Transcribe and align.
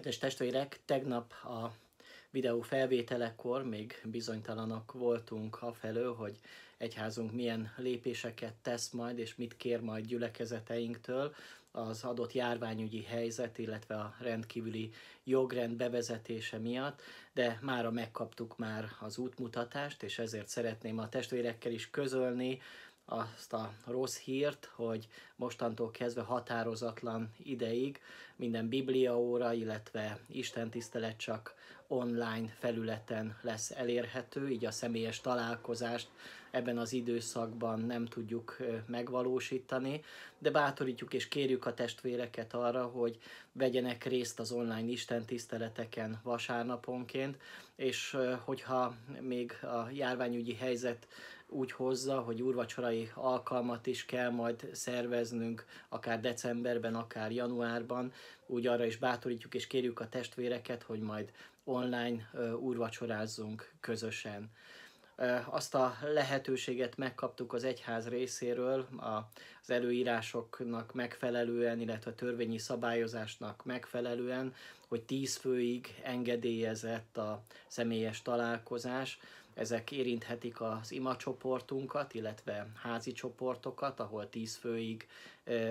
Kedves 0.00 0.18
testvérek, 0.18 0.80
tegnap 0.84 1.32
a 1.32 1.72
videó 2.30 2.60
felvételekor 2.60 3.64
még 3.64 4.00
bizonytalanok 4.04 4.92
voltunk 4.92 5.62
afelől, 5.62 6.14
hogy 6.14 6.38
egyházunk 6.76 7.32
milyen 7.32 7.72
lépéseket 7.76 8.54
tesz 8.62 8.90
majd, 8.90 9.18
és 9.18 9.36
mit 9.36 9.56
kér 9.56 9.80
majd 9.80 10.06
gyülekezeteinktől. 10.06 11.34
Az 11.70 12.04
adott 12.04 12.32
járványügyi 12.32 13.02
helyzet, 13.02 13.58
illetve 13.58 13.94
a 13.94 14.14
rendkívüli 14.20 14.90
jogrend 15.24 15.76
bevezetése 15.76 16.58
miatt, 16.58 17.02
de 17.32 17.58
mára 17.62 17.90
megkaptuk 17.90 18.56
már 18.56 18.88
az 19.00 19.18
útmutatást, 19.18 20.02
és 20.02 20.18
ezért 20.18 20.48
szeretném 20.48 20.98
a 20.98 21.08
testvérekkel 21.08 21.72
is 21.72 21.90
közölni, 21.90 22.60
azt 23.10 23.52
a 23.52 23.72
rossz 23.86 24.18
hírt, 24.18 24.70
hogy 24.74 25.08
mostantól 25.36 25.90
kezdve 25.90 26.22
határozatlan 26.22 27.30
ideig 27.42 28.00
minden 28.36 28.68
bibliaóra, 28.68 29.52
illetve 29.52 30.18
istentisztelet 30.26 31.16
csak 31.16 31.54
online 31.86 32.48
felületen 32.58 33.36
lesz 33.42 33.70
elérhető, 33.70 34.48
így 34.48 34.64
a 34.64 34.70
személyes 34.70 35.20
találkozást 35.20 36.08
ebben 36.50 36.78
az 36.78 36.92
időszakban 36.92 37.80
nem 37.80 38.06
tudjuk 38.06 38.56
megvalósítani, 38.86 40.02
de 40.38 40.50
bátorítjuk 40.50 41.14
és 41.14 41.28
kérjük 41.28 41.66
a 41.66 41.74
testvéreket 41.74 42.54
arra, 42.54 42.86
hogy 42.86 43.18
vegyenek 43.52 44.04
részt 44.04 44.40
az 44.40 44.52
online 44.52 44.88
istentiszteleteken 44.88 46.20
vasárnaponként, 46.22 47.36
és 47.76 48.16
hogyha 48.44 48.94
még 49.20 49.52
a 49.62 49.90
járványügyi 49.92 50.54
helyzet 50.54 51.06
úgy 51.50 51.72
hozza, 51.72 52.20
hogy 52.20 52.42
úrvacsorai 52.42 53.10
alkalmat 53.14 53.86
is 53.86 54.04
kell 54.04 54.30
majd 54.30 54.68
szerveznünk, 54.72 55.64
akár 55.88 56.20
decemberben, 56.20 56.94
akár 56.94 57.32
januárban, 57.32 58.12
úgy 58.46 58.66
arra 58.66 58.84
is 58.84 58.96
bátorítjuk 58.96 59.54
és 59.54 59.66
kérjük 59.66 60.00
a 60.00 60.08
testvéreket, 60.08 60.82
hogy 60.82 61.00
majd 61.00 61.32
online 61.64 62.30
úrvacsorázzunk 62.60 63.72
közösen. 63.80 64.50
Azt 65.50 65.74
a 65.74 65.96
lehetőséget 66.02 66.96
megkaptuk 66.96 67.52
az 67.52 67.64
egyház 67.64 68.08
részéről 68.08 68.86
az 68.96 69.70
előírásoknak 69.70 70.94
megfelelően, 70.94 71.80
illetve 71.80 72.10
a 72.10 72.14
törvényi 72.14 72.58
szabályozásnak 72.58 73.64
megfelelően, 73.64 74.54
hogy 74.88 75.02
tíz 75.02 75.36
főig 75.36 76.00
engedélyezett 76.02 77.16
a 77.16 77.42
személyes 77.66 78.22
találkozás, 78.22 79.18
ezek 79.54 79.90
érinthetik 79.92 80.60
az 80.60 80.92
ima 80.92 81.16
csoportunkat, 81.16 82.14
illetve 82.14 82.66
házi 82.74 83.12
csoportokat, 83.12 84.00
ahol 84.00 84.28
tíz 84.28 84.56
főig 84.56 85.08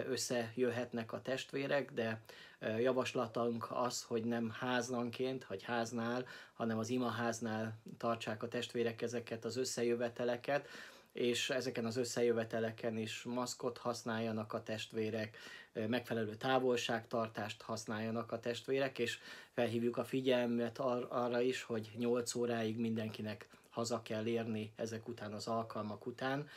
összejöhetnek 0.10 1.14
a 1.14 1.22
testvérek, 1.22 1.92
de 1.92 2.22
javaslatunk 2.80 3.68
az, 3.72 4.04
hogy 4.04 4.24
nem 4.24 4.50
házanként, 4.50 5.46
vagy 5.46 5.64
háznál, 5.64 6.26
hanem 6.54 6.78
az 6.78 6.90
imaháznál 6.90 7.80
tartsák 7.98 8.44
a 8.44 8.48
testvérek 8.48 9.02
ezeket 9.02 9.46
az 9.46 9.58
összejöveteleket, 9.58 10.68
és 11.14 11.50
ezeken 11.50 11.86
az 11.86 11.98
összejöveteleken 11.98 12.98
is 12.98 13.24
maszkot 13.24 13.78
használjanak 13.78 14.54
a 14.54 14.64
testvérek, 14.64 15.38
megfelelő 15.88 16.36
távolságtartást 16.36 17.62
használjanak 17.62 18.32
a 18.32 18.40
testvérek, 18.40 19.00
és 19.00 19.20
felhívjuk 19.52 19.98
a 19.98 20.04
figyelmet 20.04 20.80
ar- 20.80 21.12
arra 21.12 21.42
is, 21.42 21.64
hogy 21.64 21.92
8 21.98 22.36
óráig 22.36 22.78
mindenkinek 22.78 23.48
haza 23.80 24.02
kell 24.02 24.26
érni 24.26 24.72
ezek 24.76 25.08
után 25.08 25.34
az 25.34 25.48
alkalmak 25.48 26.06
után. 26.06 26.48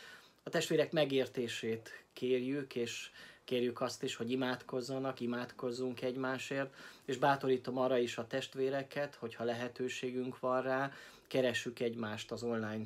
A 0.42 0.50
testvérek 0.50 0.92
megértését 0.92 2.04
kérjük, 2.12 2.74
és 2.74 3.10
kérjük 3.44 3.80
azt 3.80 4.02
is, 4.02 4.14
hogy 4.14 4.30
imádkozzanak, 4.30 5.20
imádkozzunk 5.20 6.02
egymásért, 6.02 6.74
és 7.04 7.16
bátorítom 7.16 7.78
arra 7.78 7.98
is 7.98 8.18
a 8.18 8.26
testvéreket, 8.26 9.14
hogyha 9.14 9.44
lehetőségünk 9.44 10.40
van 10.40 10.62
rá, 10.62 10.92
keressük 11.32 11.80
egymást 11.80 12.32
az 12.32 12.42
online 12.42 12.84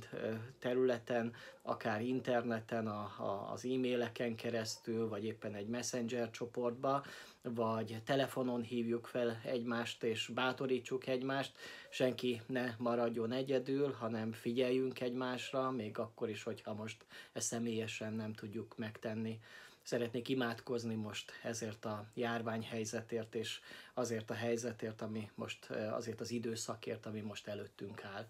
területen, 0.59 1.33
akár 1.63 2.01
interneten, 2.01 2.87
a, 2.87 3.01
a, 3.19 3.53
az 3.53 3.65
e-maileken 3.65 4.35
keresztül, 4.35 5.09
vagy 5.09 5.25
éppen 5.25 5.55
egy 5.55 5.67
messenger 5.67 6.31
csoportba, 6.31 7.05
vagy 7.43 8.03
telefonon 8.05 8.63
hívjuk 8.63 9.07
fel 9.07 9.41
egymást, 9.45 10.03
és 10.03 10.27
bátorítsuk 10.35 11.07
egymást, 11.07 11.57
senki 11.91 12.41
ne 12.47 12.75
maradjon 12.79 13.33
egyedül, 13.33 13.93
hanem 13.93 14.33
figyeljünk 14.33 15.01
egymásra, 15.01 15.71
még 15.71 15.99
akkor 15.99 16.29
is, 16.29 16.43
hogyha 16.43 16.75
most 16.75 17.05
ezt 17.33 17.47
személyesen 17.47 18.13
nem 18.13 18.33
tudjuk 18.33 18.77
megtenni. 18.77 19.39
Szeretnék 19.87 20.29
imádkozni 20.29 20.95
most 20.95 21.33
ezért 21.43 21.85
a 21.85 22.05
járványhelyzetért, 22.15 23.35
és 23.35 23.61
azért 23.95 24.31
a 24.31 24.35
helyzetért, 24.35 25.03
ami 25.03 25.31
most, 25.35 25.71
azért 25.71 26.21
az 26.21 26.31
időszakért, 26.31 27.07
ami 27.07 27.21
most 27.21 27.47
előttünk 27.47 28.05
áll. 28.05 28.27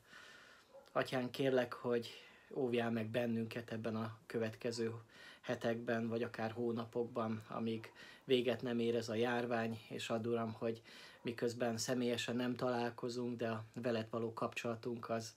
Atyán, 0.92 1.30
kérlek, 1.30 1.72
hogy 1.72 2.10
óvjál 2.54 2.90
meg 2.90 3.06
bennünket 3.06 3.72
ebben 3.72 3.96
a 3.96 4.18
következő 4.26 4.92
hetekben, 5.40 6.08
vagy 6.08 6.22
akár 6.22 6.50
hónapokban, 6.50 7.44
amíg 7.48 7.92
véget 8.24 8.62
nem 8.62 8.78
ér 8.78 8.94
ez 8.94 9.08
a 9.08 9.14
járvány, 9.14 9.80
és 9.88 10.10
add 10.10 10.26
Uram, 10.26 10.52
hogy 10.52 10.82
miközben 11.22 11.76
személyesen 11.76 12.36
nem 12.36 12.56
találkozunk, 12.56 13.36
de 13.36 13.48
a 13.48 13.64
veled 13.72 14.06
való 14.10 14.32
kapcsolatunk 14.32 15.10
az 15.10 15.34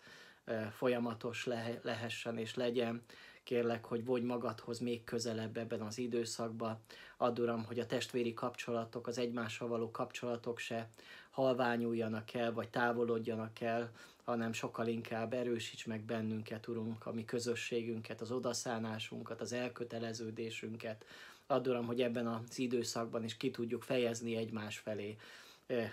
folyamatos 0.71 1.45
lehessen 1.81 2.37
és 2.37 2.55
legyen, 2.55 3.03
kérlek, 3.43 3.85
hogy 3.85 4.05
vonj 4.05 4.23
magadhoz 4.23 4.79
még 4.79 5.03
közelebb 5.03 5.57
ebben 5.57 5.81
az 5.81 5.97
időszakban. 5.97 6.79
Add 7.17 7.39
Uram, 7.39 7.63
hogy 7.63 7.79
a 7.79 7.85
testvéri 7.85 8.33
kapcsolatok, 8.33 9.07
az 9.07 9.17
egymással 9.17 9.67
való 9.67 9.91
kapcsolatok 9.91 10.59
se 10.59 10.89
halványuljanak 11.29 12.33
el, 12.33 12.53
vagy 12.53 12.69
távolodjanak 12.69 13.61
el, 13.61 13.91
hanem 14.23 14.53
sokkal 14.53 14.87
inkább 14.87 15.33
erősíts 15.33 15.85
meg 15.85 16.01
bennünket, 16.01 16.67
Urunk, 16.67 17.05
a 17.05 17.13
mi 17.13 17.25
közösségünket, 17.25 18.21
az 18.21 18.31
odaszánásunkat, 18.31 19.41
az 19.41 19.53
elköteleződésünket. 19.53 21.05
Add 21.47 21.67
Uram, 21.67 21.85
hogy 21.85 22.01
ebben 22.01 22.27
az 22.27 22.59
időszakban 22.59 23.23
is 23.23 23.37
ki 23.37 23.51
tudjuk 23.51 23.83
fejezni 23.83 24.35
egymás 24.35 24.77
felé 24.77 25.17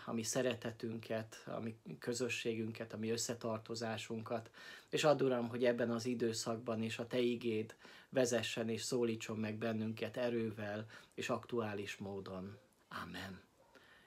a 0.07 0.13
mi 0.13 0.23
szeretetünket, 0.23 1.43
a 1.47 1.61
mi 1.61 1.77
közösségünket, 1.99 2.93
a 2.93 2.97
mi 2.97 3.11
összetartozásunkat, 3.11 4.51
és 4.89 5.05
add 5.05 5.23
Uram, 5.23 5.49
hogy 5.49 5.65
ebben 5.65 5.91
az 5.91 6.07
időszakban 6.07 6.83
is 6.83 6.99
a 6.99 7.07
Te 7.07 7.19
igéd 7.19 7.75
vezessen 8.09 8.69
és 8.69 8.83
szólítson 8.83 9.39
meg 9.39 9.55
bennünket 9.55 10.17
erővel 10.17 10.87
és 11.15 11.29
aktuális 11.29 11.97
módon. 11.97 12.59
Amen. 13.03 13.45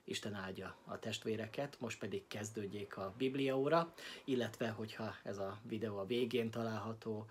Isten 0.03 0.33
áldja 0.33 0.75
a 0.85 0.99
testvéreket, 0.99 1.79
most 1.79 1.99
pedig 1.99 2.27
kezdődjék 2.27 2.97
a 2.97 3.13
Bibliaóra, 3.17 3.93
illetve 4.23 4.69
hogyha 4.69 5.15
ez 5.23 5.37
a 5.37 5.59
videó 5.63 5.97
a 5.97 6.05
végén 6.05 6.49
található 6.49 7.25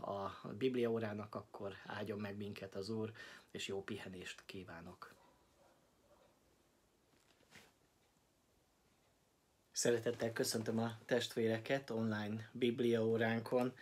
a 0.00 0.48
Bibliaórának, 0.58 1.34
akkor 1.34 1.74
áldjon 1.86 2.18
meg 2.18 2.36
minket 2.36 2.74
az 2.74 2.88
Úr, 2.88 3.12
és 3.50 3.68
jó 3.68 3.82
pihenést 3.82 4.42
kívánok. 4.46 5.15
Szeretettel 9.76 10.32
köszöntöm 10.32 10.78
a 10.78 10.96
testvéreket 11.06 11.90
online 11.90 12.48
bibliaóránkon. 12.52 13.72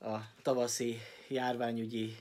A 0.00 0.16
tavaszi 0.42 0.98
járványügyi 1.28 2.14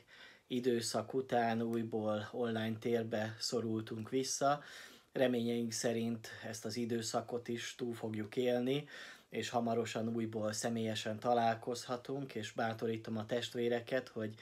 időszak 0.47 1.13
után 1.13 1.61
újból 1.61 2.29
online 2.31 2.77
térbe 2.79 3.35
szorultunk 3.39 4.09
vissza. 4.09 4.63
Reményeink 5.11 5.71
szerint 5.71 6.27
ezt 6.47 6.65
az 6.65 6.77
időszakot 6.77 7.47
is 7.47 7.75
túl 7.77 7.93
fogjuk 7.93 8.35
élni, 8.35 8.87
és 9.29 9.49
hamarosan 9.49 10.15
újból 10.15 10.53
személyesen 10.53 11.19
találkozhatunk, 11.19 12.35
és 12.35 12.51
bátorítom 12.51 13.17
a 13.17 13.25
testvéreket, 13.25 14.07
hogy 14.07 14.35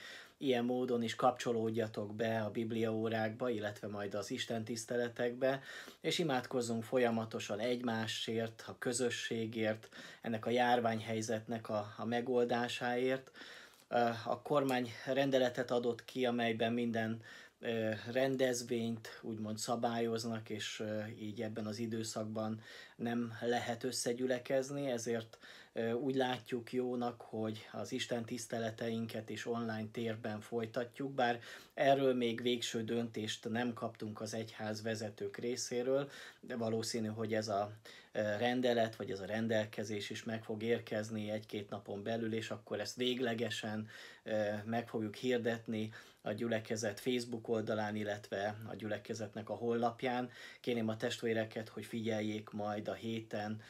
ilyen 0.44 0.66
módon 0.66 1.04
is 1.04 1.16
kapcsolódjatok 1.16 2.16
be 2.16 2.42
a 2.42 2.52
Biblia 2.52 2.94
órákba, 2.94 3.50
illetve 3.50 3.88
majd 3.88 4.14
az 4.14 4.32
Isten 4.32 4.64
tiszteletekbe, 4.64 5.62
és 6.02 6.20
imádkozzunk 6.20 6.84
folyamatosan 6.84 7.60
egymásért, 7.60 8.64
a 8.68 8.76
közösségért, 8.80 9.90
ennek 10.22 10.46
a 10.46 10.50
járványhelyzetnek 10.50 11.70
a, 11.70 11.94
a 11.98 12.06
megoldásáért. 12.06 13.32
A 14.26 14.42
kormány 14.42 14.90
rendeletet 15.06 15.72
adott 15.72 16.06
ki, 16.06 16.26
amelyben 16.26 16.74
minden 16.74 17.22
rendezvényt 18.12 19.20
úgymond 19.22 19.58
szabályoznak, 19.58 20.50
és 20.50 20.84
így 21.20 21.42
ebben 21.42 21.66
az 21.66 21.80
időszakban 21.80 22.62
nem 22.96 23.34
lehet 23.42 23.84
összegyülekezni, 23.84 24.92
ezért 24.92 25.38
úgy 26.02 26.16
látjuk 26.16 26.74
jónak, 26.74 27.22
hogy 27.22 27.68
az 27.72 27.92
Isten 27.92 28.26
tiszteleteinket 28.26 29.30
is 29.30 29.46
online 29.46 29.88
térben 29.92 30.40
folytatjuk, 30.40 31.12
bár 31.12 31.40
erről 31.74 32.14
még 32.14 32.42
végső 32.42 32.84
döntést 32.84 33.50
nem 33.50 33.74
kaptunk 33.74 34.22
az 34.22 34.34
egyház 34.34 34.82
vezetők 34.82 35.38
részéről, 35.38 36.10
de 36.40 36.56
valószínű, 36.56 37.08
hogy 37.08 37.34
ez 37.34 37.48
a 37.48 37.72
rendelet, 38.38 38.96
vagy 38.96 39.12
ez 39.12 39.20
a 39.20 39.26
rendelkezés 39.26 40.10
is 40.10 40.24
meg 40.24 40.44
fog 40.44 40.64
érkezni 40.64 41.30
egy-két 41.30 41.70
napon 41.70 42.04
belül, 42.04 42.34
és 42.34 42.50
akkor 42.50 42.80
ezt 42.80 42.96
véglegesen 42.96 43.88
meg 44.66 44.88
fogjuk 44.88 45.16
hirdetni 45.16 45.92
a 46.26 46.32
gyülekezet 46.32 47.00
Facebook 47.00 47.48
oldalán, 47.48 47.96
illetve 47.96 48.56
a 48.70 48.76
gyülekezetnek 48.76 49.50
a 49.50 49.54
honlapján. 49.54 50.30
Kérném 50.60 50.88
a 50.88 50.98
testvéreket, 50.98 51.70
hogy 51.70 51.86
figyeljék 51.86 52.50
majd 52.50 52.88
a 52.88 52.94
héten 52.94 53.62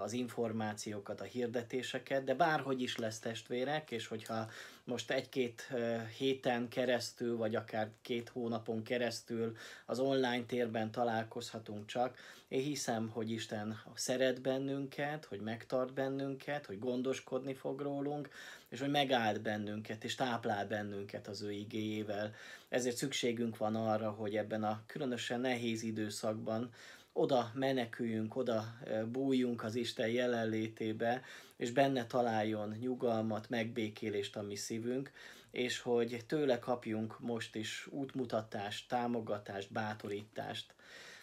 az 0.00 0.12
információkat, 0.12 1.20
a 1.20 1.24
hirdetéseket, 1.24 2.24
de 2.24 2.34
bárhogy 2.34 2.82
is 2.82 2.96
lesz 2.96 3.18
testvérek, 3.18 3.90
és 3.90 4.06
hogyha 4.06 4.50
most 4.84 5.10
egy-két 5.10 5.72
héten 6.16 6.68
keresztül, 6.68 7.36
vagy 7.36 7.54
akár 7.54 7.90
két 8.02 8.28
hónapon 8.28 8.82
keresztül 8.82 9.56
az 9.86 9.98
online 9.98 10.44
térben 10.44 10.90
találkozhatunk 10.90 11.86
csak, 11.86 12.18
én 12.48 12.62
hiszem, 12.62 13.08
hogy 13.08 13.30
Isten 13.30 13.80
szeret 13.94 14.40
bennünket, 14.40 15.24
hogy 15.24 15.40
megtart 15.40 15.92
bennünket, 15.92 16.66
hogy 16.66 16.78
gondoskodni 16.78 17.54
fog 17.54 17.80
rólunk, 17.80 18.28
és 18.68 18.80
hogy 18.80 18.90
megáld 18.90 19.40
bennünket, 19.40 20.04
és 20.04 20.14
táplál 20.14 20.66
bennünket 20.66 21.28
az 21.28 21.42
ő 21.42 21.52
igéjével. 21.52 22.34
Ezért 22.68 22.96
szükségünk 22.96 23.56
van 23.56 23.74
arra, 23.74 24.10
hogy 24.10 24.36
ebben 24.36 24.64
a 24.64 24.82
különösen 24.86 25.40
nehéz 25.40 25.82
időszakban 25.82 26.70
oda 27.12 27.50
meneküljünk, 27.54 28.36
oda 28.36 28.64
bújjunk 29.06 29.64
az 29.64 29.74
Isten 29.74 30.08
jelenlétébe, 30.08 31.22
és 31.56 31.70
benne 31.70 32.06
találjon 32.06 32.76
nyugalmat, 32.80 33.48
megbékélést 33.48 34.36
a 34.36 34.42
mi 34.42 34.56
szívünk, 34.56 35.10
és 35.50 35.80
hogy 35.80 36.24
tőle 36.26 36.58
kapjunk 36.58 37.20
most 37.20 37.54
is 37.54 37.86
útmutatást, 37.90 38.88
támogatást, 38.88 39.72
bátorítást. 39.72 40.74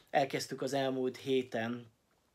Elkezdtük 0.09 0.61
az 0.61 0.73
elmúlt 0.73 1.17
héten 1.17 1.85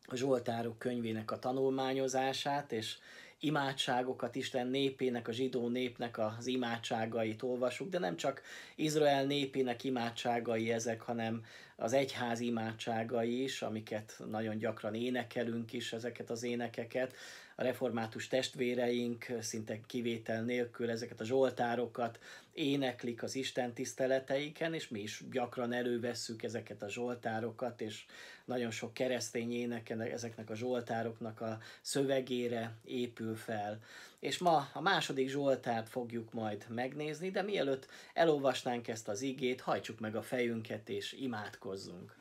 a 0.06 0.16
Zsoltárok 0.16 0.78
könyvének 0.78 1.30
a 1.30 1.38
tanulmányozását, 1.38 2.72
és 2.72 2.98
imádságokat, 3.40 4.34
Isten 4.34 4.66
népének, 4.66 5.28
a 5.28 5.32
zsidó 5.32 5.68
népnek 5.68 6.18
az 6.18 6.46
imádságait 6.46 7.42
olvasuk, 7.42 7.88
de 7.88 7.98
nem 7.98 8.16
csak 8.16 8.42
Izrael 8.76 9.24
népének 9.24 9.84
imádságai 9.84 10.72
ezek, 10.72 11.00
hanem 11.00 11.44
az 11.76 11.92
egyház 11.92 12.40
imádságai 12.40 13.42
is, 13.42 13.62
amiket 13.62 14.22
nagyon 14.30 14.58
gyakran 14.58 14.94
énekelünk 14.94 15.72
is, 15.72 15.92
ezeket 15.92 16.30
az 16.30 16.42
énekeket, 16.42 17.14
a 17.56 17.62
református 17.62 18.28
testvéreink 18.28 19.26
szinte 19.40 19.80
kivétel 19.86 20.42
nélkül 20.42 20.90
ezeket 20.90 21.20
a 21.20 21.24
zsoltárokat 21.24 22.18
éneklik 22.60 23.22
az 23.22 23.34
Isten 23.34 23.72
tiszteleteiken, 23.72 24.74
és 24.74 24.88
mi 24.88 25.00
is 25.00 25.22
gyakran 25.30 25.72
elővesszük 25.72 26.42
ezeket 26.42 26.82
a 26.82 26.88
zsoltárokat, 26.88 27.80
és 27.80 28.04
nagyon 28.44 28.70
sok 28.70 28.94
keresztény 28.94 29.52
éneken 29.52 30.00
ezeknek 30.00 30.50
a 30.50 30.54
zsoltároknak 30.54 31.40
a 31.40 31.58
szövegére 31.80 32.76
épül 32.84 33.36
fel. 33.36 33.78
És 34.18 34.38
ma 34.38 34.68
a 34.72 34.80
második 34.80 35.28
zsoltárt 35.28 35.88
fogjuk 35.88 36.32
majd 36.32 36.66
megnézni, 36.68 37.30
de 37.30 37.42
mielőtt 37.42 37.86
elolvasnánk 38.14 38.88
ezt 38.88 39.08
az 39.08 39.22
igét, 39.22 39.60
hajtsuk 39.60 40.00
meg 40.00 40.16
a 40.16 40.22
fejünket 40.22 40.88
és 40.88 41.12
imádkozzunk. 41.12 42.16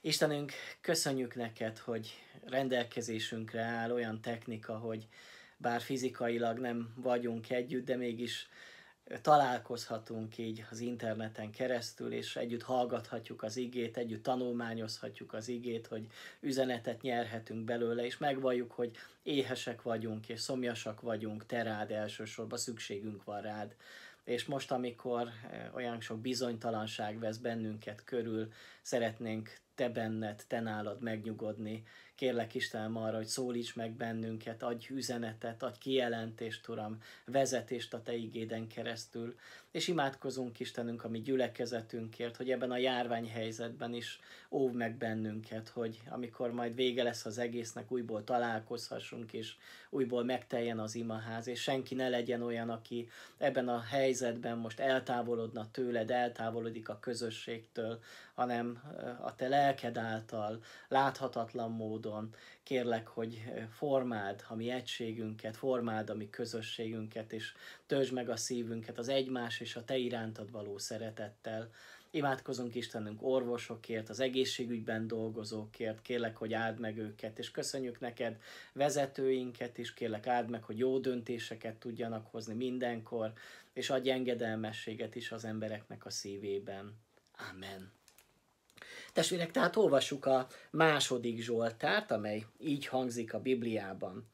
Istenünk, 0.00 0.52
köszönjük 0.80 1.34
neked, 1.34 1.78
hogy 1.78 2.14
rendelkezésünkre 2.44 3.62
áll 3.62 3.90
olyan 3.90 4.20
technika, 4.20 4.78
hogy 4.78 5.06
bár 5.56 5.80
fizikailag 5.80 6.58
nem 6.58 6.92
vagyunk 6.96 7.50
együtt, 7.50 7.84
de 7.84 7.96
mégis 7.96 8.48
találkozhatunk 9.22 10.38
így 10.38 10.64
az 10.70 10.80
interneten 10.80 11.50
keresztül, 11.50 12.12
és 12.12 12.36
együtt 12.36 12.62
hallgathatjuk 12.62 13.42
az 13.42 13.56
igét, 13.56 13.96
együtt 13.96 14.22
tanulmányozhatjuk 14.22 15.32
az 15.32 15.48
igét, 15.48 15.86
hogy 15.86 16.06
üzenetet 16.40 17.02
nyerhetünk 17.02 17.64
belőle, 17.64 18.04
és 18.04 18.18
megvalljuk, 18.18 18.72
hogy 18.72 18.96
éhesek 19.22 19.82
vagyunk, 19.82 20.28
és 20.28 20.40
szomjasak 20.40 21.00
vagyunk, 21.00 21.46
te 21.46 21.62
rád 21.62 21.90
elsősorban 21.90 22.58
szükségünk 22.58 23.24
van 23.24 23.40
rád. 23.40 23.74
És 24.28 24.44
most, 24.44 24.70
amikor 24.70 25.28
olyan 25.74 26.00
sok 26.00 26.20
bizonytalanság 26.20 27.18
vesz 27.18 27.36
bennünket 27.36 28.04
körül, 28.04 28.48
szeretnénk 28.82 29.58
te 29.74 29.88
benned, 29.88 30.44
te 30.46 30.60
nálad 30.60 31.02
megnyugodni. 31.02 31.84
Kérlek 32.14 32.54
Istenem 32.54 32.96
arra, 32.96 33.16
hogy 33.16 33.26
szólíts 33.26 33.74
meg 33.74 33.92
bennünket, 33.92 34.62
adj 34.62 34.92
üzenetet, 34.92 35.62
adj 35.62 35.78
kijelentést, 35.78 36.68
Uram, 36.68 36.98
vezetést 37.24 37.94
a 37.94 38.02
Te 38.02 38.14
igéden 38.14 38.66
keresztül. 38.66 39.38
És 39.70 39.88
imádkozunk 39.88 40.60
Istenünk 40.60 41.04
a 41.04 41.08
mi 41.08 41.20
gyülekezetünkért, 41.20 42.36
hogy 42.36 42.50
ebben 42.50 42.70
a 42.70 42.76
járványhelyzetben 42.76 43.94
is 43.94 44.20
óv 44.50 44.72
meg 44.72 44.96
bennünket, 44.96 45.68
hogy 45.68 46.00
amikor 46.08 46.52
majd 46.52 46.74
vége 46.74 47.02
lesz 47.02 47.24
az 47.24 47.38
egésznek, 47.38 47.92
újból 47.92 48.24
találkozhassunk, 48.24 49.32
és 49.32 49.54
újból 49.90 50.24
megteljen 50.24 50.78
az 50.78 50.94
imaház, 50.94 51.46
és 51.46 51.62
senki 51.62 51.94
ne 51.94 52.08
legyen 52.08 52.42
olyan, 52.42 52.70
aki 52.70 53.08
ebben 53.38 53.68
a 53.68 53.80
helyzetben 53.80 54.58
most 54.58 54.80
eltávolodna 54.80 55.70
tőled, 55.70 56.10
eltávolodik 56.10 56.88
a 56.88 56.98
közösségtől, 57.00 58.00
hanem 58.34 58.82
a 59.20 59.34
te 59.34 59.48
lelked 59.48 59.96
által, 59.96 60.62
láthatatlan 60.88 61.70
módon 61.70 62.34
kérlek, 62.62 63.06
hogy 63.06 63.42
formáld 63.70 64.44
a 64.48 64.54
mi 64.54 64.70
egységünket, 64.70 65.56
formáld 65.56 66.10
a 66.10 66.14
mi 66.14 66.30
közösségünket, 66.30 67.32
és 67.32 67.54
töltsd 67.86 68.12
meg 68.12 68.28
a 68.28 68.36
szívünket 68.36 68.98
az 68.98 69.08
egymás 69.08 69.60
és 69.60 69.76
a 69.76 69.84
te 69.84 69.96
irántad 69.96 70.50
való 70.50 70.78
szeretettel. 70.78 71.70
Imádkozunk 72.10 72.74
Istenünk 72.74 73.22
orvosokért, 73.22 74.08
az 74.08 74.20
egészségügyben 74.20 75.06
dolgozókért, 75.06 76.02
kérlek, 76.02 76.36
hogy 76.36 76.52
áld 76.52 76.78
meg 76.78 76.98
őket, 76.98 77.38
és 77.38 77.50
köszönjük 77.50 78.00
neked 78.00 78.36
vezetőinket 78.72 79.78
is, 79.78 79.94
kérlek 79.94 80.26
áld 80.26 80.50
meg, 80.50 80.62
hogy 80.62 80.78
jó 80.78 80.98
döntéseket 80.98 81.76
tudjanak 81.76 82.26
hozni 82.26 82.54
mindenkor, 82.54 83.32
és 83.72 83.90
adj 83.90 84.10
engedelmességet 84.10 85.14
is 85.14 85.32
az 85.32 85.44
embereknek 85.44 86.06
a 86.06 86.10
szívében. 86.10 86.94
Amen. 87.50 87.92
Testvérek, 89.12 89.50
tehát 89.50 89.76
olvassuk 89.76 90.26
a 90.26 90.46
második 90.70 91.40
Zsoltárt, 91.40 92.10
amely 92.10 92.44
így 92.58 92.86
hangzik 92.86 93.34
a 93.34 93.40
Bibliában. 93.40 94.28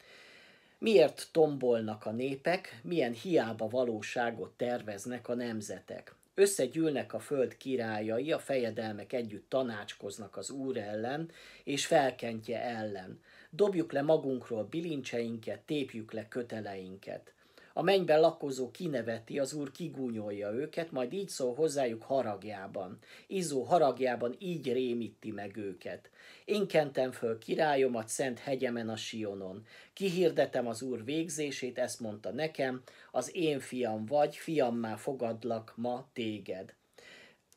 Miért 0.79 1.29
tombolnak 1.32 2.06
a 2.06 2.11
népek, 2.11 2.81
milyen 2.82 3.12
hiába 3.12 3.69
valóságot 3.69 4.53
terveznek 4.56 5.29
a 5.29 5.35
nemzetek? 5.35 6.15
Összegyűlnek 6.34 7.12
a 7.12 7.19
föld 7.19 7.56
királyai, 7.56 8.32
a 8.32 8.38
fejedelmek 8.38 9.12
együtt 9.12 9.48
tanácskoznak 9.48 10.36
az 10.36 10.50
Úr 10.50 10.76
ellen 10.76 11.31
és 11.64 11.86
felkentje 11.86 12.62
ellen. 12.62 13.20
Dobjuk 13.50 13.92
le 13.92 14.02
magunkról 14.02 14.64
bilincseinket, 14.64 15.60
tépjük 15.60 16.12
le 16.12 16.28
köteleinket. 16.28 17.33
A 17.76 17.82
mennyben 17.82 18.21
lakozó 18.21 18.71
kineveti, 18.71 19.38
az 19.38 19.52
úr 19.52 19.71
kigúnyolja 19.71 20.50
őket, 20.50 20.90
majd 20.90 21.12
így 21.12 21.28
szól 21.28 21.54
hozzájuk 21.54 22.02
haragjában. 22.02 22.99
Izzó 23.26 23.62
haragjában 23.62 24.35
így 24.38 24.73
rémíti 24.73 25.31
meg 25.31 25.57
őket. 25.57 26.11
Én 26.45 26.66
kentem 26.66 27.12
föl 27.12 27.38
királyomat 27.38 28.09
szent 28.09 28.38
hegyemen 28.38 28.88
a 28.88 28.97
Sionon. 28.97 29.66
Kihirdetem 29.93 30.66
az 30.66 30.83
úr 30.83 31.04
végzését, 31.04 31.78
ezt 31.78 32.00
mondta 32.00 32.31
nekem, 32.31 32.83
az 33.11 33.37
én 33.37 33.61
fiam 33.61 34.07
vagy, 34.07 34.37
fiammá 34.37 34.97
fogadlak 34.97 35.73
ma 35.76 36.09
téged. 36.12 36.75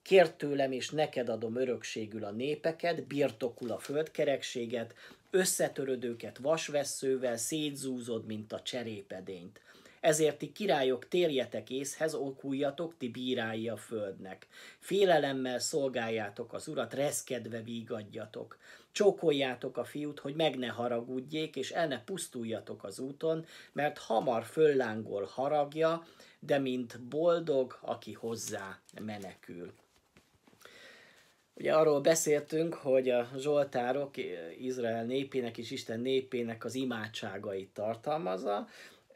Kért 0.01 0.37
tőlem, 0.37 0.71
és 0.71 0.89
neked 0.89 1.29
adom 1.29 1.55
örökségül 1.55 2.23
a 2.23 2.31
népeket, 2.31 3.07
birtokul 3.07 3.71
a 3.71 3.79
földkerekséget, 3.79 4.93
összetörödőket 5.29 6.37
vasvesszővel 6.37 7.37
szétzúzod, 7.37 8.25
mint 8.25 8.53
a 8.53 8.61
cserépedényt. 8.61 9.61
Ezért 9.99 10.37
ti 10.37 10.51
királyok 10.51 11.07
térjetek 11.07 11.69
észhez, 11.69 12.13
okuljatok, 12.13 12.97
ti 12.97 13.09
bírái 13.09 13.69
a 13.69 13.77
földnek. 13.77 14.47
Félelemmel 14.79 15.59
szolgáljátok 15.59 16.53
az 16.53 16.67
urat, 16.67 16.93
reszkedve 16.93 17.61
vígadjatok. 17.61 18.57
Csókoljátok 18.91 19.77
a 19.77 19.83
fiút, 19.83 20.19
hogy 20.19 20.35
meg 20.35 20.57
ne 20.57 20.67
haragudjék, 20.67 21.55
és 21.55 21.71
el 21.71 21.87
ne 21.87 22.03
pusztuljatok 22.03 22.83
az 22.83 22.99
úton, 22.99 23.45
mert 23.71 23.97
hamar 23.97 24.43
föllángol 24.43 25.29
haragja, 25.31 26.05
de 26.39 26.59
mint 26.59 27.01
boldog, 27.01 27.77
aki 27.81 28.13
hozzá 28.13 28.79
menekül. 29.01 29.73
Ugye 31.59 31.73
arról 31.73 32.01
beszéltünk, 32.01 32.73
hogy 32.73 33.09
a 33.09 33.29
Zsoltárok 33.37 34.13
Izrael 34.59 35.05
népének 35.05 35.57
és 35.57 35.71
Isten 35.71 35.99
népének 35.99 36.65
az 36.65 36.75
imádságait 36.75 37.69
tartalmazza, 37.73 38.67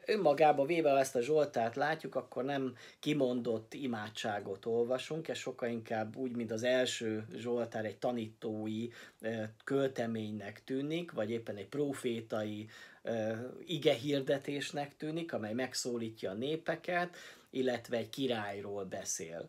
önmagába 0.06 0.64
véve, 0.64 0.90
ha 0.90 0.98
ezt 0.98 1.16
a 1.16 1.22
Zsoltárt 1.22 1.76
látjuk, 1.76 2.14
akkor 2.14 2.44
nem 2.44 2.76
kimondott 3.00 3.74
imádságot 3.74 4.66
olvasunk, 4.66 5.28
ez 5.28 5.38
sokkal 5.38 5.68
inkább 5.68 6.16
úgy, 6.16 6.36
mint 6.36 6.50
az 6.50 6.62
első 6.62 7.26
Zsoltár 7.36 7.84
egy 7.84 7.98
tanítói 7.98 8.88
költeménynek 9.64 10.64
tűnik, 10.64 11.12
vagy 11.12 11.30
éppen 11.30 11.56
egy 11.56 11.68
profétai 11.68 12.68
ige 13.66 13.94
hirdetésnek 13.94 14.96
tűnik, 14.96 15.32
amely 15.32 15.52
megszólítja 15.52 16.30
a 16.30 16.34
népeket, 16.34 17.16
illetve 17.50 17.96
egy 17.96 18.10
királyról 18.10 18.84
beszél. 18.84 19.48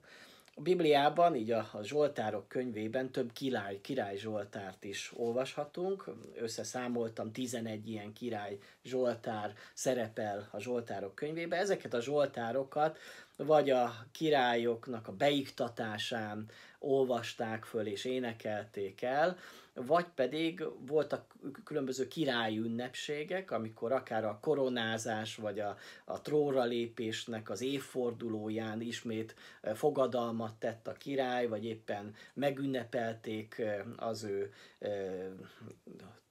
A 0.55 0.61
Bibliában, 0.61 1.35
így 1.35 1.51
a, 1.51 1.69
a 1.71 1.83
Zsoltárok 1.83 2.47
könyvében 2.47 3.11
több 3.11 3.31
király, 3.31 3.81
király 3.81 4.17
Zsoltárt 4.17 4.83
is 4.83 5.11
olvashatunk. 5.15 6.09
Összeszámoltam 6.35 7.31
11 7.31 7.89
ilyen 7.89 8.13
király 8.13 8.57
Zsoltár 8.83 9.53
szerepel 9.73 10.47
a 10.51 10.59
Zsoltárok 10.59 11.15
könyvében. 11.15 11.59
Ezeket 11.59 11.93
a 11.93 12.01
Zsoltárokat 12.01 12.97
vagy 13.35 13.69
a 13.69 14.05
királyoknak 14.11 15.07
a 15.07 15.11
beiktatásán 15.11 16.49
olvasták 16.79 17.63
föl 17.63 17.87
és 17.87 18.05
énekelték 18.05 19.01
el, 19.01 19.37
vagy 19.73 20.05
pedig 20.15 20.63
voltak 20.79 21.35
különböző 21.63 22.07
királyi 22.07 22.57
ünnepségek, 22.57 23.51
amikor 23.51 23.91
akár 23.91 24.25
a 24.25 24.37
koronázás, 24.41 25.35
vagy 25.35 25.59
a, 25.59 25.77
a 26.05 26.21
tróra 26.21 26.63
lépésnek 26.63 27.49
az 27.49 27.61
évfordulóján 27.61 28.81
ismét 28.81 29.35
fogadalmat 29.73 30.53
tett 30.53 30.87
a 30.87 30.93
király, 30.93 31.47
vagy 31.47 31.65
éppen 31.65 32.15
megünnepelték 32.33 33.61
az 33.97 34.23
ő 34.23 34.53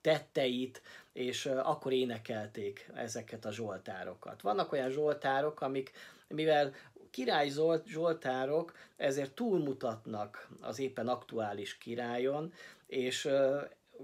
tetteit, 0.01 0.83
és 1.13 1.47
akkor 1.47 1.93
énekelték 1.93 2.91
ezeket 2.95 3.45
a 3.45 3.53
zsoltárokat. 3.53 4.43
Vannak 4.43 4.73
olyan 4.73 4.91
zsoltárok, 4.91 5.61
amik, 5.61 5.93
mivel 6.29 6.75
király 7.13 7.49
Zolt, 7.49 7.87
Zsoltárok 7.87 8.77
ezért 8.97 9.33
túlmutatnak 9.33 10.49
az 10.61 10.79
éppen 10.79 11.09
aktuális 11.09 11.79
királyon, 11.79 12.53
és 12.87 13.29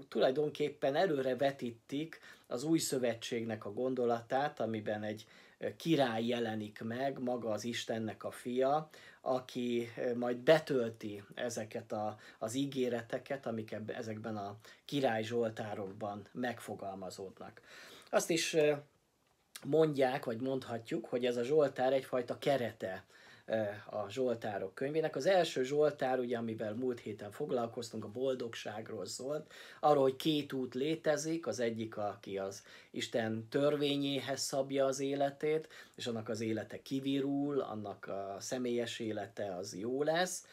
tulajdonképpen 0.07 0.95
előre 0.95 1.35
vetítik 1.35 2.19
az 2.47 2.63
új 2.63 2.77
szövetségnek 2.77 3.65
a 3.65 3.73
gondolatát, 3.73 4.59
amiben 4.59 5.03
egy 5.03 5.25
király 5.77 6.25
jelenik 6.25 6.81
meg, 6.83 7.19
maga 7.19 7.49
az 7.49 7.63
Istennek 7.63 8.23
a 8.23 8.31
fia, 8.31 8.89
aki 9.21 9.89
majd 10.15 10.37
betölti 10.37 11.23
ezeket 11.35 11.91
a, 11.91 12.17
az 12.39 12.53
ígéreteket, 12.53 13.45
amik 13.45 13.75
ezekben 13.87 14.37
a 14.37 14.57
király 14.85 15.23
Zsoltárokban 15.23 16.27
megfogalmazódnak. 16.31 17.61
Azt 18.09 18.29
is 18.29 18.55
mondják, 19.65 20.25
vagy 20.25 20.41
mondhatjuk, 20.41 21.05
hogy 21.05 21.25
ez 21.25 21.37
a 21.37 21.43
Zsoltár 21.43 21.93
egyfajta 21.93 22.37
kerete 22.37 23.03
a 23.89 24.09
Zsoltárok 24.09 24.75
könyvének. 24.75 25.15
Az 25.15 25.25
első 25.25 25.63
Zsoltár, 25.63 26.19
ugye, 26.19 26.37
amivel 26.37 26.73
múlt 26.73 26.99
héten 26.99 27.31
foglalkoztunk, 27.31 28.03
a 28.03 28.11
boldogságról 28.11 29.05
szólt, 29.05 29.51
arról, 29.79 30.03
hogy 30.03 30.15
két 30.15 30.53
út 30.53 30.73
létezik, 30.73 31.47
az 31.47 31.59
egyik, 31.59 31.97
aki 31.97 32.37
az 32.37 32.63
Isten 32.91 33.47
törvényéhez 33.49 34.41
szabja 34.41 34.85
az 34.85 34.99
életét, 34.99 35.67
és 35.95 36.07
annak 36.07 36.29
az 36.29 36.41
élete 36.41 36.81
kivirul, 36.81 37.59
annak 37.59 38.07
a 38.07 38.35
személyes 38.39 38.99
élete 38.99 39.55
az 39.55 39.77
jó 39.77 40.03
lesz, 40.03 40.45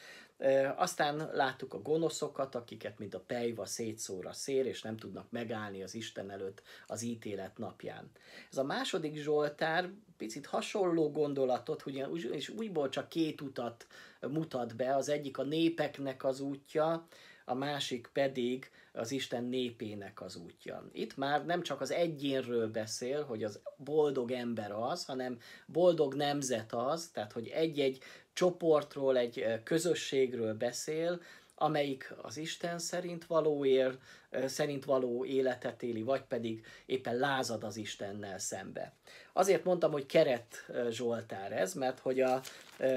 aztán 0.77 1.31
láttuk 1.33 1.75
a 1.75 1.83
gonoszokat, 1.83 2.55
akiket, 2.55 2.99
mint 2.99 3.15
a 3.15 3.21
pejva 3.21 3.65
szétszóra 3.65 4.33
szér, 4.33 4.67
és 4.67 4.83
nem 4.83 4.97
tudnak 4.97 5.31
megállni 5.31 5.83
az 5.83 5.95
Isten 5.95 6.31
előtt 6.31 6.63
az 6.87 7.03
ítélet 7.03 7.59
napján. 7.59 8.11
Ez 8.51 8.59
a 8.59 8.65
második 8.65 9.17
Zsoltár 9.17 9.91
picit 10.17 10.47
hasonló 10.47 11.11
gondolatot, 11.11 11.85
és 12.33 12.49
újból 12.49 12.89
csak 12.89 13.09
két 13.09 13.41
utat 13.41 13.87
mutat 14.21 14.77
be, 14.77 14.97
az 14.97 15.09
egyik 15.09 15.39
a 15.39 15.43
népeknek 15.43 16.25
az 16.25 16.41
útja, 16.41 17.07
a 17.49 17.55
másik 17.55 18.11
pedig 18.13 18.71
az 18.93 19.11
Isten 19.11 19.45
népének 19.45 20.21
az 20.23 20.37
útja. 20.37 20.89
Itt 20.93 21.17
már 21.17 21.45
nem 21.45 21.63
csak 21.63 21.81
az 21.81 21.91
egyénről 21.91 22.71
beszél, 22.71 23.25
hogy 23.25 23.45
az 23.45 23.61
boldog 23.77 24.31
ember 24.31 24.73
az, 24.73 25.05
hanem 25.05 25.39
boldog 25.67 26.15
nemzet 26.15 26.73
az, 26.73 27.09
tehát 27.09 27.33
hogy 27.33 27.49
egy-egy 27.49 27.99
csoportról, 28.37 29.19
egy 29.19 29.61
közösségről 29.65 30.55
beszél, 30.55 31.21
amelyik 31.55 32.15
az 32.23 32.37
Isten 32.37 32.79
szerint 32.79 33.25
való 33.27 33.65
él, 33.65 33.99
szerint 34.47 34.85
való 34.85 35.25
életet 35.25 35.83
éli, 35.83 36.03
vagy 36.03 36.23
pedig 36.23 36.67
éppen 36.87 37.17
lázad 37.17 37.65
az 37.65 37.77
Istennel 37.77 38.39
szembe. 38.39 38.93
Azért 39.33 39.65
mondtam, 39.65 39.93
hogy 39.93 40.07
keret 40.07 40.67
Zsoltár 40.91 41.53
ez, 41.53 41.75
mert 41.75 41.99
hogy 41.99 42.21
a 42.21 42.41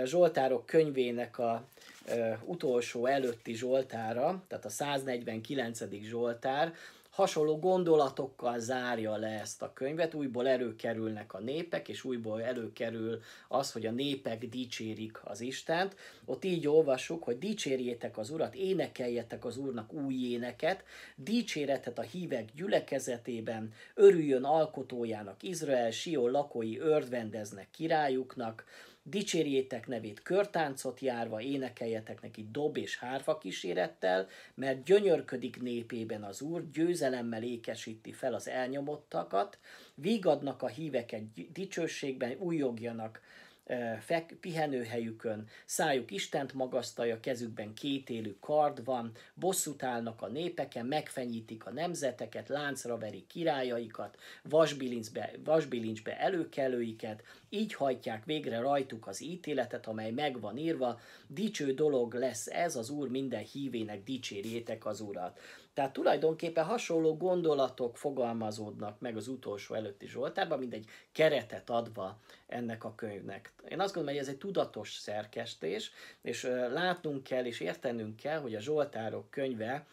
Zsoltárok 0.03 0.65
könyvének 0.65 1.37
a 1.37 1.67
utolsó 2.43 3.05
előtti 3.05 3.53
Zsoltára, 3.53 4.43
tehát 4.47 4.65
a 4.65 4.69
149. 4.69 5.81
Zsoltár, 6.01 6.73
hasonló 7.19 7.59
gondolatokkal 7.59 8.59
zárja 8.59 9.15
le 9.15 9.27
ezt 9.27 9.61
a 9.61 9.73
könyvet, 9.73 10.13
újból 10.13 10.47
előkerülnek 10.47 11.33
a 11.33 11.39
népek, 11.39 11.89
és 11.89 12.03
újból 12.03 12.41
előkerül 12.41 13.19
az, 13.47 13.71
hogy 13.71 13.85
a 13.85 13.91
népek 13.91 14.45
dicsérik 14.45 15.19
az 15.23 15.41
Istent. 15.41 15.95
Ott 16.25 16.45
így 16.45 16.67
olvassuk, 16.67 17.23
hogy 17.23 17.37
dicsérjétek 17.37 18.17
az 18.17 18.29
Urat, 18.29 18.55
énekeljetek 18.55 19.45
az 19.45 19.57
Úrnak 19.57 19.93
új 19.93 20.13
éneket, 20.13 20.83
dicséretet 21.15 21.99
a 21.99 22.01
hívek 22.01 22.49
gyülekezetében, 22.55 23.73
örüljön 23.95 24.43
alkotójának 24.43 25.43
Izrael, 25.43 25.91
Sió 25.91 26.27
lakói 26.27 26.77
örvendeznek 26.77 27.67
királyuknak, 27.71 28.65
Dicsérjétek 29.09 29.87
nevét 29.87 30.21
körtáncot 30.21 30.99
járva, 30.99 31.41
énekeljetek 31.41 32.21
neki 32.21 32.47
dob 32.51 32.77
és 32.77 32.97
hárfa 32.97 33.37
kísérettel, 33.37 34.27
mert 34.53 34.83
gyönyörködik 34.83 35.61
népében 35.61 36.23
az 36.23 36.41
Úr, 36.41 36.71
győzelemmel 36.71 37.43
ékesíti 37.43 38.11
fel 38.11 38.33
az 38.33 38.47
elnyomottakat, 38.47 39.57
vígadnak 39.95 40.61
a 40.61 40.67
híveket 40.67 41.51
dicsőségben, 41.51 42.35
újogjanak 42.39 43.21
fek, 43.99 44.37
pihenőhelyükön, 44.41 45.47
szájuk 45.65 46.11
Istent 46.11 46.53
magasztalja, 46.53 47.19
kezükben 47.19 47.73
kétélű 47.73 48.35
kard 48.39 48.85
van, 48.85 49.11
bosszút 49.33 49.83
állnak 49.83 50.21
a 50.21 50.27
népeken, 50.27 50.85
megfenyítik 50.85 51.65
a 51.65 51.71
nemzeteket, 51.71 52.49
láncra 52.49 52.97
verik 52.97 53.27
királyaikat, 53.27 54.17
vasbilincbe, 54.43 55.31
vasbilincsbe 55.43 56.19
előkelőiket, 56.19 57.23
így 57.49 57.73
hajtják 57.73 58.25
végre 58.25 58.59
rajtuk 58.59 59.07
az 59.07 59.21
ítéletet, 59.21 59.87
amely 59.87 60.11
meg 60.11 60.39
van 60.39 60.57
írva, 60.57 60.99
dicső 61.27 61.73
dolog 61.73 62.13
lesz 62.13 62.47
ez 62.47 62.75
az 62.75 62.89
Úr 62.89 63.09
minden 63.09 63.43
hívének, 63.43 64.03
dicsérjétek 64.03 64.85
az 64.85 65.01
Urat. 65.01 65.39
Tehát 65.79 65.93
tulajdonképpen 65.93 66.63
hasonló 66.65 67.17
gondolatok 67.17 67.97
fogalmazódnak 67.97 68.99
meg 68.99 69.17
az 69.17 69.27
utolsó 69.27 69.75
előtti 69.75 70.07
Zsoltárban, 70.07 70.59
mint 70.59 70.73
egy 70.73 70.85
keretet 71.11 71.69
adva 71.69 72.19
ennek 72.47 72.83
a 72.83 72.95
könyvnek. 72.95 73.51
Én 73.69 73.79
azt 73.79 73.93
gondolom, 73.93 74.17
hogy 74.17 74.27
ez 74.27 74.33
egy 74.33 74.39
tudatos 74.39 74.93
szerkesztés, 74.93 75.91
és 76.21 76.43
látnunk 76.73 77.23
kell 77.23 77.45
és 77.45 77.59
értenünk 77.59 78.15
kell, 78.15 78.39
hogy 78.39 78.55
a 78.55 78.59
Zsoltárok 78.59 79.29
könyve 79.29 79.85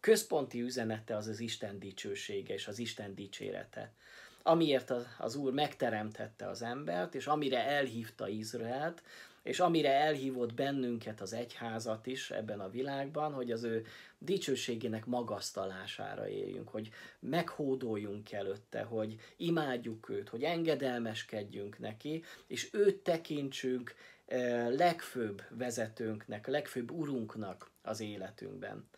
központi 0.00 0.60
üzenete 0.60 1.16
az 1.16 1.26
az 1.26 1.40
Isten 1.40 1.78
dicsősége 1.78 2.54
és 2.54 2.68
az 2.68 2.78
Isten 2.78 3.14
dicsérete 3.14 3.92
amiért 4.42 4.92
az 5.18 5.36
Úr 5.36 5.52
megteremtette 5.52 6.48
az 6.48 6.62
embert, 6.62 7.14
és 7.14 7.26
amire 7.26 7.66
elhívta 7.66 8.28
Izraelt, 8.28 9.02
és 9.48 9.60
amire 9.60 9.92
elhívott 9.92 10.54
bennünket 10.54 11.20
az 11.20 11.32
egyházat 11.32 12.06
is 12.06 12.30
ebben 12.30 12.60
a 12.60 12.70
világban, 12.70 13.32
hogy 13.32 13.50
az 13.50 13.62
ő 13.62 13.86
dicsőségének 14.18 15.06
magasztalására 15.06 16.28
éljünk, 16.28 16.68
hogy 16.68 16.90
meghódoljunk 17.18 18.32
előtte, 18.32 18.82
hogy 18.82 19.16
imádjuk 19.36 20.08
őt, 20.08 20.28
hogy 20.28 20.42
engedelmeskedjünk 20.42 21.78
neki, 21.78 22.24
és 22.46 22.68
őt 22.72 22.96
tekintsünk 22.96 23.94
eh, 24.26 24.68
legfőbb 24.70 25.42
vezetőnknek, 25.50 26.46
legfőbb 26.46 26.90
urunknak 26.90 27.70
az 27.82 28.00
életünkben. 28.00 28.88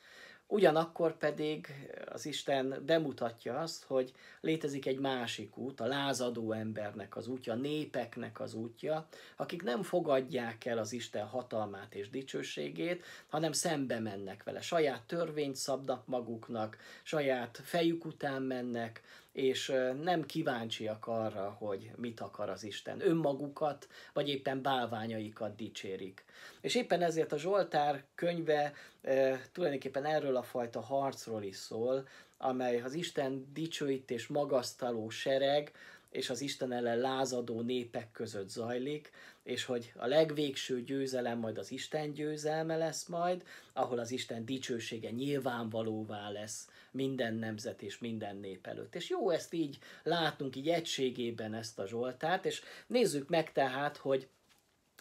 Ugyanakkor 0.53 1.17
pedig 1.17 1.67
az 2.07 2.27
Isten 2.27 2.83
bemutatja 2.87 3.59
azt, 3.59 3.85
hogy 3.85 4.13
létezik 4.41 4.87
egy 4.87 4.99
másik 4.99 5.57
út, 5.57 5.81
a 5.81 5.87
lázadó 5.87 6.53
embernek 6.53 7.17
az 7.17 7.27
útja, 7.27 7.53
a 7.53 7.57
népeknek 7.57 8.41
az 8.41 8.55
útja, 8.55 9.09
akik 9.37 9.63
nem 9.63 9.83
fogadják 9.83 10.65
el 10.65 10.79
az 10.79 10.93
Isten 10.93 11.27
hatalmát 11.27 11.95
és 11.95 12.11
dicsőségét, 12.11 13.05
hanem 13.29 13.53
szembe 13.53 13.99
mennek 13.99 14.43
vele. 14.43 14.61
Saját 14.61 15.03
törvényt 15.03 15.57
szabnak 15.57 16.07
maguknak, 16.07 16.77
saját 17.03 17.61
fejük 17.65 18.05
után 18.05 18.43
mennek, 18.43 19.03
és 19.33 19.73
nem 20.03 20.27
kíváncsiak 20.27 21.07
arra, 21.07 21.57
hogy 21.59 21.91
mit 21.97 22.21
akar 22.21 22.49
az 22.49 22.65
Isten. 22.65 23.01
Önmagukat, 23.01 23.89
vagy 24.13 24.29
éppen 24.29 24.63
bálványaikat 24.63 25.57
dicsérik. 25.57 26.25
És 26.61 26.75
éppen 26.75 27.03
ezért 27.03 27.33
a 27.33 27.39
Zsoltár 27.39 28.05
könyve 28.15 28.73
e, 29.03 29.41
tulajdonképpen 29.53 30.05
erről 30.05 30.37
a 30.37 30.43
fajta 30.43 30.81
harcról 30.81 31.43
is 31.43 31.57
szól, 31.57 32.09
amely 32.37 32.81
az 32.81 32.95
Isten 32.95 33.51
dicsőítés 33.53 34.27
magasztaló 34.27 35.09
sereg, 35.09 35.73
és 36.11 36.31
az 36.31 36.41
Isten 36.41 36.73
ellen 36.73 36.99
lázadó 36.99 37.61
népek 37.61 38.11
között 38.13 38.49
zajlik, 38.49 39.11
és 39.43 39.65
hogy 39.65 39.93
a 39.97 40.07
legvégső 40.07 40.83
győzelem 40.83 41.39
majd 41.39 41.59
az 41.59 41.71
Isten 41.71 42.13
győzelme 42.13 42.77
lesz 42.77 43.07
majd, 43.07 43.45
ahol 43.73 43.99
az 43.99 44.11
Isten 44.11 44.45
dicsősége 44.45 45.11
nyilvánvalóvá 45.11 46.31
lesz 46.31 46.69
minden 46.91 47.35
nemzet 47.35 47.83
és 47.83 47.99
minden 47.99 48.37
nép 48.37 48.67
előtt. 48.67 48.95
És 48.95 49.09
jó 49.09 49.31
ezt 49.31 49.53
így 49.53 49.79
látnunk, 50.03 50.57
így 50.57 50.69
egységében 50.69 51.55
ezt 51.55 51.79
a 51.79 51.87
Zsoltárt, 51.87 52.45
és 52.45 52.63
nézzük 52.87 53.29
meg 53.29 53.53
tehát, 53.53 53.97
hogy 53.97 54.29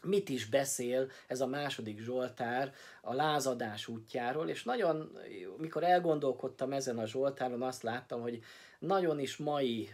mit 0.03 0.29
is 0.29 0.45
beszél 0.45 1.09
ez 1.27 1.41
a 1.41 1.47
második 1.47 1.99
Zsoltár 1.99 2.73
a 3.01 3.13
lázadás 3.13 3.87
útjáról, 3.87 4.49
és 4.49 4.63
nagyon, 4.63 5.17
mikor 5.57 5.83
elgondolkodtam 5.83 6.71
ezen 6.71 6.97
a 6.99 7.07
Zsoltáron, 7.07 7.61
azt 7.61 7.83
láttam, 7.83 8.21
hogy 8.21 8.43
nagyon 8.79 9.19
is 9.19 9.37
mai 9.37 9.89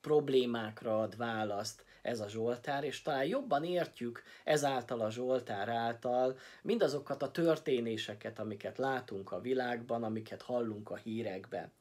problémákra 0.00 1.00
ad 1.00 1.16
választ 1.16 1.84
ez 2.06 2.20
a 2.20 2.28
Zsoltár, 2.28 2.84
és 2.84 3.02
talán 3.02 3.24
jobban 3.24 3.64
értjük 3.64 4.22
ezáltal 4.44 5.00
a 5.00 5.10
Zsoltár 5.10 5.68
által 5.68 6.38
mindazokat 6.62 7.22
a 7.22 7.30
történéseket, 7.30 8.38
amiket 8.38 8.78
látunk 8.78 9.32
a 9.32 9.40
világban, 9.40 10.02
amiket 10.02 10.42
hallunk 10.42 10.90
a 10.90 10.96
hírekben. 10.96 11.72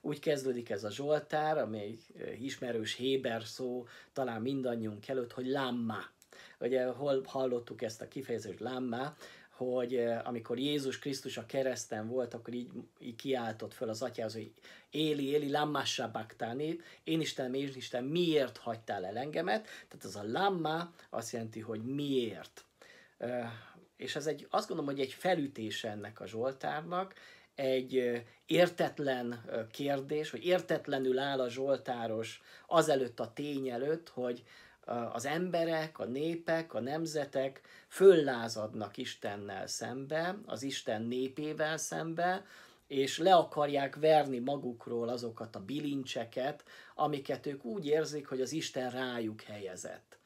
Úgy 0.00 0.18
kezdődik 0.18 0.70
ez 0.70 0.84
a 0.84 0.90
Zsoltár, 0.90 1.58
amely 1.58 1.98
ismerős 2.40 2.94
Héber 2.94 3.42
szó 3.42 3.86
talán 4.12 4.42
mindannyiunk 4.42 5.08
előtt, 5.08 5.32
hogy 5.32 5.46
Lamma. 5.46 5.98
Ugye 6.60 6.84
hol 6.86 7.22
hallottuk 7.26 7.82
ezt 7.82 8.00
a 8.00 8.08
kifejezést 8.08 8.60
Lamma, 8.60 9.16
hogy 9.56 10.04
amikor 10.24 10.58
Jézus 10.58 10.98
Krisztus 10.98 11.36
a 11.36 11.46
kereszten 11.46 12.08
volt, 12.08 12.34
akkor 12.34 12.54
így, 12.54 12.70
így 12.98 13.16
kiáltott 13.16 13.74
föl 13.74 13.88
az 13.88 14.02
atyához, 14.02 14.32
hogy 14.32 14.52
Éli, 14.90 15.28
Éli, 15.28 15.50
lamma 15.50 15.84
sabachthani, 15.84 16.80
én 17.04 17.20
Isten, 17.20 17.54
én 17.54 17.72
Isten, 17.74 18.04
miért 18.04 18.56
hagytál 18.56 19.06
el 19.06 19.16
engemet? 19.16 19.62
Tehát 19.62 20.04
az 20.04 20.16
a 20.16 20.30
lamma 20.30 20.92
azt 21.10 21.32
jelenti, 21.32 21.60
hogy 21.60 21.82
miért. 21.82 22.64
És 23.96 24.16
ez 24.16 24.26
egy, 24.26 24.46
azt 24.50 24.68
gondolom, 24.68 24.94
hogy 24.94 25.04
egy 25.04 25.12
felütés 25.12 25.84
ennek 25.84 26.20
a 26.20 26.26
Zsoltárnak, 26.26 27.14
egy 27.54 28.22
értetlen 28.46 29.44
kérdés, 29.70 30.30
hogy 30.30 30.44
értetlenül 30.44 31.18
áll 31.18 31.40
a 31.40 31.48
Zsoltáros 31.48 32.42
azelőtt 32.66 33.20
a 33.20 33.32
tény 33.32 33.68
előtt, 33.68 34.08
hogy 34.08 34.44
az 35.12 35.26
emberek, 35.26 35.98
a 35.98 36.04
népek, 36.04 36.74
a 36.74 36.80
nemzetek 36.80 37.60
föllázadnak 37.88 38.96
Istennel 38.96 39.66
szembe, 39.66 40.38
az 40.46 40.62
Isten 40.62 41.02
népével 41.02 41.76
szembe, 41.76 42.44
és 42.86 43.18
le 43.18 43.34
akarják 43.34 43.96
verni 43.96 44.38
magukról 44.38 45.08
azokat 45.08 45.56
a 45.56 45.64
bilincseket, 45.64 46.64
amiket 46.94 47.46
ők 47.46 47.64
úgy 47.64 47.86
érzik, 47.86 48.26
hogy 48.26 48.40
az 48.40 48.52
Isten 48.52 48.90
rájuk 48.90 49.40
helyezett. 49.40 50.18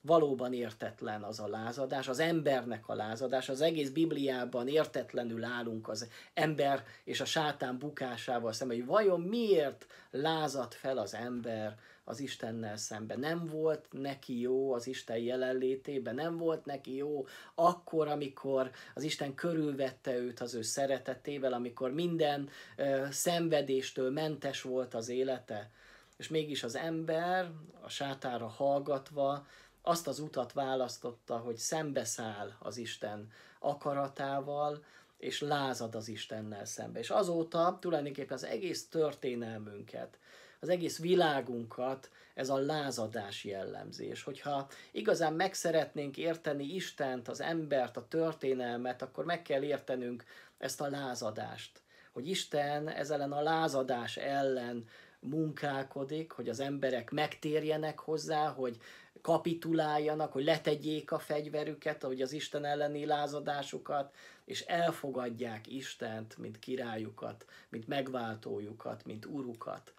Valóban 0.00 0.52
értetlen 0.52 1.22
az 1.22 1.40
a 1.40 1.48
lázadás, 1.48 2.08
az 2.08 2.18
embernek 2.18 2.88
a 2.88 2.94
lázadás, 2.94 3.48
az 3.48 3.60
egész 3.60 3.88
Bibliában 3.90 4.68
értetlenül 4.68 5.44
állunk 5.44 5.88
az 5.88 6.08
ember 6.34 6.84
és 7.04 7.20
a 7.20 7.24
sátán 7.24 7.78
bukásával 7.78 8.52
szemben, 8.52 8.76
hogy 8.76 8.86
vajon 8.86 9.20
miért 9.20 9.86
lázad 10.10 10.72
fel 10.72 10.98
az 10.98 11.14
ember 11.14 11.78
az 12.08 12.20
Istennel 12.20 12.76
szemben. 12.76 13.18
Nem 13.18 13.46
volt 13.46 13.86
neki 13.90 14.40
jó 14.40 14.72
az 14.72 14.86
Isten 14.86 15.18
jelenlétében, 15.18 16.14
nem 16.14 16.36
volt 16.36 16.64
neki 16.64 16.96
jó 16.96 17.26
akkor, 17.54 18.08
amikor 18.08 18.70
az 18.94 19.02
Isten 19.02 19.34
körülvette 19.34 20.16
őt 20.16 20.40
az 20.40 20.54
ő 20.54 20.62
szeretetével, 20.62 21.52
amikor 21.52 21.92
minden 21.92 22.48
ö, 22.76 23.06
szenvedéstől 23.10 24.10
mentes 24.10 24.62
volt 24.62 24.94
az 24.94 25.08
élete. 25.08 25.70
És 26.16 26.28
mégis 26.28 26.62
az 26.62 26.76
ember 26.76 27.50
a 27.80 27.88
sátára 27.88 28.46
hallgatva 28.46 29.46
azt 29.82 30.06
az 30.06 30.18
utat 30.18 30.52
választotta, 30.52 31.36
hogy 31.36 31.56
szembeszáll 31.56 32.52
az 32.58 32.76
Isten 32.76 33.30
akaratával, 33.58 34.84
és 35.18 35.40
lázad 35.40 35.94
az 35.94 36.08
Istennel 36.08 36.64
szembe. 36.64 36.98
És 36.98 37.10
azóta 37.10 37.78
tulajdonképpen 37.80 38.36
az 38.36 38.44
egész 38.44 38.88
történelmünket, 38.88 40.18
az 40.60 40.68
egész 40.68 40.98
világunkat 40.98 42.10
ez 42.34 42.48
a 42.48 42.56
lázadás 42.56 43.44
jellemzés. 43.44 44.22
Hogyha 44.22 44.68
igazán 44.90 45.32
meg 45.32 45.54
szeretnénk 45.54 46.16
érteni 46.16 46.64
Istent, 46.64 47.28
az 47.28 47.40
embert, 47.40 47.96
a 47.96 48.08
történelmet, 48.08 49.02
akkor 49.02 49.24
meg 49.24 49.42
kell 49.42 49.62
értenünk 49.62 50.24
ezt 50.58 50.80
a 50.80 50.88
lázadást. 50.90 51.80
Hogy 52.12 52.28
Isten 52.28 52.88
ezzel 52.88 53.32
a 53.32 53.42
lázadás 53.42 54.16
ellen 54.16 54.84
munkálkodik, 55.20 56.32
hogy 56.32 56.48
az 56.48 56.60
emberek 56.60 57.10
megtérjenek 57.10 57.98
hozzá, 57.98 58.48
hogy 58.48 58.76
kapituláljanak, 59.22 60.32
hogy 60.32 60.44
letegyék 60.44 61.12
a 61.12 61.18
fegyverüket, 61.18 62.02
hogy 62.02 62.22
az 62.22 62.32
Isten 62.32 62.64
elleni 62.64 63.04
lázadásukat, 63.04 64.14
és 64.44 64.60
elfogadják 64.60 65.66
Istent, 65.66 66.38
mint 66.38 66.58
királyukat, 66.58 67.44
mint 67.68 67.88
megváltójukat, 67.88 69.04
mint 69.04 69.26
urukat 69.26 69.92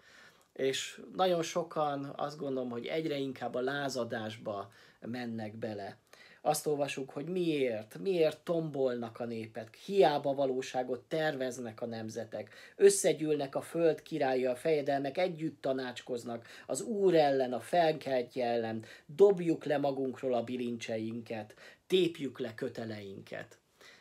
és 0.52 1.00
nagyon 1.16 1.42
sokan 1.42 2.12
azt 2.16 2.38
gondolom, 2.38 2.70
hogy 2.70 2.86
egyre 2.86 3.16
inkább 3.16 3.54
a 3.54 3.60
lázadásba 3.60 4.72
mennek 5.00 5.54
bele. 5.54 5.98
Azt 6.42 6.66
olvasjuk, 6.66 7.10
hogy 7.10 7.26
miért, 7.26 7.98
miért 7.98 8.40
tombolnak 8.40 9.20
a 9.20 9.24
népek, 9.24 9.74
hiába 9.74 10.34
valóságot 10.34 11.00
terveznek 11.00 11.80
a 11.80 11.86
nemzetek, 11.86 12.54
összegyűlnek 12.76 13.54
a 13.54 13.60
föld 13.60 14.02
királya, 14.02 14.50
a 14.50 14.56
fejedelmek, 14.56 15.18
együtt 15.18 15.60
tanácskoznak 15.60 16.46
az 16.66 16.82
Úr 16.82 17.14
ellen, 17.14 17.52
a 17.52 17.60
felkeltje 17.60 18.46
ellen, 18.46 18.84
dobjuk 19.06 19.64
le 19.64 19.78
magunkról 19.78 20.34
a 20.34 20.44
bilincseinket, 20.44 21.54
tépjük 21.86 22.38
le 22.38 22.54
köteleinket 22.54 23.59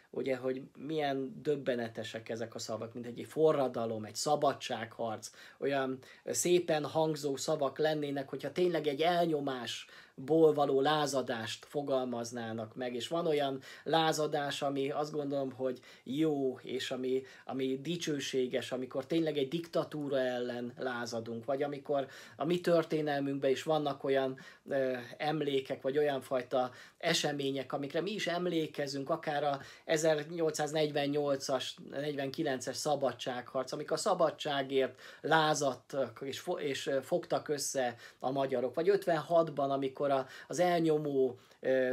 ugye, 0.09 0.35
hogy 0.35 0.61
milyen 0.77 1.39
döbbenetesek 1.41 2.29
ezek 2.29 2.55
a 2.55 2.59
szavak, 2.59 2.93
mint 2.93 3.05
egy 3.05 3.25
forradalom, 3.29 4.05
egy 4.05 4.15
szabadságharc, 4.15 5.31
olyan 5.59 5.99
szépen 6.25 6.85
hangzó 6.85 7.35
szavak 7.35 7.77
lennének, 7.77 8.29
hogyha 8.29 8.51
tényleg 8.51 8.87
egy 8.87 9.01
elnyomás 9.01 9.85
ból 10.25 10.53
való 10.53 10.81
lázadást 10.81 11.65
fogalmaznának 11.65 12.75
meg, 12.75 12.95
és 12.95 13.07
van 13.07 13.27
olyan 13.27 13.61
lázadás, 13.83 14.61
ami 14.61 14.91
azt 14.91 15.11
gondolom, 15.11 15.51
hogy 15.51 15.79
jó, 16.03 16.59
és 16.61 16.91
ami, 16.91 17.21
ami 17.45 17.79
dicsőséges, 17.81 18.71
amikor 18.71 19.05
tényleg 19.05 19.37
egy 19.37 19.47
diktatúra 19.47 20.19
ellen 20.19 20.73
lázadunk, 20.77 21.45
vagy 21.45 21.63
amikor 21.63 22.07
a 22.35 22.45
mi 22.45 22.61
történelmünkben 22.61 23.51
is 23.51 23.63
vannak 23.63 24.03
olyan 24.03 24.39
ö, 24.69 24.93
emlékek, 25.17 25.81
vagy 25.81 25.97
olyan 25.97 26.21
fajta 26.21 26.71
események, 26.97 27.73
amikre 27.73 28.01
mi 28.01 28.11
is 28.11 28.27
emlékezünk, 28.27 29.09
akár 29.09 29.43
a 29.43 29.59
1848-as, 29.85 31.65
49-es 31.91 32.73
szabadságharc, 32.73 33.71
amikor 33.71 33.97
a 33.97 33.99
szabadságért 33.99 34.99
lázadtak 35.21 36.19
és, 36.21 36.39
fo- 36.39 36.61
és 36.61 36.89
fogtak 37.01 37.47
össze 37.47 37.95
a 38.19 38.31
magyarok, 38.31 38.75
vagy 38.75 38.91
56-ban, 38.93 39.69
amikor 39.69 40.08
amikor 40.09 40.27
a, 40.27 40.27
az 40.47 40.59
elnyomó 40.59 41.39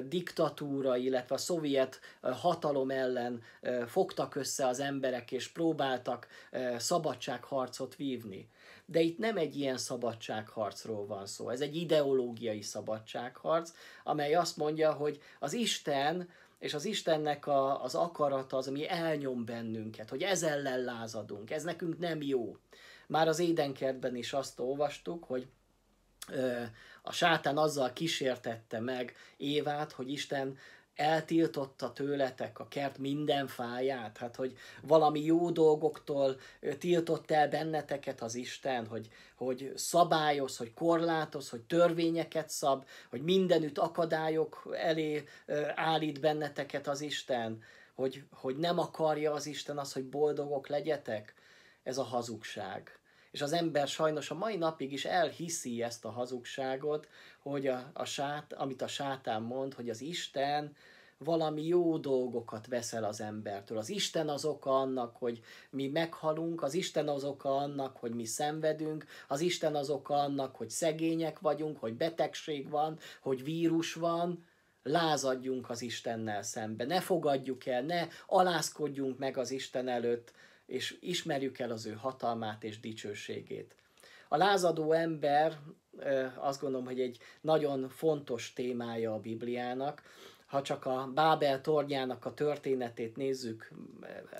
diktatúra, 0.09 0.97
illetve 0.97 1.35
a 1.35 1.39
szovjet 1.39 2.01
hatalom 2.21 2.91
ellen 2.91 3.43
fogtak 3.87 4.35
össze 4.35 4.67
az 4.67 4.81
emberek, 4.81 5.33
és 5.33 5.49
próbáltak 5.49 6.27
szabadságharcot 6.77 7.97
vívni. 7.97 8.49
De 8.85 9.01
itt 9.01 9.19
nem 9.19 9.37
egy 9.37 9.57
ilyen 9.57 9.77
szabadságharcról 9.77 11.07
van 11.07 11.27
szó, 11.27 11.49
ez 11.49 11.61
egy 11.61 11.77
ideológiai 11.77 12.63
szabadságharc, 12.63 13.73
amely 14.05 14.35
azt 14.35 14.57
mondja, 14.57 14.93
hogy 14.93 15.21
az 15.39 15.53
Isten 15.53 16.29
és 16.59 16.75
az 16.75 16.85
Istennek 16.85 17.47
a, 17.47 17.85
az 17.85 17.95
akarata 17.95 18.57
az, 18.57 18.69
ami 18.69 18.89
elnyom 18.89 19.45
bennünket, 19.45 20.11
hogy 20.11 20.23
ez 20.23 20.43
ellen 20.43 20.81
lázadunk, 20.81 21.51
ez 21.51 21.63
nekünk 21.63 21.99
nem 21.99 22.23
jó. 22.23 22.57
Már 23.07 23.29
az 23.29 23.39
édenkertben 23.39 24.17
is 24.17 24.33
azt 24.33 24.61
olvastuk, 24.61 25.25
hogy 25.25 25.47
a 27.03 27.13
sátán 27.13 27.57
azzal 27.57 27.93
kísértette 27.93 28.81
meg 28.81 29.15
Évát, 29.37 29.93
hogy 29.93 30.11
Isten 30.11 30.59
eltiltotta 30.97 31.93
tőletek 31.93 32.59
a 32.59 32.69
kert 32.69 32.99
minden 32.99 33.47
fáját, 33.47 34.17
hát 34.19 34.37
hogy 34.37 34.57
valami 34.83 35.25
jó 35.25 35.51
dolgoktól 35.51 36.37
tiltott 36.79 37.31
el 37.31 37.49
benneteket 37.49 38.23
az 38.23 38.35
Isten, 38.35 38.87
hogy, 38.87 39.09
hogy 39.37 39.73
szabályoz, 39.75 40.57
hogy 40.57 40.75
korlátoz, 40.75 41.49
hogy 41.49 41.61
törvényeket 41.61 42.51
szab, 42.51 42.87
hogy 43.11 43.23
mindenütt 43.23 43.79
akadályok 43.79 44.75
elé 44.77 45.25
állít 45.75 46.21
benneteket 46.21 46.89
az 46.89 47.01
Isten, 47.01 47.63
hogy, 47.95 48.25
hogy 48.31 48.57
nem 48.57 48.79
akarja 48.79 49.33
az 49.33 49.47
Isten 49.47 49.79
az, 49.79 49.93
hogy 49.93 50.05
boldogok 50.05 50.69
legyetek. 50.69 51.35
Ez 51.83 51.99
a 51.99 52.03
hazugság. 52.03 52.99
És 53.37 53.43
az 53.43 53.53
ember 53.53 53.89
sajnos 53.89 54.31
a 54.31 54.35
mai 54.35 54.57
napig 54.57 54.93
is 54.93 55.05
elhiszi 55.05 55.83
ezt 55.83 56.05
a 56.05 56.11
hazugságot, 56.11 57.09
hogy 57.43 57.67
a, 57.67 57.91
a 57.93 58.05
sát, 58.05 58.53
amit 58.53 58.83
a 58.83 58.87
sátán 58.87 59.43
mond, 59.43 59.75
hogy 59.75 59.89
az 59.91 60.01
Isten 60.01 60.77
valami 61.19 61.67
jó 61.67 61.99
dolgokat 61.99 62.67
veszel 62.67 63.05
az 63.05 63.21
embertől. 63.21 63.79
Az 63.79 63.89
Isten 63.89 64.29
az 64.29 64.45
oka 64.45 64.81
annak, 64.81 65.17
hogy 65.17 65.41
mi 65.71 65.87
meghalunk, 65.87 66.63
az 66.63 66.75
Isten 66.75 67.09
az 67.09 67.25
oka 67.25 67.57
annak, 67.57 67.97
hogy 67.97 68.15
mi 68.15 68.25
szenvedünk, 68.25 69.05
az 69.29 69.41
Isten 69.41 69.75
az 69.75 69.91
oka 69.91 70.15
annak, 70.15 70.57
hogy 70.57 70.71
szegények 70.71 71.39
vagyunk, 71.39 71.79
hogy 71.79 71.95
betegség 71.95 72.71
van, 72.71 72.99
hogy 73.21 73.45
vírus 73.45 73.95
van, 73.95 74.45
lázadjunk 74.83 75.71
az 75.71 75.83
Istennel 75.83 76.43
szembe, 76.43 76.85
ne 76.85 77.01
fogadjuk 77.01 77.67
el, 77.67 77.83
ne 77.83 78.07
alázkodjunk 78.27 79.19
meg 79.19 79.37
az 79.37 79.51
Isten 79.51 79.89
előtt, 79.89 80.33
és 80.67 80.97
ismerjük 81.01 81.59
el 81.59 81.71
az 81.71 81.87
ő 81.87 81.93
hatalmát 81.93 82.65
és 82.65 82.81
dicsőségét. 82.81 83.75
A 84.29 84.37
lázadó 84.37 84.93
ember 84.93 85.59
azt 86.35 86.61
gondolom, 86.61 86.87
hogy 86.87 87.01
egy 87.01 87.19
nagyon 87.41 87.89
fontos 87.89 88.53
témája 88.53 89.13
a 89.13 89.21
Bibliának. 89.21 90.03
Ha 90.47 90.63
csak 90.63 90.87
a 90.87 91.11
Bábel 91.15 91.61
tornyának 91.61 92.25
a 92.25 92.35
történetét 92.35 93.17
nézzük, 93.17 93.71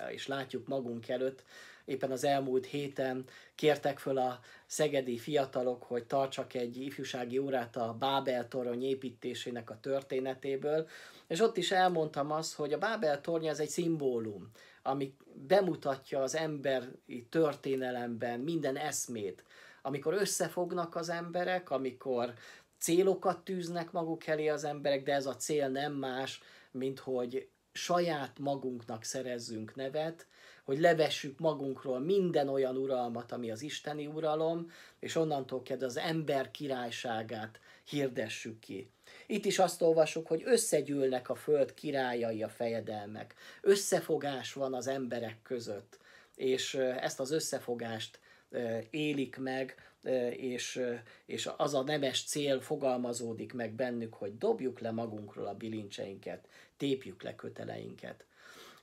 és 0.09 0.27
látjuk 0.27 0.67
magunk 0.67 1.07
előtt, 1.07 1.43
éppen 1.85 2.11
az 2.11 2.23
elmúlt 2.23 2.65
héten 2.65 3.25
kértek 3.55 3.99
föl 3.99 4.17
a 4.17 4.39
szegedi 4.65 5.17
fiatalok, 5.17 5.83
hogy 5.83 6.03
tartsak 6.03 6.53
egy 6.53 6.77
ifjúsági 6.77 7.37
órát 7.37 7.75
a 7.75 7.95
Bábel 7.99 8.47
torony 8.47 8.83
építésének 8.83 9.69
a 9.69 9.79
történetéből, 9.79 10.87
és 11.27 11.39
ott 11.39 11.57
is 11.57 11.71
elmondtam 11.71 12.31
azt, 12.31 12.53
hogy 12.53 12.73
a 12.73 12.77
Bábel 12.77 13.21
tornya 13.21 13.49
ez 13.49 13.59
egy 13.59 13.69
szimbólum, 13.69 14.51
ami 14.87 15.15
bemutatja 15.47 16.21
az 16.21 16.35
emberi 16.35 17.27
történelemben 17.29 18.39
minden 18.39 18.77
eszmét, 18.77 19.43
amikor 19.81 20.13
összefognak 20.13 20.95
az 20.95 21.09
emberek, 21.09 21.69
amikor 21.69 22.33
célokat 22.77 23.43
tűznek 23.43 23.91
maguk 23.91 24.27
elé 24.27 24.47
az 24.47 24.63
emberek, 24.63 25.03
de 25.03 25.13
ez 25.13 25.25
a 25.25 25.35
cél 25.35 25.67
nem 25.67 25.93
más, 25.93 26.41
mint 26.71 26.99
hogy 26.99 27.49
saját 27.71 28.39
magunknak 28.39 29.03
szerezzünk 29.03 29.75
nevet, 29.75 30.27
hogy 30.63 30.79
levessük 30.79 31.39
magunkról 31.39 31.99
minden 31.99 32.49
olyan 32.49 32.77
uralmat, 32.77 33.31
ami 33.31 33.51
az 33.51 33.61
isteni 33.61 34.07
uralom, 34.07 34.71
és 34.99 35.15
onnantól 35.15 35.61
kezdve 35.61 35.85
az 35.85 35.97
ember 35.97 36.51
királyságát 36.51 37.59
hirdessük 37.83 38.59
ki. 38.59 38.91
Itt 39.29 39.45
is 39.45 39.59
azt 39.59 39.81
olvasjuk, 39.81 40.27
hogy 40.27 40.41
összegyűlnek 40.45 41.29
a 41.29 41.35
föld 41.35 41.73
királyai, 41.73 42.43
a 42.43 42.49
fejedelmek. 42.49 43.35
Összefogás 43.61 44.53
van 44.53 44.73
az 44.73 44.87
emberek 44.87 45.41
között, 45.43 45.97
és 46.35 46.73
ezt 46.75 47.19
az 47.19 47.31
összefogást 47.31 48.19
élik 48.89 49.37
meg, 49.37 49.75
és, 50.31 50.81
és 51.25 51.49
az 51.57 51.73
a 51.73 51.83
nemes 51.83 52.23
cél 52.23 52.61
fogalmazódik 52.61 53.53
meg 53.53 53.71
bennük, 53.71 54.13
hogy 54.13 54.37
dobjuk 54.37 54.79
le 54.79 54.91
magunkról 54.91 55.47
a 55.47 55.53
bilincseinket, 55.53 56.47
tépjük 56.77 57.23
le 57.23 57.35
köteleinket. 57.35 58.25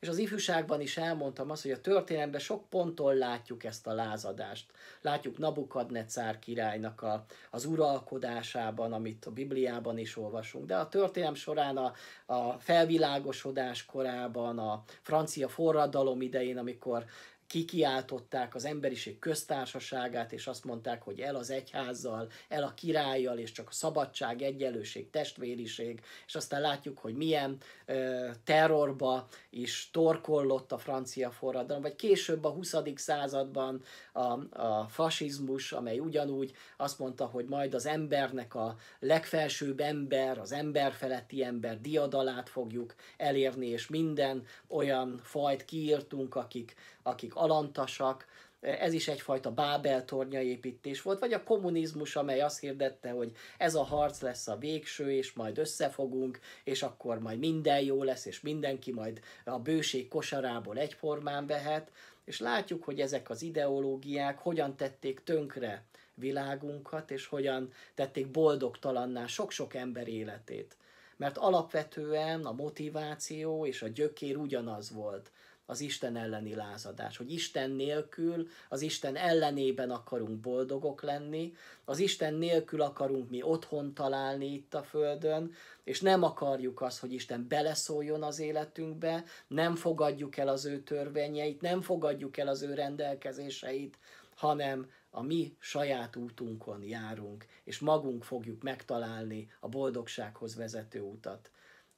És 0.05 0.11
az 0.11 0.19
ifjúságban 0.19 0.81
is 0.81 0.97
elmondtam 0.97 1.51
azt, 1.51 1.62
hogy 1.62 1.71
a 1.71 1.81
történelemben 1.81 2.40
sok 2.40 2.69
ponton 2.69 3.14
látjuk 3.17 3.64
ezt 3.64 3.87
a 3.87 3.93
lázadást. 3.93 4.71
Látjuk 5.01 5.38
Nabukadnecár 5.38 6.38
királynak 6.38 7.03
a, 7.03 7.25
az 7.51 7.64
uralkodásában, 7.64 8.93
amit 8.93 9.25
a 9.27 9.31
Bibliában 9.31 9.99
is 9.99 10.17
olvasunk, 10.17 10.67
de 10.67 10.77
a 10.77 10.88
történelem 10.88 11.35
során 11.35 11.77
a, 11.77 11.93
a 12.27 12.53
felvilágosodás 12.59 13.85
korában, 13.85 14.59
a 14.59 14.83
francia 15.03 15.49
forradalom 15.49 16.21
idején, 16.21 16.59
amikor 16.59 17.05
kikiáltották 17.46 18.54
az 18.54 18.64
emberiség 18.64 19.18
köztársaságát, 19.18 20.33
és 20.33 20.46
azt 20.46 20.64
mondták, 20.64 21.02
hogy 21.02 21.20
el 21.20 21.35
az 21.35 21.50
egyházzal, 21.50 22.28
el 22.48 22.62
a 22.62 22.74
királlyal, 22.74 23.38
és 23.38 23.52
csak 23.52 23.68
a 23.68 23.72
szabadság, 23.72 24.42
egyenlőség, 24.42 25.11
testvériség, 25.11 26.00
és 26.26 26.35
aztán 26.35 26.61
látjuk, 26.61 26.98
hogy 26.98 27.14
milyen 27.14 27.59
ö, 27.87 28.28
terrorba 28.44 29.26
is 29.50 29.88
torkollott 29.92 30.72
a 30.72 30.78
francia 30.78 31.30
forradalom, 31.30 31.83
vagy 31.83 31.96
később 31.96 32.44
a 32.44 32.50
20. 32.50 32.74
században 32.94 33.83
a, 34.12 34.20
a 34.62 34.87
fasizmus, 34.88 35.72
amely 35.72 35.98
ugyanúgy 35.98 36.52
azt 36.76 36.98
mondta, 36.98 37.26
hogy 37.26 37.44
majd 37.44 37.74
az 37.74 37.87
embernek 37.87 38.54
a 38.54 38.76
legfelsőbb 38.98 39.80
ember, 39.80 40.38
az 40.38 40.52
emberfeletti 40.52 41.44
ember 41.44 41.80
diadalát 41.80 42.48
fogjuk 42.48 42.94
elérni, 43.16 43.66
és 43.66 43.88
minden 43.88 44.46
olyan 44.68 45.20
fajt 45.22 45.64
kiírtunk, 45.64 46.35
akik 46.35 46.74
akik 47.07 47.35
alantasak, 47.35 48.27
ez 48.61 48.93
is 48.93 49.09
egyfajta 49.09 49.51
Bábel 49.51 50.05
építés 50.31 51.03
volt, 51.03 51.19
vagy 51.19 51.33
a 51.33 51.43
kommunizmus, 51.43 52.17
amely 52.17 52.40
azt 52.40 52.61
hirdette, 52.61 53.11
hogy 53.11 53.33
ez 53.59 53.75
a 53.75 53.83
harc 53.83 54.21
lesz 54.21 54.49
a 54.49 54.57
végső, 54.57 55.12
és 55.12 55.33
majd 55.33 55.59
összefogunk, 55.59 56.40
és 56.64 56.83
akkor 56.83 57.19
majd 57.19 57.38
minden 57.38 57.81
jó 57.81 58.03
lesz, 58.03 58.27
és 58.27 58.40
mindenki 58.40 58.93
majd 58.93 59.21
a 59.45 59.59
bőség 59.59 60.09
kosarából 60.09 60.79
egyformán 60.79 61.47
vehet, 61.47 61.90
és 62.25 62.40
látjuk, 62.40 62.85
hogy 62.85 63.01
ezek 63.01 63.31
az 63.31 63.43
ideológiák 63.43 64.38
hogyan 64.38 64.77
tették 64.77 65.23
tönkre 65.25 65.85
világunkat, 66.14 67.11
és 67.11 67.27
hogyan 67.27 67.73
tették 67.95 68.31
boldogtalanná 68.31 69.27
sok-sok 69.27 69.75
ember 69.75 70.09
életét. 70.09 70.77
Mert 71.17 71.38
alapvetően 71.38 72.45
a 72.45 72.53
motiváció 72.53 73.67
és 73.67 73.83
a 73.83 73.88
gyökér 73.88 74.37
ugyanaz 74.37 74.93
volt 74.93 75.31
az 75.66 75.81
Isten 75.81 76.16
elleni 76.16 76.55
lázadás, 76.55 77.16
hogy 77.16 77.33
Isten 77.33 77.70
nélkül, 77.70 78.48
az 78.68 78.83
Isten 78.83 79.16
ellenében 79.16 79.90
akarunk 79.90 80.40
boldogok 80.40 81.03
lenni, 81.03 81.55
az 81.85 81.98
Isten 81.98 82.35
nélkül 82.35 82.81
akarunk 82.81 83.31
mi 83.31 83.42
otthon 83.42 83.94
találni 83.94 84.53
itt 84.53 84.74
a 84.74 84.83
Földön, 84.83 85.53
és 85.85 86.00
nem 86.00 86.22
akarjuk 86.22 86.81
azt, 86.81 87.00
hogy 87.00 87.12
Isten 87.12 87.48
beleszóljon 87.48 88.22
az 88.22 88.38
életünkbe, 88.38 89.24
nem 89.46 89.74
fogadjuk 89.74 90.37
el 90.37 90.48
az 90.48 90.64
ő 90.64 90.81
törvényeit, 90.81 91.61
nem 91.61 91.81
fogadjuk 91.81 92.37
el 92.37 92.48
az 92.48 92.62
ő 92.62 92.74
rendelkezéseit, 92.74 93.98
hanem 94.35 94.90
a 95.11 95.22
mi 95.22 95.57
saját 95.59 96.16
útunkon 96.16 96.83
járunk, 96.83 97.46
és 97.64 97.79
magunk 97.79 98.24
fogjuk 98.24 98.62
megtalálni 98.62 99.50
a 99.61 99.68
boldogsághoz 99.68 100.57
vezető 100.57 101.00
utat. 101.00 101.50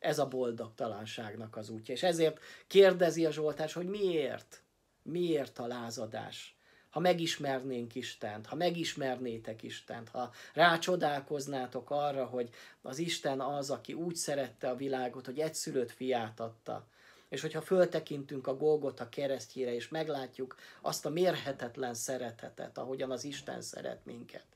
Ez 0.06 0.18
a 0.18 0.28
boldogtalanságnak 0.28 1.56
az 1.56 1.68
útja. 1.68 1.94
És 1.94 2.02
ezért 2.02 2.40
kérdezi 2.66 3.26
a 3.26 3.30
Zsoltás, 3.30 3.72
hogy 3.72 3.86
miért? 3.86 4.62
Miért 5.02 5.58
a 5.58 5.66
lázadás? 5.66 6.56
Ha 6.90 7.00
megismernénk 7.00 7.94
Istent, 7.94 8.46
ha 8.46 8.54
megismernétek 8.54 9.62
Istent, 9.62 10.08
ha 10.08 10.32
rácsodálkoznátok 10.54 11.90
arra, 11.90 12.24
hogy 12.24 12.50
az 12.82 12.98
Isten 12.98 13.40
az, 13.40 13.70
aki 13.70 13.92
úgy 13.92 14.14
szerette 14.14 14.68
a 14.68 14.76
világot, 14.76 15.26
hogy 15.26 15.38
egyszülött 15.38 15.90
fiát 15.90 16.40
adta, 16.40 16.86
és 17.28 17.40
hogyha 17.40 17.60
föltekintünk 17.60 18.46
a 18.46 18.56
Golgota 18.56 19.08
keresztjére, 19.08 19.74
és 19.74 19.88
meglátjuk 19.88 20.56
azt 20.80 21.06
a 21.06 21.10
mérhetetlen 21.10 21.94
szeretetet, 21.94 22.78
ahogyan 22.78 23.10
az 23.10 23.24
Isten 23.24 23.60
szeret 23.60 24.04
minket, 24.04 24.46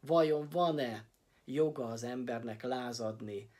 vajon 0.00 0.48
van-e 0.50 1.04
joga 1.44 1.84
az 1.84 2.02
embernek 2.02 2.62
lázadni 2.62 3.50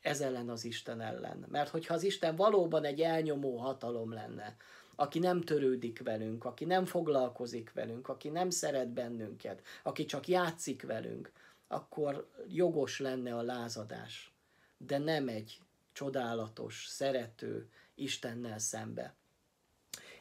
ez 0.00 0.20
ellen 0.20 0.48
az 0.48 0.64
Isten 0.64 1.00
ellen. 1.00 1.46
Mert 1.48 1.68
hogyha 1.68 1.94
az 1.94 2.02
Isten 2.02 2.36
valóban 2.36 2.84
egy 2.84 3.00
elnyomó 3.00 3.56
hatalom 3.56 4.12
lenne, 4.12 4.56
aki 4.94 5.18
nem 5.18 5.40
törődik 5.40 6.02
velünk, 6.02 6.44
aki 6.44 6.64
nem 6.64 6.84
foglalkozik 6.84 7.72
velünk, 7.72 8.08
aki 8.08 8.28
nem 8.28 8.50
szeret 8.50 8.88
bennünket, 8.88 9.62
aki 9.82 10.04
csak 10.04 10.28
játszik 10.28 10.82
velünk, 10.82 11.32
akkor 11.68 12.28
jogos 12.48 12.98
lenne 12.98 13.36
a 13.36 13.42
lázadás. 13.42 14.32
De 14.78 14.98
nem 14.98 15.28
egy 15.28 15.58
csodálatos, 15.92 16.86
szerető 16.88 17.68
Istennel 17.94 18.58
szembe. 18.58 19.14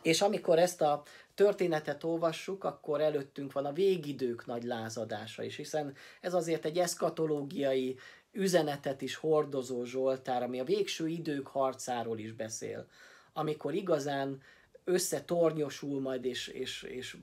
És 0.01 0.21
amikor 0.21 0.59
ezt 0.59 0.81
a 0.81 1.03
történetet 1.35 2.03
olvassuk, 2.03 2.63
akkor 2.63 3.01
előttünk 3.01 3.51
van 3.51 3.65
a 3.65 3.73
végidők 3.73 4.45
nagy 4.45 4.63
lázadása 4.63 5.43
is, 5.43 5.55
hiszen 5.55 5.95
ez 6.21 6.33
azért 6.33 6.65
egy 6.65 6.77
eszkatológiai 6.77 7.97
üzenetet 8.31 9.01
is 9.01 9.15
hordozó 9.15 9.83
Zsoltár, 9.83 10.43
ami 10.43 10.59
a 10.59 10.63
végső 10.63 11.07
idők 11.07 11.47
harcáról 11.47 12.19
is 12.19 12.31
beszél, 12.31 12.87
amikor 13.33 13.73
igazán 13.73 14.41
összetornyosul 14.83 16.01
majd 16.01 16.25
és, 16.25 16.47
és, 16.47 16.83
és 16.83 17.17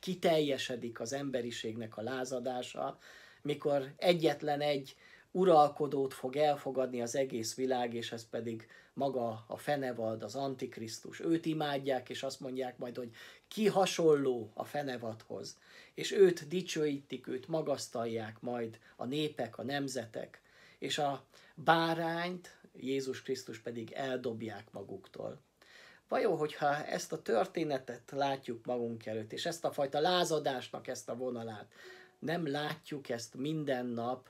kiteljesedik 0.00 1.00
az 1.00 1.12
emberiségnek 1.12 1.96
a 1.96 2.02
lázadása, 2.02 2.98
mikor 3.42 3.92
egyetlen 3.96 4.60
egy 4.60 4.96
uralkodót 5.30 6.14
fog 6.14 6.36
elfogadni 6.36 7.02
az 7.02 7.16
egész 7.16 7.54
világ, 7.54 7.94
és 7.94 8.12
ez 8.12 8.28
pedig 8.28 8.66
maga 8.94 9.44
a 9.46 9.56
fenevad, 9.56 10.22
az 10.22 10.34
antikrisztus. 10.34 11.20
Őt 11.20 11.46
imádják, 11.46 12.08
és 12.08 12.22
azt 12.22 12.40
mondják 12.40 12.78
majd, 12.78 12.96
hogy 12.96 13.10
ki 13.48 13.66
hasonló 13.66 14.50
a 14.54 14.64
fenevadhoz. 14.64 15.58
És 15.94 16.12
őt 16.12 16.48
dicsőítik, 16.48 17.26
őt 17.26 17.48
magasztalják 17.48 18.40
majd 18.40 18.78
a 18.96 19.04
népek, 19.04 19.58
a 19.58 19.62
nemzetek 19.62 20.41
és 20.82 20.98
a 20.98 21.24
bárányt 21.54 22.56
Jézus 22.76 23.22
Krisztus 23.22 23.58
pedig 23.58 23.92
eldobják 23.92 24.72
maguktól. 24.72 25.40
Vajon, 26.08 26.36
hogyha 26.36 26.84
ezt 26.84 27.12
a 27.12 27.22
történetet 27.22 28.10
látjuk 28.10 28.66
magunk 28.66 29.06
előtt, 29.06 29.32
és 29.32 29.46
ezt 29.46 29.64
a 29.64 29.72
fajta 29.72 30.00
lázadásnak 30.00 30.86
ezt 30.86 31.08
a 31.08 31.16
vonalát, 31.16 31.72
nem 32.18 32.50
látjuk 32.50 33.08
ezt 33.08 33.34
minden 33.34 33.86
nap 33.86 34.28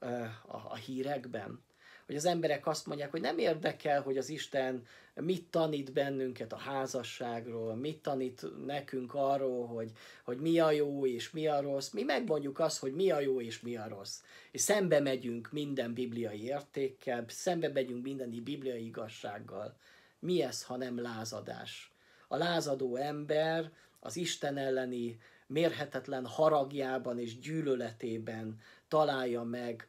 a, 0.00 0.06
a 0.48 0.74
hírekben? 0.74 1.62
Hogy 2.08 2.16
az 2.16 2.24
emberek 2.24 2.66
azt 2.66 2.86
mondják, 2.86 3.10
hogy 3.10 3.20
nem 3.20 3.38
érdekel, 3.38 4.02
hogy 4.02 4.16
az 4.16 4.28
Isten 4.28 4.82
mit 5.14 5.44
tanít 5.50 5.92
bennünket 5.92 6.52
a 6.52 6.56
házasságról, 6.56 7.74
mit 7.74 7.98
tanít 7.98 8.64
nekünk 8.66 9.14
arról, 9.14 9.66
hogy, 9.66 9.92
hogy 10.24 10.38
mi 10.38 10.58
a 10.58 10.70
jó 10.70 11.06
és 11.06 11.30
mi 11.30 11.46
a 11.46 11.60
rossz. 11.60 11.90
Mi 11.90 12.02
megmondjuk 12.02 12.58
azt, 12.58 12.78
hogy 12.78 12.94
mi 12.94 13.10
a 13.10 13.20
jó 13.20 13.40
és 13.40 13.60
mi 13.60 13.76
a 13.76 13.88
rossz. 13.88 14.20
És 14.50 14.60
szembe 14.60 15.00
megyünk 15.00 15.52
minden 15.52 15.94
bibliai 15.94 16.44
értékkel, 16.44 17.24
szembe 17.28 17.68
megyünk 17.68 18.02
minden 18.02 18.30
bibliai 18.44 18.84
igazsággal. 18.84 19.76
Mi 20.18 20.42
ez, 20.42 20.62
ha 20.62 20.76
nem 20.76 21.00
lázadás? 21.00 21.92
A 22.28 22.36
lázadó 22.36 22.96
ember 22.96 23.72
az 24.00 24.16
Isten 24.16 24.56
elleni 24.56 25.18
mérhetetlen 25.46 26.26
haragjában 26.26 27.18
és 27.18 27.38
gyűlöletében 27.38 28.60
találja 28.88 29.42
meg 29.42 29.88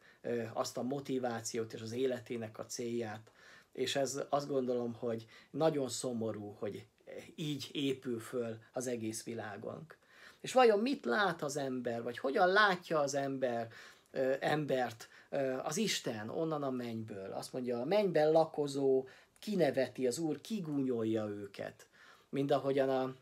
azt 0.52 0.76
a 0.76 0.82
motivációt 0.82 1.72
és 1.72 1.80
az 1.80 1.92
életének 1.92 2.58
a 2.58 2.66
célját. 2.66 3.30
És 3.72 3.96
ez 3.96 4.22
azt 4.28 4.48
gondolom, 4.48 4.94
hogy 4.94 5.26
nagyon 5.50 5.88
szomorú, 5.88 6.56
hogy 6.58 6.86
így 7.34 7.68
épül 7.72 8.20
föl 8.20 8.58
az 8.72 8.86
egész 8.86 9.24
világonk. 9.24 9.98
És 10.40 10.52
vajon 10.52 10.78
mit 10.78 11.04
lát 11.04 11.42
az 11.42 11.56
ember, 11.56 12.02
vagy 12.02 12.18
hogyan 12.18 12.48
látja 12.48 12.98
az 12.98 13.14
ember 13.14 13.68
embert 14.40 15.08
az 15.62 15.76
Isten 15.76 16.28
onnan 16.28 16.62
a 16.62 16.70
mennyből? 16.70 17.32
Azt 17.32 17.52
mondja, 17.52 17.80
a 17.80 17.84
mennyben 17.84 18.30
lakozó 18.30 19.08
kineveti 19.38 20.06
az 20.06 20.18
Úr, 20.18 20.40
kigúnyolja 20.40 21.26
őket. 21.26 21.86
Mind 22.28 22.50
ahogyan 22.50 22.88
a 22.88 23.14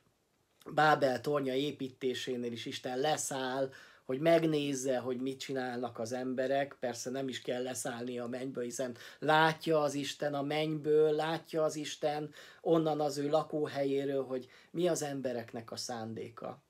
Bábel 0.71 1.21
tornya 1.21 1.55
építésénél 1.55 2.53
is 2.53 2.67
Isten 2.67 2.99
leszáll, 2.99 3.71
hogy 4.09 4.21
megnézze, 4.21 4.99
hogy 4.99 5.21
mit 5.21 5.39
csinálnak 5.39 5.99
az 5.99 6.13
emberek. 6.13 6.77
Persze 6.81 7.11
nem 7.11 7.29
is 7.29 7.41
kell 7.41 7.63
leszállni 7.63 8.19
a 8.19 8.27
mennyből, 8.27 8.65
hiszen 8.65 8.97
látja 9.19 9.81
az 9.81 9.95
Isten 9.95 10.35
a 10.35 10.43
mennyből, 10.43 11.13
látja 11.13 11.65
az 11.65 11.77
Isten 11.77 12.31
onnan 12.61 13.01
az 13.01 13.19
ő 13.19 13.29
lakóhelyéről, 13.29 14.25
hogy 14.25 14.49
mi 14.71 14.89
az 14.89 15.03
embereknek 15.03 15.71
a 15.71 15.77
szándéka. 15.77 16.63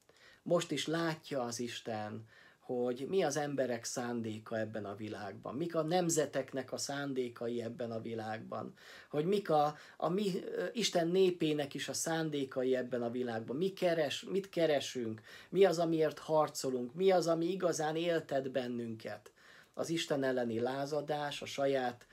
Most 0.42 0.70
is 0.70 0.86
látja 0.86 1.42
az 1.42 1.60
Isten, 1.60 2.26
hogy 2.68 3.06
mi 3.08 3.22
az 3.22 3.36
emberek 3.36 3.84
szándéka 3.84 4.58
ebben 4.58 4.84
a 4.84 4.94
világban, 4.94 5.54
mik 5.54 5.74
a 5.74 5.82
nemzeteknek 5.82 6.72
a 6.72 6.76
szándékai 6.76 7.62
ebben 7.62 7.90
a 7.90 8.00
világban, 8.00 8.74
hogy 9.10 9.24
mik 9.24 9.50
a, 9.50 9.76
a 9.96 10.08
mi 10.08 10.32
Isten 10.72 11.08
népének 11.08 11.74
is 11.74 11.88
a 11.88 11.92
szándékai 11.92 12.76
ebben 12.76 13.02
a 13.02 13.10
világban, 13.10 13.56
mi 13.56 13.72
keres, 13.72 14.22
mit 14.22 14.48
keresünk, 14.48 15.20
mi 15.48 15.64
az, 15.64 15.78
amiért 15.78 16.18
harcolunk, 16.18 16.94
mi 16.94 17.10
az, 17.10 17.26
ami 17.26 17.46
igazán 17.46 17.96
éltet 17.96 18.50
bennünket. 18.50 19.32
Az 19.74 19.90
Isten 19.90 20.22
elleni 20.22 20.60
lázadás, 20.60 21.42
a 21.42 21.46
saját 21.46 22.06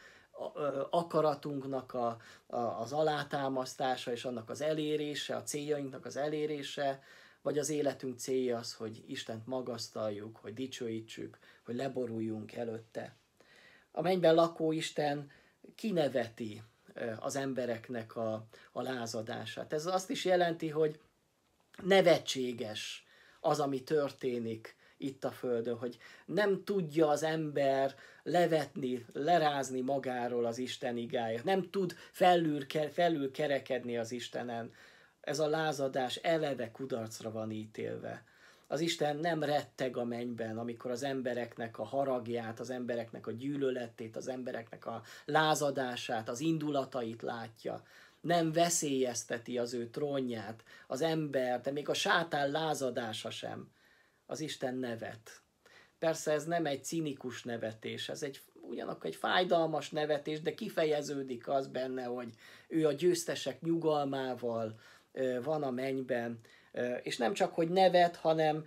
akaratunknak 0.89 1.93
a, 1.93 2.17
a, 2.47 2.57
az 2.57 2.93
alátámasztása 2.93 4.11
és 4.11 4.25
annak 4.25 4.49
az 4.49 4.61
elérése, 4.61 5.35
a 5.35 5.43
céljainknak 5.43 6.05
az 6.05 6.17
elérése, 6.17 7.01
vagy 7.45 7.57
az 7.57 7.69
életünk 7.69 8.19
célja 8.19 8.57
az, 8.57 8.73
hogy 8.73 9.03
Istent 9.07 9.47
magasztaljuk, 9.47 10.37
hogy 10.37 10.53
dicsőítsük, 10.53 11.37
hogy 11.65 11.75
leboruljunk 11.75 12.53
előtte. 12.53 13.15
A 13.91 14.01
mennyben 14.01 14.35
lakó 14.35 14.71
Isten 14.71 15.31
kineveti 15.75 16.61
az 17.19 17.35
embereknek 17.35 18.15
a, 18.15 18.47
a 18.71 18.81
lázadását. 18.81 19.73
Ez 19.73 19.85
azt 19.85 20.09
is 20.09 20.25
jelenti, 20.25 20.69
hogy 20.69 20.99
nevetséges 21.83 23.05
az, 23.39 23.59
ami 23.59 23.83
történik 23.83 24.75
itt 24.97 25.23
a 25.23 25.31
Földön, 25.31 25.77
hogy 25.77 25.97
nem 26.25 26.63
tudja 26.63 27.07
az 27.07 27.23
ember 27.23 27.95
levetni, 28.23 29.05
lerázni 29.13 29.81
magáról 29.81 30.45
az 30.45 30.57
Isten 30.57 30.97
igáját, 30.97 31.43
nem 31.43 31.69
tud 31.69 31.95
felül, 32.11 32.65
felül 32.91 33.31
kerekedni 33.31 33.97
az 33.97 34.11
Istenen, 34.11 34.73
ez 35.25 35.39
a 35.39 35.47
lázadás 35.47 36.15
eleve 36.15 36.71
kudarcra 36.71 37.31
van 37.31 37.51
ítélve. 37.51 38.23
Az 38.67 38.79
Isten 38.79 39.17
nem 39.17 39.43
retteg 39.43 39.97
a 39.97 40.03
mennyben, 40.03 40.57
amikor 40.57 40.91
az 40.91 41.03
embereknek 41.03 41.79
a 41.79 41.83
haragját, 41.83 42.59
az 42.59 42.69
embereknek 42.69 43.27
a 43.27 43.31
gyűlöletét, 43.31 44.15
az 44.15 44.27
embereknek 44.27 44.85
a 44.85 45.01
lázadását, 45.25 46.29
az 46.29 46.39
indulatait 46.39 47.21
látja. 47.21 47.83
Nem 48.21 48.51
veszélyezteti 48.51 49.57
az 49.57 49.73
ő 49.73 49.89
trónját, 49.89 50.63
az 50.87 51.01
ember, 51.01 51.61
de 51.61 51.71
még 51.71 51.89
a 51.89 51.93
sátán 51.93 52.51
lázadása 52.51 53.29
sem. 53.29 53.71
Az 54.25 54.39
Isten 54.39 54.75
nevet. 54.75 55.41
Persze 55.99 56.31
ez 56.31 56.45
nem 56.45 56.65
egy 56.65 56.83
cinikus 56.83 57.43
nevetés, 57.43 58.09
ez 58.09 58.23
egy 58.23 58.41
ugyanakkor 58.69 59.05
egy 59.05 59.15
fájdalmas 59.15 59.89
nevetés, 59.89 60.41
de 60.41 60.53
kifejeződik 60.53 61.47
az 61.47 61.67
benne, 61.67 62.03
hogy 62.03 62.29
ő 62.67 62.87
a 62.87 62.91
győztesek 62.91 63.61
nyugalmával, 63.61 64.79
van 65.43 65.63
a 65.63 65.71
mennyben, 65.71 66.39
és 67.01 67.17
nem 67.17 67.33
csak, 67.33 67.53
hogy 67.53 67.69
nevet, 67.69 68.15
hanem 68.15 68.65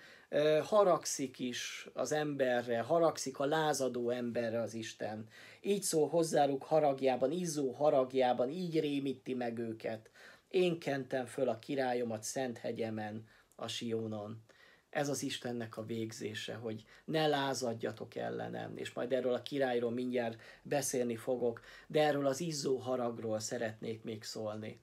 haragszik 0.63 1.39
is 1.39 1.89
az 1.93 2.13
emberre, 2.13 2.81
haragszik 2.81 3.39
a 3.39 3.47
lázadó 3.47 4.11
emberre 4.11 4.61
az 4.61 4.75
Isten. 4.75 5.27
Így 5.61 5.83
szól 5.83 6.09
hozzáruk 6.09 6.63
haragjában, 6.63 7.31
izzó 7.31 7.71
haragjában, 7.71 8.51
így 8.51 8.81
rémíti 8.81 9.35
meg 9.35 9.59
őket. 9.59 10.11
Én 10.49 10.79
kentem 10.79 11.27
föl 11.27 11.49
a 11.49 11.59
királyomat 11.59 12.23
szent 12.23 12.59
hegyemen, 12.59 13.25
a 13.57 13.69
Sionon. 13.69 14.45
Ez 14.91 15.09
az 15.09 15.23
Istennek 15.23 15.77
a 15.77 15.85
végzése, 15.85 16.55
hogy 16.55 16.85
ne 17.05 17.27
lázadjatok 17.27 18.15
ellenem, 18.15 18.77
és 18.77 18.93
majd 18.93 19.13
erről 19.13 19.35
a 19.35 19.43
királyról 19.43 19.91
mindjárt 19.91 20.41
beszélni 20.63 21.17
fogok, 21.17 21.61
de 21.87 22.03
erről 22.03 22.27
az 22.27 22.41
izzó 22.41 22.77
haragról 22.77 23.39
szeretnék 23.39 24.03
még 24.03 24.23
szólni 24.23 24.81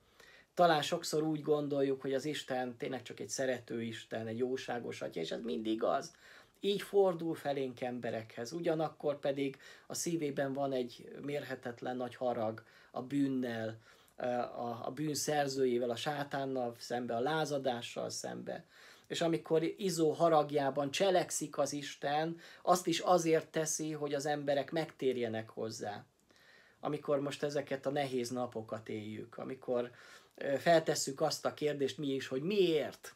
talán 0.55 0.81
sokszor 0.81 1.23
úgy 1.23 1.41
gondoljuk, 1.41 2.01
hogy 2.01 2.13
az 2.13 2.25
Isten 2.25 2.77
tényleg 2.77 3.01
csak 3.01 3.19
egy 3.19 3.29
szerető 3.29 3.81
Isten, 3.81 4.27
egy 4.27 4.37
jóságos 4.37 5.01
atya, 5.01 5.19
és 5.19 5.31
ez 5.31 5.41
mindig 5.41 5.83
az. 5.83 6.13
Így 6.59 6.81
fordul 6.81 7.35
felénk 7.35 7.81
emberekhez, 7.81 8.51
ugyanakkor 8.51 9.19
pedig 9.19 9.57
a 9.87 9.93
szívében 9.93 10.53
van 10.53 10.71
egy 10.71 11.11
mérhetetlen 11.21 11.97
nagy 11.97 12.15
harag 12.15 12.63
a 12.91 13.01
bűnnel, 13.01 13.79
a, 14.17 14.79
a 14.83 14.91
bűn 14.95 15.13
szerzőjével, 15.13 15.89
a 15.89 15.95
sátánnal 15.95 16.75
szembe, 16.77 17.15
a 17.15 17.19
lázadással 17.19 18.09
szembe. 18.09 18.65
És 19.07 19.21
amikor 19.21 19.63
izó 19.77 20.11
haragjában 20.11 20.91
cselekszik 20.91 21.57
az 21.57 21.73
Isten, 21.73 22.37
azt 22.61 22.87
is 22.87 22.99
azért 22.99 23.47
teszi, 23.47 23.91
hogy 23.91 24.13
az 24.13 24.25
emberek 24.25 24.71
megtérjenek 24.71 25.49
hozzá. 25.49 26.05
Amikor 26.79 27.19
most 27.19 27.43
ezeket 27.43 27.85
a 27.85 27.91
nehéz 27.91 28.29
napokat 28.29 28.89
éljük, 28.89 29.37
amikor 29.37 29.91
feltesszük 30.57 31.21
azt 31.21 31.45
a 31.45 31.53
kérdést 31.53 31.97
mi 31.97 32.07
is, 32.07 32.27
hogy 32.27 32.41
miért? 32.41 33.15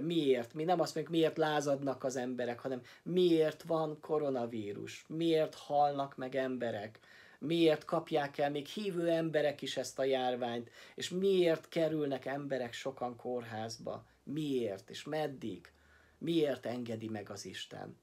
Miért? 0.00 0.54
Mi 0.54 0.64
nem 0.64 0.80
azt 0.80 0.94
mondjuk, 0.94 1.16
miért 1.16 1.36
lázadnak 1.36 2.04
az 2.04 2.16
emberek, 2.16 2.60
hanem 2.60 2.82
miért 3.02 3.62
van 3.62 4.00
koronavírus? 4.00 5.04
Miért 5.08 5.54
halnak 5.54 6.16
meg 6.16 6.34
emberek? 6.34 6.98
Miért 7.38 7.84
kapják 7.84 8.38
el 8.38 8.50
még 8.50 8.66
hívő 8.66 9.08
emberek 9.08 9.62
is 9.62 9.76
ezt 9.76 9.98
a 9.98 10.04
járványt? 10.04 10.70
És 10.94 11.08
miért 11.08 11.68
kerülnek 11.68 12.24
emberek 12.26 12.72
sokan 12.72 13.16
kórházba? 13.16 14.06
Miért? 14.22 14.90
És 14.90 15.04
meddig? 15.04 15.72
Miért 16.18 16.66
engedi 16.66 17.08
meg 17.08 17.30
az 17.30 17.44
Isten? 17.44 17.98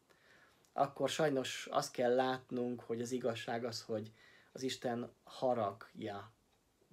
Akkor 0.73 1.09
sajnos 1.09 1.67
azt 1.71 1.91
kell 1.91 2.15
látnunk, 2.15 2.81
hogy 2.81 3.01
az 3.01 3.11
igazság 3.11 3.65
az, 3.65 3.81
hogy 3.81 4.11
az 4.51 4.61
Isten 4.61 5.11
haragja 5.23 6.33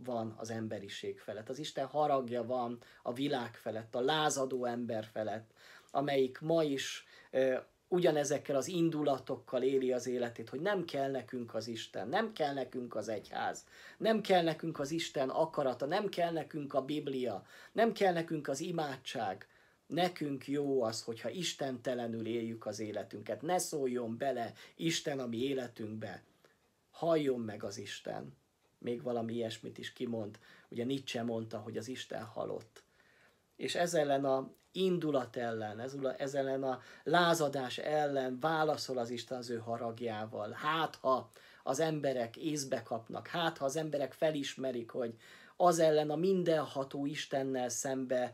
van 0.05 0.35
az 0.39 0.51
emberiség 0.51 1.19
felett. 1.19 1.49
Az 1.49 1.59
Isten 1.59 1.87
haragja 1.87 2.47
van 2.47 2.79
a 3.03 3.13
világ 3.13 3.55
felett, 3.55 3.95
a 3.95 4.01
lázadó 4.01 4.65
ember 4.65 5.05
felett, 5.05 5.51
amelyik 5.91 6.41
ma 6.41 6.63
is 6.63 7.07
e, 7.31 7.67
ugyanezekkel 7.89 8.57
az 8.57 8.69
indulatokkal 8.69 9.63
éli 9.63 9.93
az 9.93 10.07
életét, 10.07 10.49
hogy 10.49 10.61
nem 10.61 10.85
kell 10.85 11.11
nekünk 11.11 11.55
az 11.55 11.69
Isten, 11.69 12.09
nem 12.09 12.33
kell 12.33 12.55
nekünk 12.55 12.95
az 12.95 13.09
egyház, 13.09 13.65
nem 13.99 14.21
kell 14.21 14.43
nekünk 14.43 14.79
az 14.79 14.91
Isten 14.91 15.29
akarata, 15.29 15.87
nem 15.87 16.09
kell 16.09 16.33
nekünk 16.33 16.75
a 16.75 16.85
Biblia, 16.85 17.47
nem 17.73 17.93
kell 17.93 18.13
nekünk 18.13 18.49
az 18.49 18.61
imádság. 18.61 19.47
Nekünk 19.87 20.49
jó 20.49 20.83
az, 20.83 21.03
hogyha 21.03 21.29
istentelenül 21.29 22.27
éljük 22.27 22.67
az 22.67 22.81
életünket. 22.81 23.43
Ne 23.43 23.59
szóljon 23.59 24.17
bele 24.17 24.53
Isten 24.77 25.19
a 25.19 25.27
mi 25.27 25.43
életünkbe. 25.43 26.23
Halljon 26.91 27.41
meg 27.41 27.65
az 27.65 27.79
Isten 27.79 28.37
még 28.83 29.03
valami 29.03 29.33
ilyesmit 29.33 29.79
is 29.79 29.93
kimond. 29.93 30.39
Ugye 30.69 30.85
Nietzsche 30.85 31.23
mondta, 31.23 31.59
hogy 31.59 31.77
az 31.77 31.89
Isten 31.89 32.25
halott. 32.25 32.83
És 33.57 33.75
ez 33.75 33.95
ellen 33.95 34.25
a 34.25 34.51
indulat 34.73 35.37
ellen, 35.37 35.81
ez 36.19 36.35
ellen 36.35 36.63
a 36.63 36.81
lázadás 37.03 37.79
ellen 37.79 38.41
válaszol 38.41 38.99
az 38.99 39.11
Isten 39.11 39.39
az 39.39 39.51
ő 39.51 39.59
haragjával. 39.59 40.51
Hát, 40.51 40.97
ha 40.97 41.31
az 41.63 41.81
emberek 41.81 42.37
észbe 42.37 42.83
kapnak, 42.83 43.27
hát, 43.27 43.59
ha 43.59 43.65
az 43.65 43.77
emberek 43.77 44.13
felismerik, 44.13 44.91
hogy 44.91 45.15
az 45.57 45.79
ellen 45.79 46.11
a 46.11 46.17
mindenható 46.17 47.07
Istennel 47.07 47.69
szembe 47.69 48.33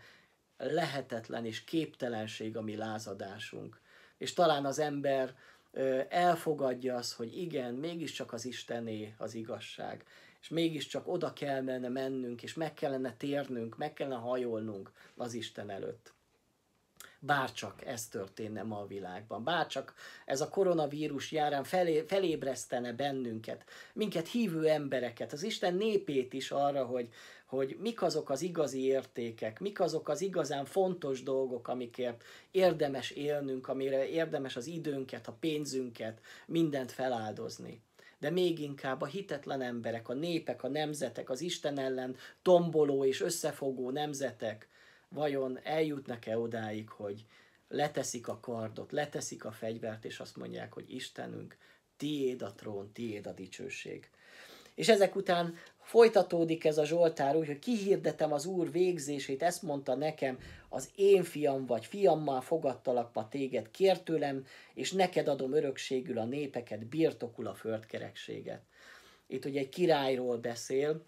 lehetetlen 0.56 1.44
és 1.44 1.64
képtelenség 1.64 2.56
a 2.56 2.62
mi 2.62 2.76
lázadásunk. 2.76 3.80
És 4.18 4.32
talán 4.32 4.64
az 4.64 4.78
ember 4.78 5.34
elfogadja 6.08 6.96
azt, 6.96 7.12
hogy 7.12 7.36
igen, 7.36 7.74
mégiscsak 7.74 8.32
az 8.32 8.44
Istené 8.44 9.14
az 9.18 9.34
igazság, 9.34 10.04
és 10.40 10.48
mégiscsak 10.48 11.08
oda 11.08 11.32
kellene 11.32 11.88
mennünk, 11.88 12.42
és 12.42 12.54
meg 12.54 12.74
kellene 12.74 13.14
térnünk, 13.16 13.76
meg 13.76 13.92
kellene 13.92 14.20
hajolnunk 14.20 14.92
az 15.16 15.34
Isten 15.34 15.70
előtt. 15.70 16.16
Bárcsak 17.20 17.86
ez 17.86 18.08
történne 18.08 18.62
ma 18.62 18.78
a 18.80 18.86
világban, 18.86 19.44
bárcsak 19.44 19.94
ez 20.24 20.40
a 20.40 20.48
koronavírus 20.48 21.32
járán 21.32 21.64
felé, 21.64 22.04
felébresztene 22.06 22.92
bennünket, 22.92 23.64
minket 23.92 24.28
hívő 24.28 24.68
embereket, 24.68 25.32
az 25.32 25.42
Isten 25.42 25.74
népét 25.74 26.32
is 26.32 26.50
arra, 26.50 26.84
hogy, 26.84 27.08
hogy 27.46 27.76
mik 27.80 28.02
azok 28.02 28.30
az 28.30 28.42
igazi 28.42 28.84
értékek, 28.84 29.60
mik 29.60 29.80
azok 29.80 30.08
az 30.08 30.20
igazán 30.20 30.64
fontos 30.64 31.22
dolgok, 31.22 31.68
amikért 31.68 32.24
érdemes 32.50 33.10
élnünk, 33.10 33.68
amire 33.68 34.08
érdemes 34.08 34.56
az 34.56 34.66
időnket, 34.66 35.28
a 35.28 35.36
pénzünket, 35.40 36.20
mindent 36.46 36.92
feláldozni 36.92 37.82
de 38.18 38.30
még 38.30 38.58
inkább 38.58 39.00
a 39.00 39.06
hitetlen 39.06 39.60
emberek, 39.60 40.08
a 40.08 40.14
népek, 40.14 40.62
a 40.62 40.68
nemzetek, 40.68 41.30
az 41.30 41.40
Isten 41.40 41.78
ellen 41.78 42.16
tomboló 42.42 43.04
és 43.04 43.20
összefogó 43.20 43.90
nemzetek 43.90 44.68
vajon 45.08 45.58
eljutnak-e 45.62 46.38
odáig, 46.38 46.88
hogy 46.88 47.24
leteszik 47.68 48.28
a 48.28 48.40
kardot, 48.40 48.92
leteszik 48.92 49.44
a 49.44 49.52
fegyvert, 49.52 50.04
és 50.04 50.20
azt 50.20 50.36
mondják, 50.36 50.72
hogy 50.72 50.94
Istenünk, 50.94 51.56
tiéd 51.96 52.42
a 52.42 52.52
trón, 52.52 52.92
tiéd 52.92 53.26
a 53.26 53.32
dicsőség. 53.32 54.10
És 54.78 54.88
ezek 54.88 55.16
után 55.16 55.54
folytatódik 55.80 56.64
ez 56.64 56.78
a 56.78 56.84
Zsoltár 56.84 57.36
úgy, 57.36 57.46
hogy 57.46 57.58
kihirdetem 57.58 58.32
az 58.32 58.46
Úr 58.46 58.70
végzését, 58.70 59.42
ezt 59.42 59.62
mondta 59.62 59.94
nekem, 59.94 60.38
az 60.68 60.90
én 60.94 61.22
fiam 61.22 61.66
vagy, 61.66 61.86
fiammal 61.86 62.40
fogadtalak 62.40 63.10
ma 63.14 63.28
téged, 63.28 63.70
kér 63.70 64.00
tőlem, 64.00 64.46
és 64.74 64.92
neked 64.92 65.28
adom 65.28 65.52
örökségül 65.52 66.18
a 66.18 66.24
népeket, 66.24 66.86
birtokul 66.86 67.46
a 67.46 67.54
földkerekséget. 67.54 68.62
Itt 69.26 69.44
ugye 69.44 69.60
egy 69.60 69.68
királyról 69.68 70.36
beszél, 70.36 71.02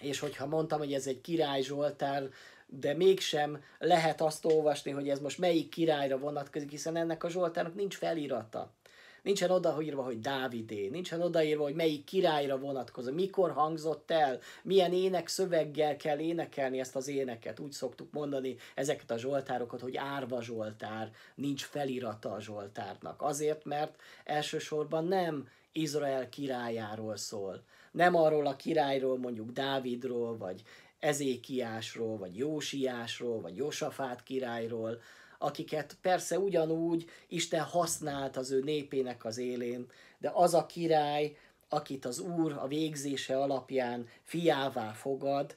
és 0.00 0.18
hogyha 0.18 0.46
mondtam, 0.46 0.78
hogy 0.78 0.92
ez 0.92 1.06
egy 1.06 1.20
király 1.20 1.62
Zsoltár, 1.62 2.28
de 2.66 2.94
mégsem 2.94 3.62
lehet 3.78 4.20
azt 4.20 4.44
olvasni, 4.44 4.90
hogy 4.90 5.08
ez 5.08 5.20
most 5.20 5.38
melyik 5.38 5.68
királyra 5.68 6.18
vonatkozik, 6.18 6.70
hiszen 6.70 6.96
ennek 6.96 7.24
a 7.24 7.30
Zsoltárnak 7.30 7.74
nincs 7.74 7.96
felirata. 7.96 8.72
Nincsen 9.22 9.50
odaírva, 9.50 10.02
hogy 10.02 10.20
Dávidé, 10.20 10.88
nincsen 10.88 11.20
odaírva, 11.20 11.62
hogy 11.62 11.74
melyik 11.74 12.04
királyra 12.04 12.58
vonatkozó, 12.58 13.12
mikor 13.12 13.50
hangzott 13.50 14.10
el, 14.10 14.38
milyen 14.62 14.92
ének 14.92 15.28
szöveggel 15.28 15.96
kell 15.96 16.18
énekelni 16.18 16.80
ezt 16.80 16.96
az 16.96 17.08
éneket. 17.08 17.60
Úgy 17.60 17.72
szoktuk 17.72 18.12
mondani 18.12 18.56
ezeket 18.74 19.10
a 19.10 19.18
zsoltárokat, 19.18 19.80
hogy 19.80 19.96
árva 19.96 20.42
zsoltár, 20.42 21.10
nincs 21.34 21.64
felirata 21.64 22.32
a 22.32 22.40
zsoltárnak. 22.40 23.22
Azért, 23.22 23.64
mert 23.64 24.00
elsősorban 24.24 25.04
nem 25.04 25.48
Izrael 25.72 26.28
királyáról 26.28 27.16
szól. 27.16 27.62
Nem 27.92 28.14
arról 28.14 28.46
a 28.46 28.56
királyról, 28.56 29.18
mondjuk 29.18 29.50
Dávidról, 29.50 30.36
vagy 30.36 30.62
Ezékiásról, 30.98 32.16
vagy 32.16 32.36
Jósiásról, 32.36 33.40
vagy 33.40 33.56
Josafát 33.56 34.22
királyról, 34.22 35.00
akiket 35.42 35.96
persze 36.00 36.38
ugyanúgy 36.38 37.10
Isten 37.28 37.62
használt 37.62 38.36
az 38.36 38.50
ő 38.50 38.60
népének 38.62 39.24
az 39.24 39.38
élén, 39.38 39.86
de 40.18 40.30
az 40.34 40.54
a 40.54 40.66
király, 40.66 41.36
akit 41.68 42.04
az 42.04 42.18
Úr 42.18 42.52
a 42.52 42.66
végzése 42.66 43.38
alapján 43.38 44.08
fiává 44.22 44.92
fogad, 44.92 45.56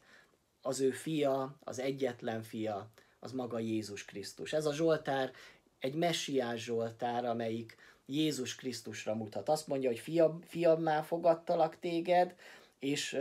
az 0.62 0.80
ő 0.80 0.92
fia, 0.92 1.56
az 1.64 1.80
egyetlen 1.80 2.42
fia, 2.42 2.90
az 3.20 3.32
maga 3.32 3.60
Jézus 3.60 4.06
Krisztus. 4.06 4.54
Ez 4.54 4.66
a 4.66 4.74
Zsoltár 4.74 5.32
egy 5.80 5.96
messiás 5.96 6.64
Zsoltár, 6.64 7.26
amelyik 7.26 7.78
Jézus 8.06 8.56
Krisztusra 8.56 9.16
mutat. 9.16 9.50
Azt 9.50 9.68
mondja, 9.68 9.90
hogy 9.90 10.00
fiam, 10.00 10.42
fiammá 10.42 11.02
fogadtalak 11.02 11.80
téged, 11.80 12.36
és 12.80 13.18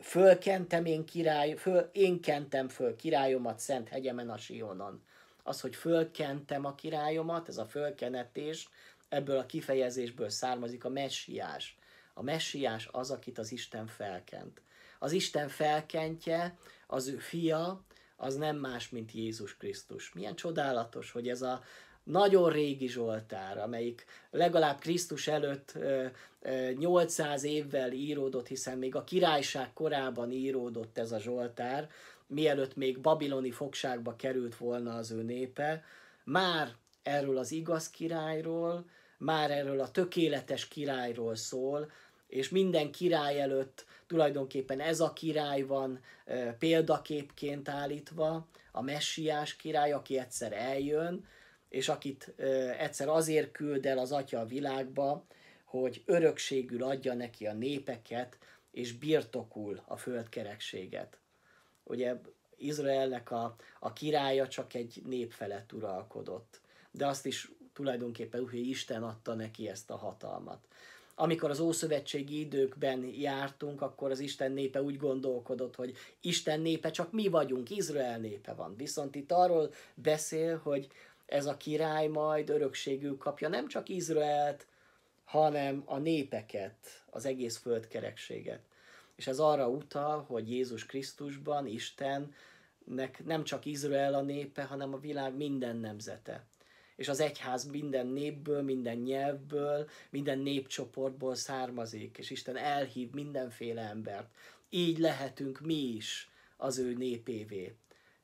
fölkentem 0.00 0.84
én 0.84 1.04
király, 1.04 1.54
föl, 1.54 1.88
én 1.92 2.20
kentem 2.20 2.68
föl 2.68 2.96
királyomat 2.96 3.58
szent 3.58 3.88
hegyemen 3.88 4.30
a 4.30 4.36
Sionon 4.36 5.02
az, 5.50 5.60
hogy 5.60 5.76
fölkentem 5.76 6.64
a 6.64 6.74
királyomat, 6.74 7.48
ez 7.48 7.58
a 7.58 7.66
fölkenetés, 7.66 8.68
ebből 9.08 9.38
a 9.38 9.46
kifejezésből 9.46 10.28
származik 10.28 10.84
a 10.84 10.88
messiás. 10.88 11.78
A 12.14 12.22
messiás 12.22 12.88
az, 12.92 13.10
akit 13.10 13.38
az 13.38 13.52
Isten 13.52 13.86
felkent. 13.86 14.60
Az 14.98 15.12
Isten 15.12 15.48
felkentje, 15.48 16.56
az 16.86 17.08
ő 17.08 17.16
fia, 17.16 17.80
az 18.16 18.36
nem 18.36 18.56
más, 18.56 18.88
mint 18.88 19.12
Jézus 19.12 19.56
Krisztus. 19.56 20.12
Milyen 20.12 20.34
csodálatos, 20.34 21.10
hogy 21.10 21.28
ez 21.28 21.42
a 21.42 21.62
nagyon 22.02 22.50
régi 22.50 22.88
Zsoltár, 22.88 23.58
amelyik 23.58 24.04
legalább 24.30 24.78
Krisztus 24.78 25.26
előtt 25.26 25.78
800 26.78 27.44
évvel 27.44 27.92
íródott, 27.92 28.46
hiszen 28.46 28.78
még 28.78 28.94
a 28.94 29.04
királyság 29.04 29.72
korában 29.72 30.30
íródott 30.30 30.98
ez 30.98 31.12
a 31.12 31.20
Zsoltár, 31.20 31.88
mielőtt 32.30 32.76
még 32.76 33.00
babiloni 33.00 33.50
fogságba 33.50 34.16
került 34.16 34.56
volna 34.56 34.94
az 34.94 35.10
ő 35.10 35.22
népe, 35.22 35.84
már 36.24 36.68
erről 37.02 37.38
az 37.38 37.52
igaz 37.52 37.90
királyról, 37.90 38.84
már 39.18 39.50
erről 39.50 39.80
a 39.80 39.90
tökéletes 39.90 40.68
királyról 40.68 41.34
szól, 41.34 41.90
és 42.26 42.48
minden 42.48 42.92
király 42.92 43.40
előtt 43.40 43.84
tulajdonképpen 44.06 44.80
ez 44.80 45.00
a 45.00 45.12
király 45.12 45.62
van 45.62 46.00
e, 46.24 46.52
példaképként 46.52 47.68
állítva, 47.68 48.48
a 48.72 48.82
messiás 48.82 49.56
király, 49.56 49.92
aki 49.92 50.18
egyszer 50.18 50.52
eljön, 50.52 51.26
és 51.68 51.88
akit 51.88 52.34
egyszer 52.78 53.08
azért 53.08 53.52
küld 53.52 53.86
el 53.86 53.98
az 53.98 54.12
atya 54.12 54.40
a 54.40 54.46
világba, 54.46 55.26
hogy 55.64 56.02
örökségül 56.06 56.82
adja 56.82 57.14
neki 57.14 57.46
a 57.46 57.52
népeket, 57.52 58.38
és 58.70 58.92
birtokul 58.92 59.82
a 59.86 59.96
földkerekséget. 59.96 61.18
Ugye 61.90 62.16
Izraelnek 62.56 63.30
a, 63.30 63.56
a 63.80 63.92
királya 63.92 64.48
csak 64.48 64.74
egy 64.74 65.02
nép 65.06 65.32
felett 65.32 65.72
uralkodott. 65.72 66.60
De 66.90 67.06
azt 67.06 67.26
is 67.26 67.50
tulajdonképpen 67.72 68.40
úgy, 68.40 68.54
Isten 68.68 69.02
adta 69.02 69.34
neki 69.34 69.68
ezt 69.68 69.90
a 69.90 69.96
hatalmat. 69.96 70.58
Amikor 71.14 71.50
az 71.50 71.60
ószövetségi 71.60 72.40
időkben 72.40 73.04
jártunk, 73.04 73.82
akkor 73.82 74.10
az 74.10 74.18
Isten 74.18 74.52
népe 74.52 74.82
úgy 74.82 74.96
gondolkodott, 74.96 75.74
hogy 75.74 75.96
Isten 76.20 76.60
népe 76.60 76.90
csak 76.90 77.12
mi 77.12 77.28
vagyunk, 77.28 77.70
Izrael 77.70 78.18
népe 78.18 78.52
van. 78.52 78.76
Viszont 78.76 79.14
itt 79.14 79.32
arról 79.32 79.72
beszél, 79.94 80.58
hogy 80.58 80.88
ez 81.26 81.46
a 81.46 81.56
király 81.56 82.06
majd 82.06 82.50
örökségül 82.50 83.16
kapja 83.16 83.48
nem 83.48 83.68
csak 83.68 83.88
Izraelt, 83.88 84.66
hanem 85.24 85.82
a 85.86 85.98
népeket, 85.98 87.02
az 87.10 87.24
egész 87.24 87.56
földkerekséget 87.56 88.69
és 89.20 89.26
ez 89.26 89.38
arra 89.38 89.68
utal, 89.68 90.22
hogy 90.22 90.50
Jézus 90.50 90.86
Krisztusban 90.86 91.66
Istennek 91.66 93.24
nem 93.24 93.44
csak 93.44 93.64
Izrael 93.64 94.14
a 94.14 94.22
népe, 94.22 94.62
hanem 94.62 94.94
a 94.94 94.98
világ 94.98 95.36
minden 95.36 95.76
nemzete. 95.76 96.46
És 96.96 97.08
az 97.08 97.20
egyház 97.20 97.64
minden 97.70 98.06
népből, 98.06 98.62
minden 98.62 98.96
nyelvből, 98.96 99.88
minden 100.10 100.38
népcsoportból 100.38 101.34
származik, 101.34 102.18
és 102.18 102.30
Isten 102.30 102.56
elhív 102.56 103.10
mindenféle 103.10 103.82
embert. 103.82 104.34
Így 104.68 104.98
lehetünk 104.98 105.60
mi 105.60 105.94
is 105.94 106.30
az 106.56 106.78
ő 106.78 106.94
népévé. 106.94 107.74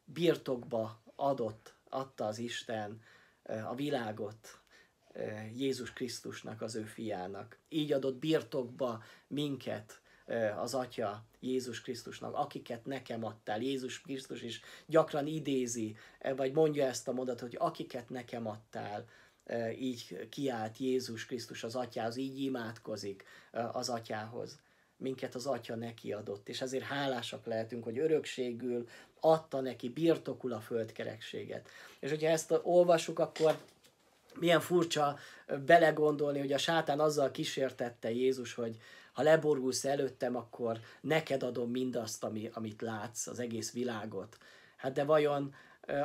Birtokba 0.05 1.03
adott, 1.17 1.75
adta 1.89 2.27
az 2.27 2.39
Isten 2.39 3.03
a 3.43 3.75
világot, 3.75 4.61
Jézus 5.55 5.93
Krisztusnak, 5.93 6.63
az 6.63 6.75
ő 6.75 6.83
fiának. 6.83 7.59
Így 7.69 7.93
adott 7.93 8.17
birtokba 8.17 9.03
minket, 9.27 10.01
az 10.61 10.75
Atya 10.75 11.25
Jézus 11.41 11.81
Krisztusnak, 11.81 12.35
akiket 12.35 12.85
nekem 12.85 13.25
adtál. 13.25 13.61
Jézus 13.61 14.01
Krisztus 14.01 14.43
is 14.43 14.61
gyakran 14.87 15.27
idézi, 15.27 15.97
vagy 16.37 16.53
mondja 16.53 16.87
ezt 16.87 17.09
a 17.09 17.13
mondatot, 17.13 17.49
hogy 17.49 17.57
akiket 17.61 18.09
nekem 18.09 18.47
adtál, 18.47 19.05
így 19.79 20.29
kiált 20.29 20.79
Jézus 20.79 21.27
Krisztus 21.27 21.65
az 21.65 21.75
Atyához, 21.75 22.17
így 22.17 22.41
imádkozik 22.41 23.25
az 23.73 23.89
Atyához. 23.89 24.59
Minket 24.97 25.35
az 25.35 25.47
Atya 25.47 25.75
neki 25.75 26.13
adott, 26.13 26.49
és 26.49 26.61
ezért 26.61 26.85
hálásak 26.85 27.47
lehetünk, 27.47 27.85
hogy 27.85 27.99
örökségül 27.99 28.89
adta 29.21 29.61
neki, 29.61 29.89
birtokul 29.89 30.53
a 30.53 30.61
földkerekséget. 30.61 31.69
És 32.01 32.11
hogyha 32.11 32.29
ezt 32.29 32.61
olvasuk, 32.63 33.19
akkor 33.19 33.59
milyen 34.39 34.61
furcsa 34.61 35.19
belegondolni, 35.67 36.39
hogy 36.39 36.53
a 36.53 36.59
sátán 36.59 37.01
azzal 37.01 37.31
kísértette 37.31 38.11
Jézus, 38.11 38.55
hogy, 38.55 38.77
ha 39.17 39.23
leborulsz 39.23 39.85
előttem, 39.85 40.37
akkor 40.37 40.81
neked 41.01 41.43
adom 41.43 41.71
mindazt, 41.71 42.25
ami, 42.25 42.51
amit 42.53 42.83
látsz, 42.83 43.27
az 43.27 43.39
egész 43.39 43.73
világot. 43.73 44.37
Hát 44.77 44.93
de 44.93 45.05
vajon 45.05 45.55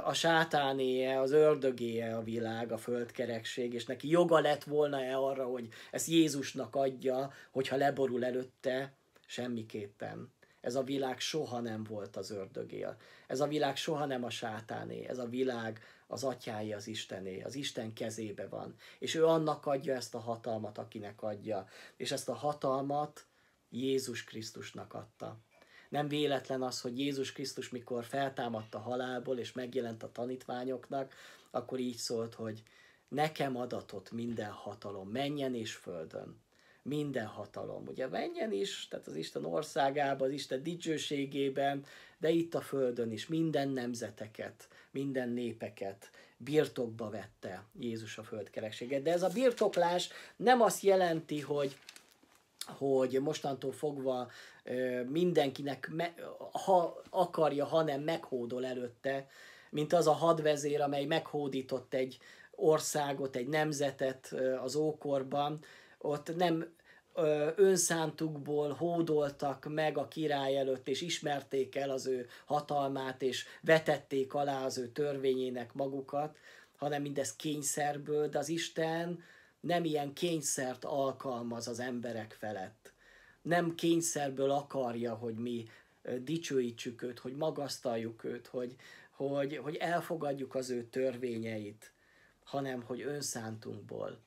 a 0.03 0.13
sátánéje, 0.13 1.19
az 1.19 1.31
ördögéje 1.31 2.15
a 2.15 2.23
világ, 2.23 2.71
a 2.71 2.77
földkerekség, 2.77 3.73
és 3.73 3.85
neki 3.85 4.09
joga 4.09 4.39
lett 4.39 4.63
volna-e 4.63 5.17
arra, 5.17 5.45
hogy 5.45 5.67
ezt 5.91 6.07
Jézusnak 6.07 6.75
adja, 6.75 7.31
hogyha 7.51 7.75
leborul 7.75 8.25
előtte? 8.25 8.93
Semmiképpen. 9.25 10.33
Ez 10.61 10.75
a 10.75 10.83
világ 10.83 11.19
soha 11.19 11.59
nem 11.59 11.83
volt 11.83 12.15
az 12.15 12.31
ördögél. 12.31 12.95
Ez 13.27 13.39
a 13.39 13.47
világ 13.47 13.75
soha 13.75 14.05
nem 14.05 14.23
a 14.23 14.29
sátáné. 14.29 15.05
Ez 15.05 15.17
a 15.17 15.25
világ 15.25 15.79
az 16.11 16.23
atyái 16.23 16.73
az 16.73 16.87
Istené, 16.87 17.41
az 17.41 17.55
Isten 17.55 17.93
kezébe 17.93 18.47
van. 18.47 18.75
És 18.99 19.15
ő 19.15 19.25
annak 19.25 19.65
adja 19.65 19.95
ezt 19.95 20.15
a 20.15 20.19
hatalmat, 20.19 20.77
akinek 20.77 21.21
adja. 21.21 21.67
És 21.97 22.11
ezt 22.11 22.29
a 22.29 22.33
hatalmat 22.33 23.25
Jézus 23.69 24.23
Krisztusnak 24.23 24.93
adta. 24.93 25.37
Nem 25.89 26.07
véletlen 26.07 26.61
az, 26.61 26.81
hogy 26.81 26.99
Jézus 26.99 27.31
Krisztus, 27.31 27.69
mikor 27.69 28.03
feltámadt 28.03 28.75
a 28.75 28.79
halálból, 28.79 29.37
és 29.37 29.51
megjelent 29.51 30.03
a 30.03 30.11
tanítványoknak, 30.11 31.13
akkor 31.51 31.79
így 31.79 31.97
szólt, 31.97 32.33
hogy 32.33 32.63
nekem 33.07 33.57
adatot 33.57 34.11
minden 34.11 34.51
hatalom, 34.51 35.09
menjen 35.09 35.55
és 35.55 35.73
földön. 35.73 36.39
Minden 36.83 37.25
hatalom. 37.25 37.87
Ugye 37.87 38.07
menjen 38.07 38.51
is, 38.51 38.87
tehát 38.87 39.07
az 39.07 39.15
Isten 39.15 39.45
országában, 39.45 40.27
az 40.27 40.33
Isten 40.33 40.63
dicsőségében, 40.63 41.85
de 42.17 42.29
itt 42.29 42.53
a 42.55 42.61
földön 42.61 43.11
is 43.11 43.27
minden 43.27 43.69
nemzeteket, 43.69 44.67
minden 44.91 45.29
népeket 45.29 46.09
birtokba 46.37 47.09
vette 47.09 47.63
Jézus 47.79 48.17
a 48.17 48.23
földkerekséget. 48.23 49.01
De 49.01 49.11
ez 49.11 49.23
a 49.23 49.29
birtoklás 49.29 50.09
nem 50.35 50.61
azt 50.61 50.81
jelenti, 50.81 51.39
hogy 51.39 51.77
hogy 52.65 53.21
mostantól 53.21 53.71
fogva 53.71 54.29
mindenkinek, 55.07 55.89
me, 55.91 56.13
ha 56.51 57.01
akarja, 57.09 57.65
hanem 57.65 58.01
meghódol 58.01 58.65
előtte, 58.65 59.27
mint 59.69 59.93
az 59.93 60.07
a 60.07 60.11
hadvezér, 60.11 60.81
amely 60.81 61.05
meghódított 61.05 61.93
egy 61.93 62.17
országot, 62.51 63.35
egy 63.35 63.47
nemzetet 63.47 64.35
az 64.63 64.75
ókorban, 64.75 65.59
ott 65.97 66.35
nem 66.35 66.73
önszántukból 67.55 68.73
hódoltak 68.73 69.65
meg 69.69 69.97
a 69.97 70.07
király 70.07 70.57
előtt, 70.57 70.87
és 70.87 71.01
ismerték 71.01 71.75
el 71.75 71.89
az 71.89 72.07
ő 72.07 72.27
hatalmát, 72.45 73.21
és 73.21 73.45
vetették 73.61 74.33
alá 74.33 74.65
az 74.65 74.77
ő 74.77 74.87
törvényének 74.87 75.73
magukat, 75.73 76.37
hanem 76.77 77.01
mindez 77.01 77.35
kényszerből, 77.35 78.27
de 78.27 78.37
az 78.37 78.49
Isten 78.49 79.23
nem 79.59 79.83
ilyen 79.83 80.13
kényszert 80.13 80.85
alkalmaz 80.85 81.67
az 81.67 81.79
emberek 81.79 82.35
felett. 82.39 82.93
Nem 83.41 83.75
kényszerből 83.75 84.51
akarja, 84.51 85.13
hogy 85.13 85.35
mi 85.35 85.65
dicsőítsük 86.19 87.01
őt, 87.01 87.19
hogy 87.19 87.35
magasztaljuk 87.35 88.23
őt, 88.23 88.47
hogy, 88.47 88.75
hogy, 89.11 89.57
hogy 89.57 89.75
elfogadjuk 89.75 90.55
az 90.55 90.69
ő 90.69 90.83
törvényeit, 90.83 91.91
hanem 92.43 92.81
hogy 92.81 93.01
önszántunkból. 93.01 94.19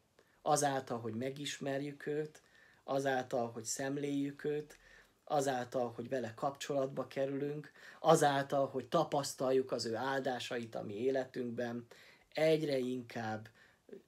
Azáltal, 0.42 0.98
hogy 0.98 1.14
megismerjük 1.14 2.06
őt, 2.06 2.42
azáltal, 2.84 3.50
hogy 3.50 3.64
szemléljük 3.64 4.44
őt, 4.44 4.78
azáltal, 5.24 5.92
hogy 5.92 6.08
vele 6.08 6.34
kapcsolatba 6.34 7.06
kerülünk, 7.06 7.72
azáltal, 8.00 8.66
hogy 8.66 8.86
tapasztaljuk 8.86 9.72
az 9.72 9.84
ő 9.84 9.96
áldásait 9.96 10.74
a 10.74 10.82
mi 10.82 10.94
életünkben, 10.94 11.86
egyre 12.32 12.78
inkább 12.78 13.48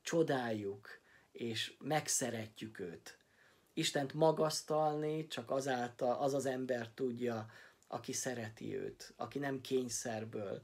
csodáljuk 0.03 1.01
és 1.33 1.75
megszeretjük 1.79 2.79
őt. 2.79 3.19
Istent 3.73 4.13
magasztalni 4.13 5.27
csak 5.27 5.51
azáltal 5.51 6.17
az 6.17 6.35
az 6.35 6.47
ember 6.47 6.91
tudja, 6.95 7.47
aki 7.89 8.13
szereti 8.13 8.77
őt, 8.77 9.13
aki 9.17 9.39
nem 9.39 9.61
kényszerből, 9.61 10.63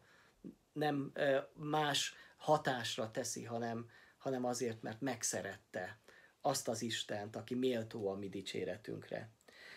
nem 0.73 1.13
más 1.55 2.15
hatásra 2.37 3.11
teszi, 3.11 3.45
hanem, 3.45 3.91
hanem 4.19 4.45
azért, 4.45 4.83
mert 4.83 5.01
megszerette 5.01 5.99
azt 6.43 6.69
az 6.69 6.83
Istent, 6.83 7.37
aki 7.37 7.55
méltó 7.55 8.09
a 8.09 8.15
mi 8.15 8.29
dicséretünkre. 8.29 9.29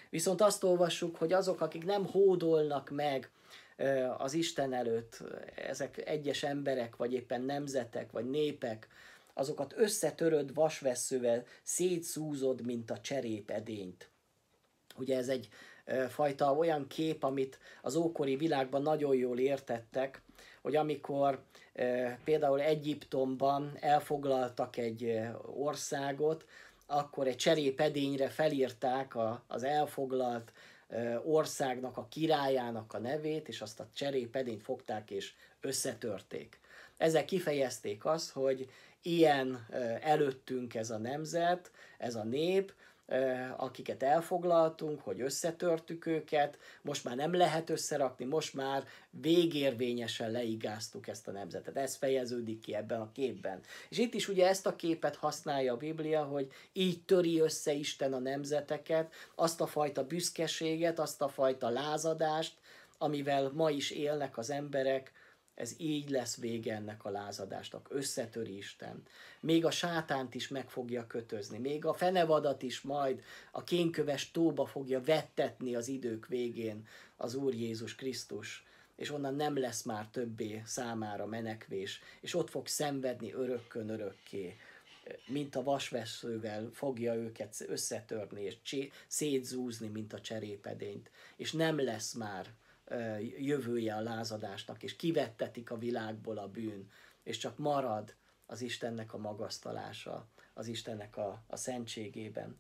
Viszont 0.10 0.42
azt 0.42 0.64
olvassuk, 0.64 1.16
hogy 1.16 1.34
azok, 1.34 1.62
akik 1.62 1.86
nem 1.86 2.06
hódolnak 2.06 2.90
meg 2.90 3.32
az 4.18 4.34
Isten 4.34 4.74
előtt, 4.74 5.24
ezek 5.56 6.08
egyes 6.08 6.44
emberek, 6.44 6.96
vagy 6.96 7.14
éppen 7.14 7.42
nemzetek, 7.42 8.12
vagy 8.12 8.30
népek, 8.30 8.88
azokat 9.34 9.74
összetöröd 9.78 10.54
vasveszővel 10.54 11.46
szétszúzod, 11.64 12.66
mint 12.66 12.92
a 12.92 13.00
cserép 13.00 13.50
edényt. 13.50 14.10
Ugye 14.98 15.18
ez 15.18 15.30
egy 15.30 15.50
fajta 16.10 16.54
olyan 16.54 16.88
kép, 16.88 17.24
amit 17.24 17.60
az 17.82 17.96
ókori 17.96 18.36
világban 18.36 18.82
nagyon 18.82 19.16
jól 19.16 19.40
értettek, 19.40 20.22
hogy 20.66 20.76
amikor 20.76 21.40
például 22.24 22.62
Egyiptomban 22.62 23.78
elfoglaltak 23.80 24.78
egy 24.78 25.20
országot, 25.56 26.46
akkor 26.86 27.28
egy 27.28 27.36
cserépedényre 27.36 28.30
felírták 28.30 29.16
a, 29.16 29.44
az 29.48 29.64
elfoglalt 29.64 30.52
országnak, 31.24 31.98
a 31.98 32.08
királyának 32.10 32.94
a 32.94 33.00
nevét, 33.00 33.48
és 33.48 33.62
azt 33.62 33.80
a 33.80 33.88
cserépedényt 33.94 34.64
fogták 34.64 35.12
és 35.12 35.34
összetörték. 35.62 36.60
Ezzel 36.98 37.26
kifejezték 37.26 38.06
azt, 38.06 38.32
hogy 38.32 38.70
ilyen 39.02 39.68
előttünk 40.02 40.76
ez 40.76 40.90
a 40.90 40.98
nemzet, 40.98 41.72
ez 41.98 42.16
a 42.16 42.24
nép, 42.24 42.74
akiket 43.58 44.04
elfoglaltunk, 44.04 45.02
hogy 45.02 45.22
összetörtük 45.22 46.06
őket, 46.06 46.58
most 46.82 47.04
már 47.04 47.16
nem 47.16 47.34
lehet 47.34 47.70
összerakni, 47.70 48.26
most 48.26 48.54
már 48.54 48.84
végérvényesen 49.10 50.32
leigáztuk 50.32 51.08
ezt 51.08 51.28
a 51.28 51.32
nemzetet. 51.32 51.78
Ez 51.78 51.96
fejeződik 51.96 52.60
ki 52.60 52.76
ebben 52.76 53.02
a 53.02 53.12
képben. 53.12 53.62
És 53.90 53.98
itt 53.98 54.14
is 54.14 54.28
ugye 54.28 54.48
ezt 54.48 54.66
a 54.66 54.76
képet 54.76 55.16
használja 55.16 55.74
a 55.74 55.78
Biblia, 55.78 56.24
hogy 56.24 56.52
így 56.74 57.04
töri 57.04 57.40
össze 57.40 57.74
Isten 57.74 58.14
a 58.14 58.20
nemzeteket, 58.20 59.14
azt 59.36 59.62
a 59.62 59.68
fajta 59.68 60.06
büszkeséget, 60.06 61.00
azt 61.00 61.22
a 61.22 61.28
fajta 61.28 61.70
lázadást, 61.70 62.54
amivel 62.98 63.52
ma 63.54 63.70
is 63.70 63.92
élnek 63.92 64.38
az 64.38 64.50
emberek, 64.50 65.12
ez 65.56 65.74
így 65.78 66.10
lesz 66.10 66.38
vége 66.38 66.76
ennek 66.76 67.06
a 67.06 67.10
lázadásnak. 67.10 67.88
Összetöri 67.92 68.58
Isten. 68.58 69.04
Még 69.40 69.66
a 69.66 69.72
sátánt 69.72 70.36
is 70.36 70.48
meg 70.48 70.70
fogja 70.70 71.08
kötözni. 71.08 71.58
Még 71.58 71.86
a 71.86 71.94
fenevadat 71.94 72.62
is 72.62 72.82
majd 72.82 73.24
a 73.52 73.64
kénköves 73.64 74.32
tóba 74.32 74.66
fogja 74.66 75.02
vettetni 75.02 75.76
az 75.76 75.88
idők 75.88 76.28
végén 76.28 76.88
az 77.18 77.36
Úr 77.36 77.54
Jézus 77.54 77.96
Krisztus. 77.96 78.66
És 78.96 79.12
onnan 79.12 79.36
nem 79.36 79.58
lesz 79.58 79.84
már 79.84 80.08
többé 80.08 80.62
számára 80.66 81.26
menekvés. 81.26 82.02
És 82.22 82.34
ott 82.34 82.50
fog 82.50 82.68
szenvedni 82.68 83.34
örökkön 83.34 83.90
örökké 83.90 84.58
mint 85.28 85.56
a 85.56 85.64
vasveszővel 85.64 86.70
fogja 86.74 87.14
őket 87.14 87.56
összetörni, 87.68 88.42
és 88.42 88.84
szétzúzni, 89.08 89.88
mint 89.88 90.14
a 90.14 90.22
cserépedényt. 90.22 91.12
És 91.36 91.52
nem 91.52 91.84
lesz 91.84 92.14
már 92.14 92.54
jövője 93.38 93.96
a 93.96 94.02
lázadásnak, 94.02 94.84
és 94.84 94.96
kivettetik 94.96 95.72
a 95.72 95.78
világból 95.78 96.38
a 96.38 96.48
bűn, 96.48 96.92
és 97.24 97.38
csak 97.38 97.58
marad 97.58 98.16
az 98.46 98.62
Istennek 98.62 99.14
a 99.14 99.18
magasztalása, 99.18 100.28
az 100.54 100.68
Istennek 100.68 101.18
a, 101.18 101.44
a 101.48 101.56
szentségében. 101.56 102.58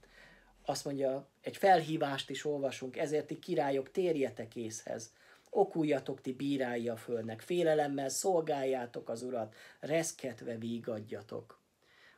Azt 0.65 0.85
mondja, 0.85 1.27
egy 1.41 1.57
felhívást 1.57 2.29
is 2.29 2.45
olvasunk, 2.45 2.97
ezért 2.97 3.27
ti 3.27 3.39
királyok, 3.39 3.91
térjetek 3.91 4.55
észhez, 4.55 5.13
okuljatok 5.49 6.21
ti 6.21 6.33
bírái 6.33 6.89
a 6.89 6.95
földnek, 6.95 7.41
félelemmel 7.41 8.09
szolgáljátok 8.09 9.09
az 9.09 9.21
Urat, 9.21 9.55
reszketve 9.79 10.57
vígadjatok. 10.57 11.59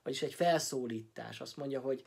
Vagyis 0.03 0.21
egy 0.21 0.33
felszólítás, 0.33 1.41
azt 1.41 1.57
mondja, 1.57 1.79
hogy 1.79 2.03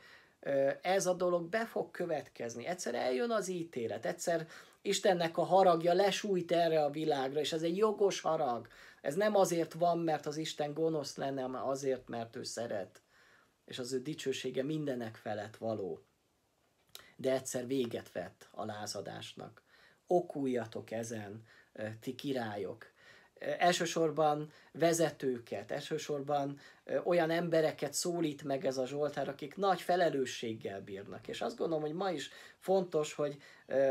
ez 0.81 1.05
a 1.05 1.13
dolog 1.13 1.49
be 1.49 1.65
fog 1.65 1.91
következni. 1.91 2.65
Egyszer 2.65 2.95
eljön 2.95 3.31
az 3.31 3.47
ítélet, 3.47 4.05
egyszer 4.05 4.47
Istennek 4.81 5.37
a 5.37 5.43
haragja 5.43 5.93
lesújt 5.93 6.51
erre 6.51 6.83
a 6.83 6.89
világra, 6.89 7.39
és 7.39 7.53
ez 7.53 7.61
egy 7.61 7.77
jogos 7.77 8.21
harag. 8.21 8.67
Ez 9.01 9.15
nem 9.15 9.35
azért 9.35 9.73
van, 9.73 9.99
mert 9.99 10.25
az 10.25 10.37
Isten 10.37 10.73
gonosz 10.73 11.15
lenne, 11.15 11.41
hanem 11.41 11.67
azért, 11.67 12.07
mert 12.07 12.35
ő 12.35 12.43
szeret. 12.43 13.01
És 13.65 13.79
az 13.79 13.93
ő 13.93 14.01
dicsősége 14.01 14.63
mindenek 14.63 15.15
felett 15.15 15.57
való. 15.57 16.03
De 17.15 17.31
egyszer 17.31 17.67
véget 17.67 18.11
vett 18.11 18.47
a 18.51 18.65
lázadásnak. 18.65 19.63
Okuljatok 20.07 20.91
ezen, 20.91 21.45
ti 21.99 22.15
királyok, 22.15 22.90
elsősorban 23.57 24.51
vezetőket, 24.71 25.71
elsősorban 25.71 26.59
olyan 27.03 27.29
embereket 27.29 27.93
szólít 27.93 28.43
meg 28.43 28.65
ez 28.65 28.77
a 28.77 28.85
Zsoltár, 28.85 29.29
akik 29.29 29.55
nagy 29.55 29.81
felelősséggel 29.81 30.81
bírnak. 30.81 31.27
És 31.27 31.41
azt 31.41 31.57
gondolom, 31.57 31.83
hogy 31.83 31.93
ma 31.93 32.11
is 32.11 32.29
fontos, 32.57 33.13
hogy 33.13 33.37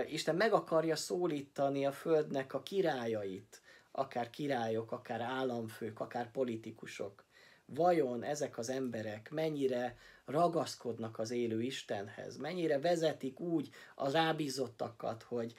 Isten 0.06 0.36
meg 0.36 0.52
akarja 0.52 0.96
szólítani 0.96 1.86
a 1.86 1.92
Földnek 1.92 2.54
a 2.54 2.62
királyait, 2.62 3.60
akár 3.92 4.30
királyok, 4.30 4.92
akár 4.92 5.20
államfők, 5.20 6.00
akár 6.00 6.30
politikusok 6.30 7.24
vajon 7.74 8.22
ezek 8.22 8.58
az 8.58 8.70
emberek 8.70 9.30
mennyire 9.30 9.96
ragaszkodnak 10.24 11.18
az 11.18 11.30
élő 11.30 11.62
Istenhez, 11.62 12.36
mennyire 12.36 12.78
vezetik 12.78 13.40
úgy 13.40 13.68
az 13.94 14.12
rábízottakat, 14.12 15.22
hogy 15.22 15.54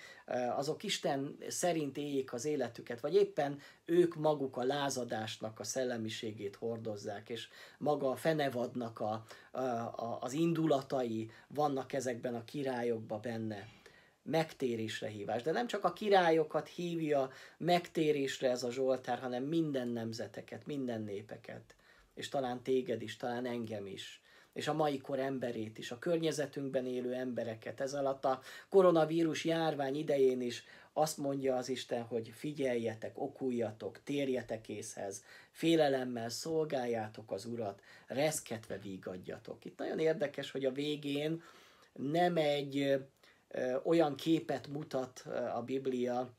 azok 0.56 0.84
Isten 0.84 1.38
szerint 1.48 1.98
éljék 1.98 2.34
az 2.34 2.46
életüket, 2.46 3.00
vagy 3.00 3.16
éppen 3.16 3.60
ők 3.86 4.16
maguk 4.16 4.58
a 4.58 4.64
lázadásnak 4.64 5.60
a 5.60 5.64
szellemiségét 5.64 6.56
hordozzák, 6.56 7.30
és 7.30 7.48
maga 7.78 8.10
a 8.10 8.16
fenevadnak 8.16 9.00
a, 9.00 9.26
a, 9.52 9.60
a, 9.60 10.18
az 10.22 10.34
indulatai 10.34 11.32
vannak 11.48 11.94
ezekben 11.94 12.36
a 12.36 12.44
királyokban 12.44 13.22
benne. 13.22 13.68
megtérésre 14.24 15.08
hívás. 15.08 15.42
De 15.42 15.52
nem 15.52 15.68
csak 15.68 15.84
a 15.84 15.94
királyokat 15.94 16.68
hívja 16.68 17.30
megtérésre 17.58 18.50
ez 18.50 18.64
a 18.64 18.72
Zsoltár, 18.72 19.20
hanem 19.20 19.44
minden 19.44 19.88
nemzeteket, 19.88 20.66
minden 20.66 21.02
népeket. 21.02 21.76
És 22.14 22.30
talán 22.30 22.64
téged 22.64 23.02
is, 23.02 23.18
talán 23.18 23.46
engem 23.46 23.86
is 23.86 24.22
és 24.54 24.68
a 24.68 24.74
mai 24.74 24.98
kor 24.98 25.20
emberét 25.20 25.78
is, 25.78 25.92
a 25.92 26.00
környezetünkben 26.00 26.86
élő 26.86 27.14
embereket. 27.14 27.82
Ez 27.82 27.94
alatt 27.94 28.26
a 28.26 28.42
koronavírus 28.70 29.46
járvány 29.46 29.96
idején 29.96 30.42
is 30.42 30.64
azt 30.94 31.18
mondja 31.18 31.56
az 31.56 31.70
Isten, 31.70 32.02
hogy 32.02 32.32
figyeljetek, 32.36 33.20
okuljatok, 33.22 34.04
térjetek 34.04 34.70
észhez, 34.70 35.24
félelemmel 35.52 36.30
szolgáljátok 36.30 37.32
az 37.32 37.46
Urat, 37.46 37.82
reszketve 38.08 38.78
vígadjatok. 38.78 39.66
Itt 39.66 39.78
nagyon 39.78 40.00
érdekes, 40.00 40.52
hogy 40.52 40.66
a 40.66 40.72
végén 40.72 41.42
nem 41.94 42.38
egy 42.38 42.78
ö, 43.48 43.76
olyan 43.84 44.16
képet 44.16 44.68
mutat 44.68 45.20
a 45.56 45.62
Biblia, 45.66 46.34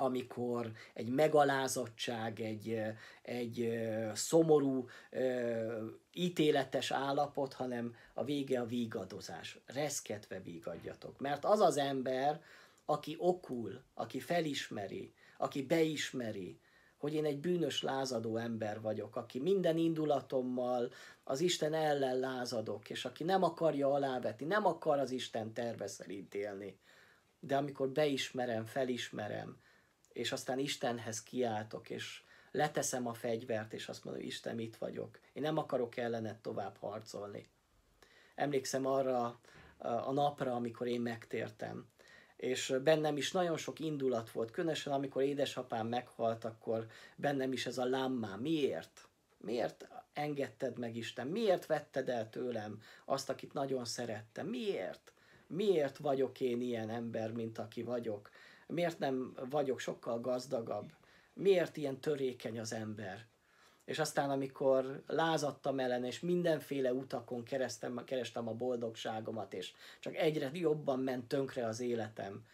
amikor 0.00 0.72
egy 0.94 1.08
megalázottság, 1.08 2.40
egy, 2.40 2.80
egy 3.22 3.78
szomorú, 4.14 4.88
ítéletes 6.12 6.90
állapot, 6.90 7.52
hanem 7.52 7.94
a 8.14 8.24
vége 8.24 8.60
a 8.60 8.66
vígadozás. 8.66 9.58
Reszketve 9.66 10.40
vígadjatok. 10.40 11.20
Mert 11.20 11.44
az 11.44 11.60
az 11.60 11.76
ember, 11.76 12.42
aki 12.84 13.16
okul, 13.18 13.82
aki 13.94 14.20
felismeri, 14.20 15.12
aki 15.36 15.62
beismeri, 15.62 16.60
hogy 16.98 17.14
én 17.14 17.24
egy 17.24 17.38
bűnös 17.38 17.82
lázadó 17.82 18.36
ember 18.36 18.80
vagyok, 18.80 19.16
aki 19.16 19.40
minden 19.40 19.76
indulatommal 19.76 20.90
az 21.24 21.40
Isten 21.40 21.74
ellen 21.74 22.18
lázadok, 22.18 22.90
és 22.90 23.04
aki 23.04 23.24
nem 23.24 23.42
akarja 23.42 23.92
alávetni, 23.92 24.46
nem 24.46 24.66
akar 24.66 24.98
az 24.98 25.10
Isten 25.10 25.52
terve 25.52 25.86
szerint 25.86 26.34
élni. 26.34 26.78
De 27.40 27.56
amikor 27.56 27.88
beismerem, 27.88 28.64
felismerem, 28.64 29.56
és 30.18 30.32
aztán 30.32 30.58
Istenhez 30.58 31.22
kiáltok, 31.22 31.90
és 31.90 32.22
leteszem 32.50 33.06
a 33.06 33.12
fegyvert, 33.12 33.72
és 33.72 33.88
azt 33.88 34.04
mondom, 34.04 34.22
Isten, 34.22 34.58
itt 34.58 34.76
vagyok. 34.76 35.18
Én 35.32 35.42
nem 35.42 35.58
akarok 35.58 35.96
ellened 35.96 36.36
tovább 36.36 36.76
harcolni. 36.76 37.48
Emlékszem 38.34 38.86
arra 38.86 39.40
a 39.78 40.12
napra, 40.12 40.54
amikor 40.54 40.86
én 40.86 41.00
megtértem. 41.00 41.86
És 42.36 42.74
bennem 42.82 43.16
is 43.16 43.32
nagyon 43.32 43.56
sok 43.56 43.80
indulat 43.80 44.30
volt, 44.30 44.50
különösen 44.50 44.92
amikor 44.92 45.22
édesapám 45.22 45.86
meghalt, 45.86 46.44
akkor 46.44 46.86
bennem 47.16 47.52
is 47.52 47.66
ez 47.66 47.78
a 47.78 47.84
lámmá. 47.84 48.36
Miért? 48.36 49.08
Miért 49.36 49.88
engedted 50.12 50.78
meg 50.78 50.96
Isten? 50.96 51.26
Miért 51.26 51.66
vetted 51.66 52.08
el 52.08 52.30
tőlem 52.30 52.82
azt, 53.04 53.30
akit 53.30 53.52
nagyon 53.52 53.84
szerettem? 53.84 54.46
Miért? 54.46 55.12
Miért 55.46 55.98
vagyok 55.98 56.40
én 56.40 56.60
ilyen 56.60 56.90
ember, 56.90 57.32
mint 57.32 57.58
aki 57.58 57.82
vagyok? 57.82 58.30
Miért 58.68 58.98
nem 58.98 59.34
vagyok 59.50 59.78
sokkal 59.78 60.20
gazdagabb? 60.20 60.92
Miért 61.34 61.76
ilyen 61.76 62.00
törékeny 62.00 62.58
az 62.58 62.72
ember? 62.72 63.26
És 63.84 63.98
aztán, 63.98 64.30
amikor 64.30 65.02
lázadtam 65.06 65.78
ellen, 65.78 66.04
és 66.04 66.20
mindenféle 66.20 66.92
utakon 66.92 67.42
kerestem, 67.42 68.04
kerestem 68.04 68.48
a 68.48 68.52
boldogságomat, 68.52 69.54
és 69.54 69.72
csak 70.00 70.16
egyre 70.16 70.50
jobban 70.52 71.00
ment 71.00 71.28
tönkre 71.28 71.66
az 71.66 71.80
életem, 71.80 72.44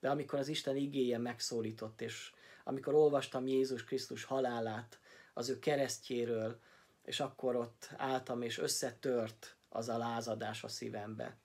de 0.00 0.10
amikor 0.10 0.38
az 0.38 0.48
Isten 0.48 0.76
igéje 0.76 1.18
megszólított, 1.18 2.00
és 2.00 2.32
amikor 2.64 2.94
olvastam 2.94 3.46
Jézus 3.46 3.84
Krisztus 3.84 4.24
halálát, 4.24 4.98
az 5.32 5.48
ő 5.48 5.58
keresztjéről, 5.58 6.60
és 7.04 7.20
akkor 7.20 7.56
ott 7.56 7.90
álltam, 7.96 8.42
és 8.42 8.58
összetört 8.58 9.56
az 9.68 9.88
a 9.88 9.98
lázadás 9.98 10.64
a 10.64 10.68
szívembe. 10.68 11.36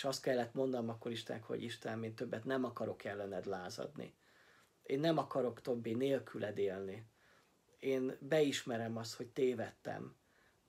És 0.00 0.06
azt 0.06 0.22
kellett 0.22 0.54
mondanom 0.54 0.88
akkor 0.88 1.10
Istennek, 1.10 1.44
hogy 1.44 1.62
Isten, 1.62 2.04
én 2.04 2.14
többet 2.14 2.44
nem 2.44 2.64
akarok 2.64 3.04
ellened 3.04 3.46
lázadni. 3.46 4.14
Én 4.82 5.00
nem 5.00 5.18
akarok 5.18 5.60
többé 5.60 5.92
nélküled 5.92 6.58
élni. 6.58 7.06
Én 7.78 8.16
beismerem 8.20 8.96
azt, 8.96 9.14
hogy 9.14 9.26
tévedtem. 9.26 10.16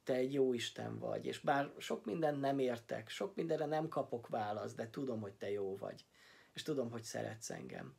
Te 0.04 0.14
egy 0.14 0.34
jó 0.34 0.54
Isten 0.54 1.00
vagy, 1.00 1.26
és 1.26 1.40
bár 1.40 1.72
sok 1.78 2.06
mindent 2.06 2.40
nem 2.40 2.60
értek, 2.60 3.10
sok 3.10 3.36
mindenre 3.36 3.66
nem 3.66 3.88
kapok 3.88 4.28
választ, 4.28 4.76
de 4.76 4.90
tudom, 4.90 5.22
hogy 5.22 5.34
te 5.34 5.52
jó 5.52 5.78
vagy. 5.78 6.06
És 6.54 6.64
tudom, 6.64 6.92
hogy 6.92 7.04
szeretsz 7.04 7.50
engem. 7.50 7.96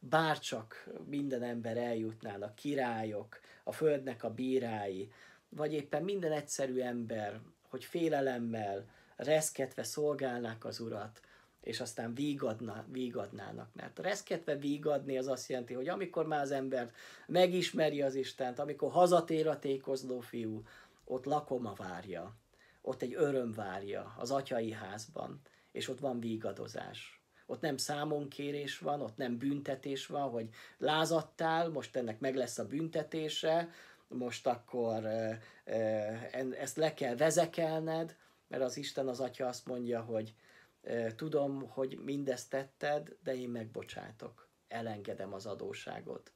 Bárcsak 0.00 0.88
minden 1.06 1.42
ember 1.42 1.76
eljutnának, 1.76 2.54
királyok, 2.54 3.40
a 3.64 3.72
földnek 3.72 4.24
a 4.24 4.34
bírái, 4.34 5.12
vagy 5.48 5.72
éppen 5.72 6.02
minden 6.02 6.32
egyszerű 6.32 6.80
ember, 6.80 7.40
hogy 7.68 7.84
félelemmel, 7.84 8.94
reszketve 9.16 9.82
szolgálnák 9.82 10.64
az 10.64 10.80
Urat, 10.80 11.20
és 11.60 11.80
aztán 11.80 12.14
vígadna, 12.14 12.84
vígadnának. 12.88 13.68
Mert 13.72 13.98
reszketve 13.98 14.56
vígadni 14.56 15.18
az 15.18 15.26
azt 15.26 15.48
jelenti, 15.48 15.74
hogy 15.74 15.88
amikor 15.88 16.26
már 16.26 16.40
az 16.40 16.50
ember 16.50 16.92
megismeri 17.26 18.02
az 18.02 18.14
Istent, 18.14 18.58
amikor 18.58 18.90
hazatér 18.90 19.48
a 19.48 19.58
tékozló 19.58 20.20
fiú, 20.20 20.62
ott 21.04 21.24
lakoma 21.24 21.72
várja, 21.76 22.34
ott 22.82 23.02
egy 23.02 23.14
öröm 23.14 23.52
várja 23.52 24.14
az 24.18 24.30
atyai 24.30 24.72
házban, 24.72 25.40
és 25.72 25.88
ott 25.88 26.00
van 26.00 26.20
vígadozás. 26.20 27.20
Ott 27.46 27.60
nem 27.60 27.76
számonkérés 27.76 28.78
van, 28.78 29.00
ott 29.00 29.16
nem 29.16 29.38
büntetés 29.38 30.06
van, 30.06 30.30
hogy 30.30 30.48
lázadtál, 30.78 31.68
most 31.68 31.96
ennek 31.96 32.20
meg 32.20 32.34
lesz 32.34 32.58
a 32.58 32.66
büntetése, 32.66 33.68
most 34.08 34.46
akkor 34.46 35.04
e, 35.04 35.40
e, 35.64 35.78
ezt 36.58 36.76
le 36.76 36.94
kell 36.94 37.16
vezekelned, 37.16 38.16
mert 38.48 38.62
az 38.62 38.76
Isten 38.76 39.08
az 39.08 39.20
Atya 39.20 39.46
azt 39.46 39.66
mondja, 39.66 40.00
hogy 40.00 40.34
tudom, 41.16 41.68
hogy 41.68 41.98
mindezt 42.04 42.50
tetted, 42.50 43.16
de 43.22 43.36
én 43.36 43.48
megbocsátok, 43.48 44.48
elengedem 44.68 45.32
az 45.32 45.46
adóságot. 45.46 46.32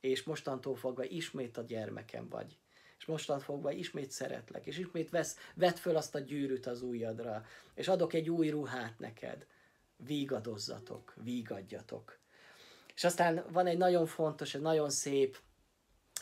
És 0.00 0.22
mostantól 0.22 0.76
fogva 0.76 1.04
ismét 1.04 1.56
a 1.56 1.62
gyermekem 1.62 2.28
vagy. 2.28 2.58
És 2.98 3.04
mostantól 3.04 3.44
fogva 3.44 3.70
ismét 3.70 4.10
szeretlek, 4.10 4.66
és 4.66 4.78
ismét 4.78 5.10
vesz, 5.10 5.38
vedd 5.54 5.74
föl 5.74 5.96
azt 5.96 6.14
a 6.14 6.18
gyűrűt 6.18 6.66
az 6.66 6.82
ujjadra, 6.82 7.44
és 7.74 7.88
adok 7.88 8.12
egy 8.12 8.30
új 8.30 8.48
ruhát 8.48 8.98
neked. 8.98 9.46
Vígadozzatok, 9.96 11.14
vígadjatok. 11.22 12.18
És 12.94 13.04
aztán 13.04 13.44
van 13.52 13.66
egy 13.66 13.78
nagyon 13.78 14.06
fontos, 14.06 14.54
egy 14.54 14.60
nagyon 14.60 14.90
szép 14.90 15.38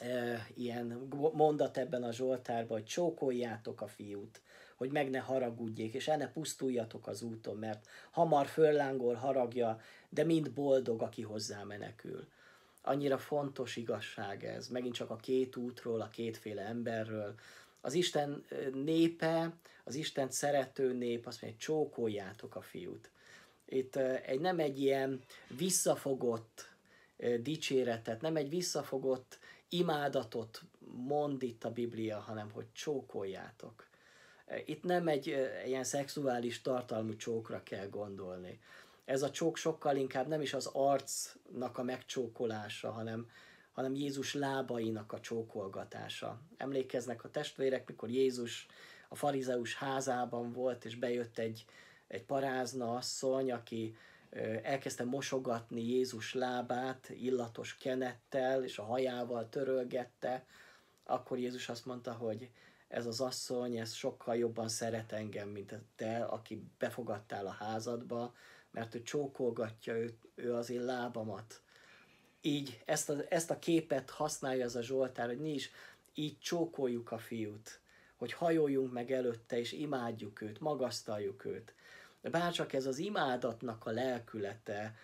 e, 0.00 0.46
ilyen 0.54 1.08
mondat 1.32 1.76
ebben 1.76 2.02
a 2.02 2.12
Zsoltárban, 2.12 2.76
hogy 2.76 2.86
csókoljátok 2.86 3.80
a 3.80 3.86
fiút 3.86 4.40
hogy 4.74 4.92
meg 4.92 5.10
ne 5.10 5.18
haragudjék, 5.18 5.94
és 5.94 6.08
el 6.08 6.16
ne 6.16 6.28
pusztuljatok 6.28 7.06
az 7.06 7.22
úton, 7.22 7.56
mert 7.56 7.86
hamar 8.10 8.46
föllángol 8.46 9.14
haragja, 9.14 9.80
de 10.08 10.24
mind 10.24 10.50
boldog, 10.50 11.02
aki 11.02 11.22
hozzá 11.22 11.62
menekül. 11.62 12.26
Annyira 12.82 13.18
fontos 13.18 13.76
igazság 13.76 14.44
ez, 14.44 14.68
megint 14.68 14.94
csak 14.94 15.10
a 15.10 15.16
két 15.16 15.56
útról, 15.56 16.00
a 16.00 16.08
kétféle 16.08 16.62
emberről. 16.62 17.34
Az 17.80 17.94
Isten 17.94 18.44
népe, 18.72 19.52
az 19.84 19.94
Isten 19.94 20.30
szerető 20.30 20.92
nép 20.92 21.26
azt 21.26 21.42
mondja, 21.42 21.60
csókoljátok 21.60 22.56
a 22.56 22.60
fiút. 22.60 23.10
Itt 23.64 23.96
egy, 23.96 24.40
nem 24.40 24.58
egy 24.58 24.80
ilyen 24.80 25.20
visszafogott 25.56 26.68
dicséretet, 27.40 28.20
nem 28.20 28.36
egy 28.36 28.48
visszafogott 28.48 29.38
imádatot 29.68 30.62
mond 31.06 31.42
itt 31.42 31.64
a 31.64 31.72
Biblia, 31.72 32.18
hanem 32.18 32.50
hogy 32.50 32.66
csókoljátok. 32.72 33.86
Itt 34.64 34.82
nem 34.82 35.08
egy 35.08 35.26
ilyen 35.66 35.84
szexuális 35.84 36.60
tartalmú 36.60 37.16
csókra 37.16 37.62
kell 37.62 37.88
gondolni. 37.88 38.60
Ez 39.04 39.22
a 39.22 39.30
csók 39.30 39.56
sokkal 39.56 39.96
inkább 39.96 40.26
nem 40.26 40.40
is 40.40 40.54
az 40.54 40.70
arcnak 40.72 41.78
a 41.78 41.82
megcsókolása, 41.82 42.90
hanem, 42.90 43.30
hanem 43.72 43.94
Jézus 43.94 44.34
lábainak 44.34 45.12
a 45.12 45.20
csókolgatása. 45.20 46.40
Emlékeznek 46.56 47.24
a 47.24 47.30
testvérek, 47.30 47.88
mikor 47.88 48.10
Jézus 48.10 48.66
a 49.08 49.14
farizeus 49.14 49.74
házában 49.74 50.52
volt, 50.52 50.84
és 50.84 50.96
bejött 50.96 51.38
egy, 51.38 51.64
egy 52.06 52.24
parázna 52.24 52.94
asszony, 52.94 53.52
aki 53.52 53.96
elkezdte 54.62 55.04
mosogatni 55.04 55.82
Jézus 55.82 56.34
lábát 56.34 57.08
illatos 57.08 57.76
kenettel, 57.76 58.64
és 58.64 58.78
a 58.78 58.84
hajával 58.84 59.48
törölgette, 59.48 60.46
akkor 61.04 61.38
Jézus 61.38 61.68
azt 61.68 61.86
mondta, 61.86 62.12
hogy 62.12 62.50
ez 62.94 63.06
az 63.06 63.20
asszony, 63.20 63.76
ez 63.76 63.92
sokkal 63.92 64.36
jobban 64.36 64.68
szeret 64.68 65.12
engem, 65.12 65.48
mint 65.48 65.74
te, 65.96 66.24
aki 66.24 66.62
befogadtál 66.78 67.46
a 67.46 67.50
házadba, 67.50 68.34
mert 68.70 68.94
ő 68.94 69.02
csókolgatja 69.02 69.94
ő, 69.94 70.18
ő 70.34 70.54
az 70.54 70.70
én 70.70 70.84
lábamat. 70.84 71.62
Így 72.40 72.82
ezt 72.84 73.10
a, 73.10 73.16
ezt 73.28 73.50
a 73.50 73.58
képet 73.58 74.10
használja 74.10 74.64
az 74.64 74.76
a 74.76 74.82
Zsoltár, 74.82 75.26
hogy 75.26 75.40
mi 75.40 75.52
is 75.52 75.70
így 76.14 76.38
csókoljuk 76.38 77.12
a 77.12 77.18
fiút, 77.18 77.80
hogy 78.16 78.32
hajoljunk 78.32 78.92
meg 78.92 79.10
előtte, 79.10 79.58
és 79.58 79.72
imádjuk 79.72 80.40
őt, 80.40 80.60
magasztaljuk 80.60 81.44
őt. 81.44 81.74
Bárcsak 82.20 82.72
ez 82.72 82.86
az 82.86 82.98
imádatnak 82.98 83.86
a 83.86 83.90
lelkülete, 83.90 84.94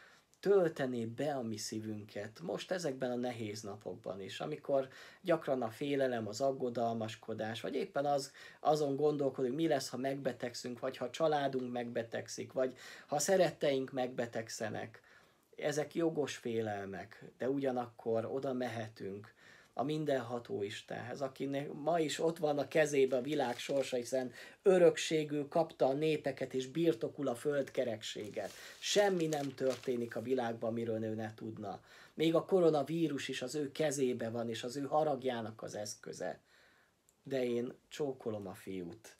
töltené 0.40 1.04
be 1.04 1.34
a 1.34 1.42
mi 1.42 1.56
szívünket, 1.56 2.40
most 2.42 2.70
ezekben 2.70 3.10
a 3.10 3.14
nehéz 3.14 3.62
napokban 3.62 4.20
is, 4.20 4.40
amikor 4.40 4.88
gyakran 5.20 5.62
a 5.62 5.70
félelem, 5.70 6.28
az 6.28 6.40
aggodalmaskodás, 6.40 7.60
vagy 7.60 7.74
éppen 7.74 8.06
az, 8.06 8.32
azon 8.60 8.96
gondolkodunk, 8.96 9.54
mi 9.54 9.66
lesz, 9.66 9.88
ha 9.88 9.96
megbetegszünk, 9.96 10.78
vagy 10.78 10.96
ha 10.96 11.04
a 11.04 11.10
családunk 11.10 11.72
megbetegszik, 11.72 12.52
vagy 12.52 12.76
ha 13.06 13.18
szeretteink 13.18 13.92
megbetegszenek. 13.92 15.02
Ezek 15.56 15.94
jogos 15.94 16.36
félelmek, 16.36 17.24
de 17.38 17.48
ugyanakkor 17.48 18.24
oda 18.24 18.52
mehetünk, 18.52 19.34
a 19.80 19.84
mindenható 19.84 20.62
Istenhez, 20.62 21.20
akinek 21.20 21.72
ma 21.72 22.00
is 22.00 22.18
ott 22.18 22.38
van 22.38 22.58
a 22.58 22.68
kezébe 22.68 23.16
a 23.16 23.22
világ 23.22 23.58
sorsa, 23.58 23.96
hiszen 23.96 24.32
örökségül 24.62 25.48
kapta 25.48 25.86
a 25.86 25.92
népeket 25.92 26.54
és 26.54 26.66
birtokul 26.66 27.28
a 27.28 27.34
földkerekséget. 27.34 28.50
Semmi 28.78 29.26
nem 29.26 29.54
történik 29.54 30.16
a 30.16 30.22
világban, 30.22 30.72
miről 30.72 31.04
ő 31.04 31.14
ne 31.14 31.34
tudna. 31.34 31.80
Még 32.14 32.34
a 32.34 32.44
koronavírus 32.44 33.28
is 33.28 33.42
az 33.42 33.54
ő 33.54 33.72
kezébe 33.72 34.30
van, 34.30 34.48
és 34.48 34.64
az 34.64 34.76
ő 34.76 34.82
haragjának 34.82 35.62
az 35.62 35.74
eszköze. 35.74 36.40
De 37.22 37.44
én 37.44 37.72
csókolom 37.88 38.46
a 38.46 38.54
fiút, 38.54 39.16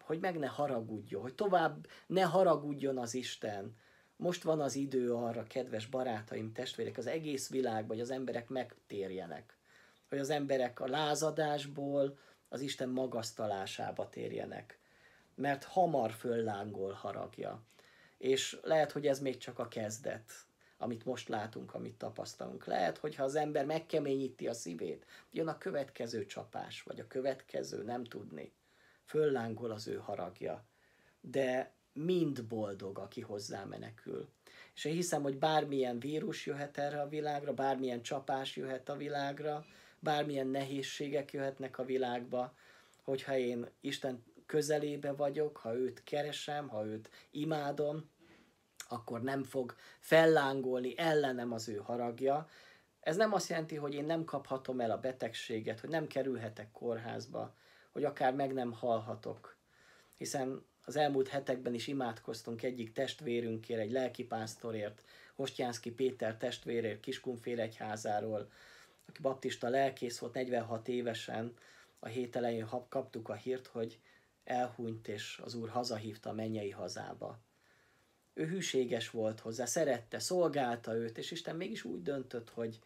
hogy 0.00 0.20
meg 0.20 0.38
ne 0.38 0.46
haragudjon, 0.46 1.22
hogy 1.22 1.34
tovább 1.34 1.86
ne 2.06 2.22
haragudjon 2.22 2.98
az 2.98 3.14
Isten, 3.14 3.76
most 4.16 4.42
van 4.42 4.60
az 4.60 4.74
idő 4.74 5.14
arra, 5.14 5.42
kedves 5.42 5.86
barátaim, 5.86 6.52
testvérek, 6.52 6.98
az 6.98 7.06
egész 7.06 7.50
világban, 7.50 7.88
hogy 7.88 8.00
az 8.00 8.10
emberek 8.10 8.48
megtérjenek. 8.48 9.56
Hogy 10.08 10.18
az 10.18 10.30
emberek 10.30 10.80
a 10.80 10.88
lázadásból 10.88 12.18
az 12.48 12.60
Isten 12.60 12.88
magasztalásába 12.88 14.08
térjenek. 14.08 14.78
Mert 15.34 15.64
hamar 15.64 16.12
föllángol 16.12 16.92
haragja. 16.92 17.62
És 18.18 18.58
lehet, 18.62 18.92
hogy 18.92 19.06
ez 19.06 19.20
még 19.20 19.36
csak 19.36 19.58
a 19.58 19.68
kezdet, 19.68 20.32
amit 20.78 21.04
most 21.04 21.28
látunk, 21.28 21.74
amit 21.74 21.98
tapasztalunk. 21.98 22.64
Lehet, 22.64 22.98
hogyha 22.98 23.24
az 23.24 23.34
ember 23.34 23.64
megkeményíti 23.64 24.48
a 24.48 24.52
szívét, 24.52 25.06
jön 25.30 25.48
a 25.48 25.58
következő 25.58 26.26
csapás, 26.26 26.82
vagy 26.82 27.00
a 27.00 27.06
következő, 27.06 27.82
nem 27.82 28.04
tudni. 28.04 28.52
Föllángol 29.04 29.70
az 29.70 29.88
ő 29.88 29.96
haragja. 29.96 30.64
De 31.20 31.75
mind 31.96 32.44
boldog, 32.44 32.98
aki 32.98 33.20
hozzá 33.20 33.64
menekül. 33.64 34.28
És 34.74 34.84
én 34.84 34.94
hiszem, 34.94 35.22
hogy 35.22 35.38
bármilyen 35.38 35.98
vírus 35.98 36.46
jöhet 36.46 36.78
erre 36.78 37.00
a 37.00 37.08
világra, 37.08 37.54
bármilyen 37.54 38.02
csapás 38.02 38.56
jöhet 38.56 38.88
a 38.88 38.96
világra, 38.96 39.64
bármilyen 39.98 40.46
nehézségek 40.46 41.32
jöhetnek 41.32 41.78
a 41.78 41.84
világba, 41.84 42.54
hogyha 43.04 43.36
én 43.36 43.68
Isten 43.80 44.24
közelébe 44.46 45.12
vagyok, 45.12 45.56
ha 45.56 45.74
őt 45.74 46.02
keresem, 46.04 46.68
ha 46.68 46.86
őt 46.86 47.10
imádom, 47.30 48.10
akkor 48.88 49.22
nem 49.22 49.42
fog 49.42 49.74
fellángolni 49.98 50.98
ellenem 50.98 51.52
az 51.52 51.68
ő 51.68 51.76
haragja. 51.76 52.48
Ez 53.00 53.16
nem 53.16 53.32
azt 53.32 53.48
jelenti, 53.48 53.76
hogy 53.76 53.94
én 53.94 54.04
nem 54.04 54.24
kaphatom 54.24 54.80
el 54.80 54.90
a 54.90 54.98
betegséget, 54.98 55.80
hogy 55.80 55.90
nem 55.90 56.06
kerülhetek 56.06 56.70
kórházba, 56.70 57.54
hogy 57.92 58.04
akár 58.04 58.34
meg 58.34 58.52
nem 58.52 58.72
halhatok. 58.72 59.56
Hiszen 60.16 60.66
az 60.88 60.96
elmúlt 60.96 61.28
hetekben 61.28 61.74
is 61.74 61.86
imádkoztunk 61.86 62.62
egyik 62.62 62.92
testvérünkért, 62.92 63.80
egy 63.80 63.90
lelkipásztorért, 63.90 65.02
Hostjánszki 65.34 65.90
Péter 65.90 66.36
testvérért 66.36 67.00
Kiskunfél 67.00 67.60
egyházáról, 67.60 68.50
aki 69.08 69.20
baptista 69.22 69.68
lelkész 69.68 70.18
volt 70.18 70.34
46 70.34 70.88
évesen, 70.88 71.54
a 71.98 72.06
hét 72.08 72.36
elején 72.36 72.68
kaptuk 72.88 73.28
a 73.28 73.34
hírt, 73.34 73.66
hogy 73.66 73.98
elhunyt, 74.44 75.08
és 75.08 75.40
az 75.44 75.54
Úr 75.54 75.68
hazahívta 75.68 76.30
a 76.30 76.32
mennyei 76.32 76.70
hazába. 76.70 77.38
Ő 78.34 78.46
hűséges 78.46 79.10
volt 79.10 79.40
hozzá, 79.40 79.64
szerette, 79.64 80.18
szolgálta 80.18 80.94
őt, 80.94 81.18
és 81.18 81.30
Isten 81.30 81.56
mégis 81.56 81.84
úgy 81.84 82.02
döntött, 82.02 82.50
hogy, 82.50 82.78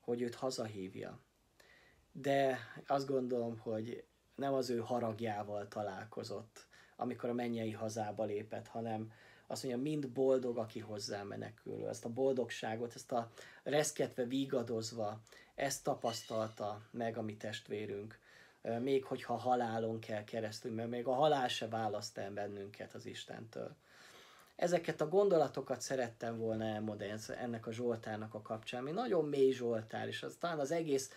hogy 0.00 0.22
őt 0.22 0.34
hazahívja. 0.34 1.20
De 2.12 2.58
azt 2.86 3.06
gondolom, 3.06 3.58
hogy 3.58 4.04
nem 4.34 4.54
az 4.54 4.70
ő 4.70 4.78
haragjával 4.78 5.68
találkozott, 5.68 6.66
amikor 6.96 7.28
a 7.28 7.34
mennyei 7.34 7.72
hazába 7.72 8.24
lépett, 8.24 8.66
hanem 8.66 9.12
azt 9.46 9.62
mondja, 9.62 9.82
mind 9.82 10.08
boldog, 10.08 10.58
aki 10.58 10.80
hozzá 10.80 11.22
menekül. 11.22 11.88
Ezt 11.88 12.04
a 12.04 12.08
boldogságot, 12.12 12.94
ezt 12.94 13.12
a 13.12 13.30
reszketve, 13.62 14.24
vígadozva, 14.24 15.20
ezt 15.54 15.84
tapasztalta 15.84 16.80
meg 16.90 17.16
a 17.16 17.22
mi 17.22 17.36
testvérünk. 17.36 18.18
Még 18.80 19.04
hogyha 19.04 19.34
halálon 19.34 19.98
kell 19.98 20.24
keresztül, 20.24 20.72
mert 20.72 20.88
még 20.88 21.06
a 21.06 21.12
halál 21.12 21.48
se 21.48 21.68
választ 21.68 22.18
el 22.18 22.30
bennünket 22.30 22.94
az 22.94 23.06
Istentől. 23.06 23.76
Ezeket 24.56 25.00
a 25.00 25.08
gondolatokat 25.08 25.80
szerettem 25.80 26.38
volna 26.38 26.64
elmondani 26.64 27.14
ennek 27.40 27.66
a 27.66 27.72
Zsoltárnak 27.72 28.34
a 28.34 28.42
kapcsán, 28.42 28.80
ami 28.80 28.90
nagyon 28.90 29.24
mély 29.24 29.52
Zsoltár, 29.52 30.06
és 30.06 30.22
az 30.22 30.36
talán 30.38 30.58
az 30.58 30.70
egész 30.70 31.10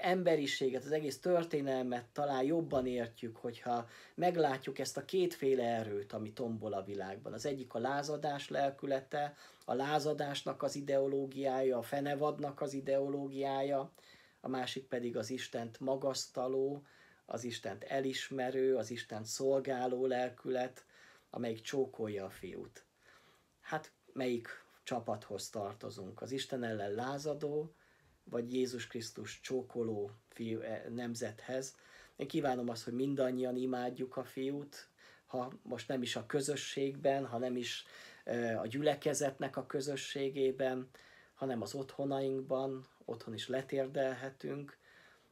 emberiséget, 0.00 0.84
az 0.84 0.92
egész 0.92 1.20
történelmet 1.20 2.04
talán 2.12 2.42
jobban 2.42 2.86
értjük, 2.86 3.36
hogyha 3.36 3.88
meglátjuk 4.14 4.78
ezt 4.78 4.96
a 4.96 5.04
kétféle 5.04 5.64
erőt, 5.64 6.12
ami 6.12 6.32
tombol 6.32 6.72
a 6.72 6.84
világban. 6.84 7.32
Az 7.32 7.46
egyik 7.46 7.74
a 7.74 7.78
lázadás 7.78 8.48
lelkülete, 8.48 9.34
a 9.64 9.74
lázadásnak 9.74 10.62
az 10.62 10.76
ideológiája, 10.76 11.78
a 11.78 11.82
fenevadnak 11.82 12.60
az 12.60 12.72
ideológiája, 12.72 13.92
a 14.40 14.48
másik 14.48 14.86
pedig 14.86 15.16
az 15.16 15.30
Istent 15.30 15.80
magasztaló, 15.80 16.82
az 17.26 17.44
Istent 17.44 17.84
elismerő, 17.84 18.76
az 18.76 18.90
Istent 18.90 19.26
szolgáló 19.26 20.06
lelkület, 20.06 20.84
amelyik 21.30 21.60
csókolja 21.60 22.24
a 22.24 22.30
fiút. 22.30 22.84
Hát 23.60 23.92
melyik 24.12 24.48
csapathoz 24.82 25.50
tartozunk? 25.50 26.22
Az 26.22 26.30
Isten 26.30 26.62
ellen 26.62 26.90
lázadó, 26.92 27.74
vagy 28.24 28.54
Jézus 28.54 28.86
Krisztus 28.86 29.40
csókoló 29.40 30.10
fiú, 30.28 30.60
e, 30.60 30.88
nemzethez. 30.94 31.76
Én 32.16 32.26
kívánom 32.26 32.68
azt, 32.68 32.84
hogy 32.84 32.92
mindannyian 32.92 33.56
imádjuk 33.56 34.16
a 34.16 34.24
fiút, 34.24 34.88
ha 35.26 35.52
most 35.62 35.88
nem 35.88 36.02
is 36.02 36.16
a 36.16 36.26
közösségben, 36.26 37.26
ha 37.26 37.38
nem 37.38 37.56
is 37.56 37.84
e, 38.24 38.60
a 38.60 38.66
gyülekezetnek 38.66 39.56
a 39.56 39.66
közösségében, 39.66 40.88
hanem 41.34 41.62
az 41.62 41.74
otthonainkban, 41.74 42.86
otthon 43.04 43.34
is 43.34 43.48
letérdelhetünk, 43.48 44.78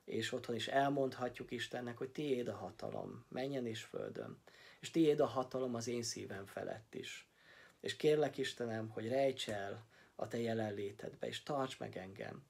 és 0.04 0.32
otthon 0.32 0.54
is 0.54 0.68
elmondhatjuk 0.68 1.50
Istennek, 1.50 1.98
hogy 1.98 2.10
tiéd 2.10 2.48
a 2.48 2.54
hatalom, 2.54 3.24
menjen 3.28 3.66
és 3.66 3.82
földön, 3.82 4.38
és 4.80 4.90
tiéd 4.90 5.20
a 5.20 5.26
hatalom 5.26 5.74
az 5.74 5.88
én 5.88 6.02
szívem 6.02 6.46
felett 6.46 6.94
is. 6.94 7.26
És 7.80 7.96
kérlek 7.96 8.38
Istenem, 8.38 8.88
hogy 8.88 9.08
rejts 9.08 9.48
el 9.48 9.86
a 10.14 10.28
te 10.28 10.40
jelenlétedbe, 10.40 11.26
és 11.26 11.42
tarts 11.42 11.78
meg 11.78 11.96
engem, 11.96 12.42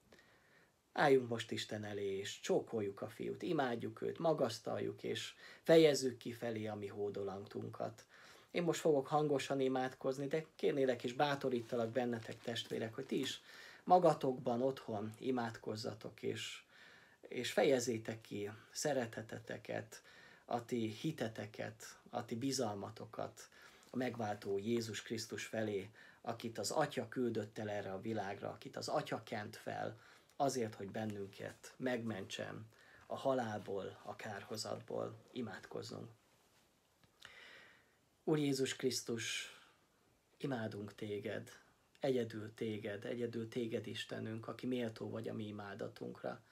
Álljunk 0.93 1.29
most 1.29 1.51
Isten 1.51 1.83
elé, 1.83 2.17
és 2.17 2.39
csókoljuk 2.39 3.01
a 3.01 3.09
fiút, 3.09 3.41
imádjuk 3.41 4.01
őt, 4.01 4.19
magasztaljuk, 4.19 5.03
és 5.03 5.33
fejezzük 5.61 6.17
ki 6.17 6.31
felé 6.31 6.67
a 6.67 6.75
mi 6.75 6.87
hódolantunkat. 6.87 8.05
Én 8.51 8.63
most 8.63 8.79
fogok 8.79 9.07
hangosan 9.07 9.59
imádkozni, 9.59 10.27
de 10.27 10.45
kérnélek 10.55 11.03
és 11.03 11.13
bátorítalak 11.13 11.89
bennetek 11.89 12.41
testvérek, 12.41 12.95
hogy 12.95 13.05
ti 13.05 13.19
is 13.19 13.41
magatokban 13.83 14.61
otthon 14.61 15.13
imádkozzatok, 15.19 16.21
és, 16.21 16.63
és 17.27 17.51
fejezétek 17.51 18.21
ki 18.21 18.51
szereteteteket, 18.71 20.01
a 20.45 20.65
ti 20.65 20.87
hiteteket, 21.01 21.97
a 22.09 22.25
ti 22.25 22.35
bizalmatokat 22.35 23.49
a 23.89 23.97
megváltó 23.97 24.57
Jézus 24.57 25.01
Krisztus 25.01 25.45
felé, 25.45 25.89
akit 26.21 26.57
az 26.57 26.71
Atya 26.71 27.07
küldött 27.09 27.57
el 27.57 27.69
erre 27.69 27.91
a 27.91 28.01
világra, 28.01 28.49
akit 28.49 28.77
az 28.77 28.87
Atya 28.87 29.23
kent 29.23 29.55
fel, 29.55 29.97
azért, 30.35 30.75
hogy 30.75 30.91
bennünket 30.91 31.73
megmentsen 31.77 32.67
a 33.07 33.15
halálból, 33.15 33.99
a 34.03 34.15
kárhozatból. 34.15 35.15
Imádkozzunk. 35.31 36.11
Úr 38.23 38.37
Jézus 38.37 38.75
Krisztus, 38.75 39.57
imádunk 40.37 40.95
téged, 40.95 41.49
egyedül 41.99 42.53
téged, 42.53 43.05
egyedül 43.05 43.47
téged 43.47 43.87
Istenünk, 43.87 44.47
aki 44.47 44.67
méltó 44.67 45.09
vagy 45.09 45.27
a 45.27 45.33
mi 45.33 45.47
imádatunkra. 45.47 46.43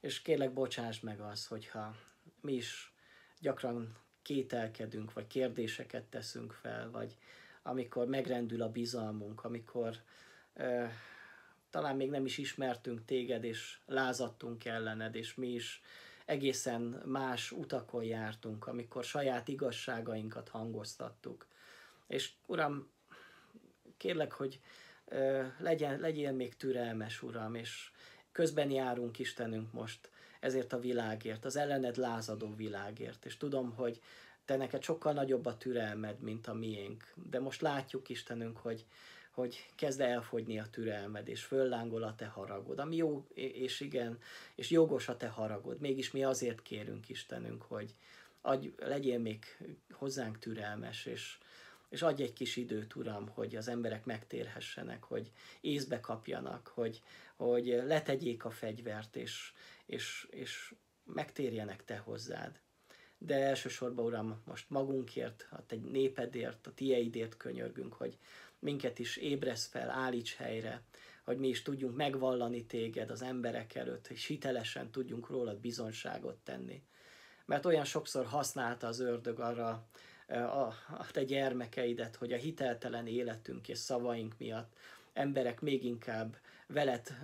És 0.00 0.22
kérlek, 0.22 0.52
bocsáss 0.52 1.00
meg 1.00 1.20
az, 1.20 1.46
hogyha 1.46 1.96
mi 2.40 2.52
is 2.52 2.92
gyakran 3.40 3.96
kételkedünk, 4.22 5.12
vagy 5.12 5.26
kérdéseket 5.26 6.04
teszünk 6.04 6.52
fel, 6.52 6.90
vagy 6.90 7.16
amikor 7.62 8.06
megrendül 8.06 8.62
a 8.62 8.70
bizalmunk, 8.70 9.44
amikor 9.44 9.96
talán 11.70 11.96
még 11.96 12.10
nem 12.10 12.24
is 12.24 12.38
ismertünk 12.38 13.04
téged, 13.04 13.44
és 13.44 13.78
lázadtunk 13.86 14.64
ellened, 14.64 15.14
és 15.14 15.34
mi 15.34 15.48
is 15.48 15.82
egészen 16.24 17.02
más 17.04 17.52
utakon 17.52 18.04
jártunk, 18.04 18.66
amikor 18.66 19.04
saját 19.04 19.48
igazságainkat 19.48 20.48
hangoztattuk. 20.48 21.46
És 22.06 22.32
Uram, 22.46 22.90
kérlek, 23.96 24.32
hogy 24.32 24.60
legyen, 25.58 26.00
legyél 26.00 26.32
még 26.32 26.56
türelmes, 26.56 27.22
Uram, 27.22 27.54
és 27.54 27.90
közben 28.32 28.70
járunk 28.70 29.18
Istenünk 29.18 29.72
most 29.72 30.10
ezért 30.40 30.72
a 30.72 30.78
világért, 30.78 31.44
az 31.44 31.56
ellened 31.56 31.96
lázadó 31.96 32.54
világért, 32.54 33.24
és 33.24 33.36
tudom, 33.36 33.74
hogy 33.74 34.00
te 34.44 34.56
neked 34.56 34.82
sokkal 34.82 35.12
nagyobb 35.12 35.46
a 35.46 35.56
türelmed, 35.56 36.20
mint 36.20 36.46
a 36.46 36.54
miénk, 36.54 37.12
de 37.14 37.40
most 37.40 37.60
látjuk 37.60 38.08
Istenünk, 38.08 38.56
hogy 38.56 38.86
hogy 39.38 39.66
kezd 39.74 40.00
elfogyni 40.00 40.58
a 40.58 40.70
türelmed, 40.70 41.28
és 41.28 41.44
föllángol 41.44 42.02
a 42.02 42.14
te 42.14 42.26
haragod, 42.26 42.78
ami 42.78 42.96
jó, 42.96 43.26
és 43.34 43.80
igen, 43.80 44.18
és 44.54 44.70
jogos 44.70 45.08
a 45.08 45.16
te 45.16 45.28
haragod. 45.28 45.80
Mégis 45.80 46.10
mi 46.10 46.24
azért 46.24 46.62
kérünk 46.62 47.08
Istenünk, 47.08 47.62
hogy 47.62 47.94
adj, 48.40 48.68
legyél 48.78 49.18
még 49.18 49.44
hozzánk 49.90 50.38
türelmes, 50.38 51.06
és, 51.06 51.38
és 51.88 52.02
adj 52.02 52.22
egy 52.22 52.32
kis 52.32 52.56
időt, 52.56 52.94
Uram, 52.94 53.28
hogy 53.28 53.56
az 53.56 53.68
emberek 53.68 54.04
megtérhessenek, 54.04 55.04
hogy 55.04 55.32
észbe 55.60 56.00
kapjanak, 56.00 56.66
hogy, 56.66 57.02
hogy 57.36 57.66
letegyék 57.66 58.44
a 58.44 58.50
fegyvert, 58.50 59.16
és, 59.16 59.52
és, 59.86 60.26
és 60.30 60.74
megtérjenek 61.04 61.84
Te 61.84 61.96
hozzád. 61.96 62.60
De 63.18 63.34
elsősorban, 63.34 64.04
Uram, 64.04 64.42
most 64.44 64.70
magunkért, 64.70 65.46
a 65.50 65.66
Te 65.66 65.76
népedért, 65.76 66.66
a 66.66 66.74
Tieidért 66.74 67.36
könyörgünk, 67.36 67.92
hogy 67.92 68.18
minket 68.58 68.98
is 68.98 69.16
ébresz 69.16 69.66
fel, 69.66 69.90
állíts 69.90 70.34
helyre, 70.34 70.82
hogy 71.24 71.38
mi 71.38 71.48
is 71.48 71.62
tudjunk 71.62 71.96
megvallani 71.96 72.66
Téged 72.66 73.10
az 73.10 73.22
emberek 73.22 73.74
előtt, 73.74 74.06
hogy 74.06 74.18
hitelesen 74.18 74.90
tudjunk 74.90 75.28
rólad 75.28 75.58
bizonságot 75.58 76.36
tenni. 76.36 76.82
Mert 77.46 77.66
olyan 77.66 77.84
sokszor 77.84 78.26
használta 78.26 78.86
az 78.86 79.00
ördög 79.00 79.40
arra 79.40 79.88
a, 80.28 80.74
a 80.98 81.06
te 81.10 81.24
gyermekeidet, 81.24 82.16
hogy 82.16 82.32
a 82.32 82.36
hiteltelen 82.36 83.06
életünk 83.06 83.68
és 83.68 83.78
szavaink 83.78 84.34
miatt 84.38 84.76
emberek 85.12 85.60
még 85.60 85.84
inkább 85.84 86.36
veled 86.66 87.18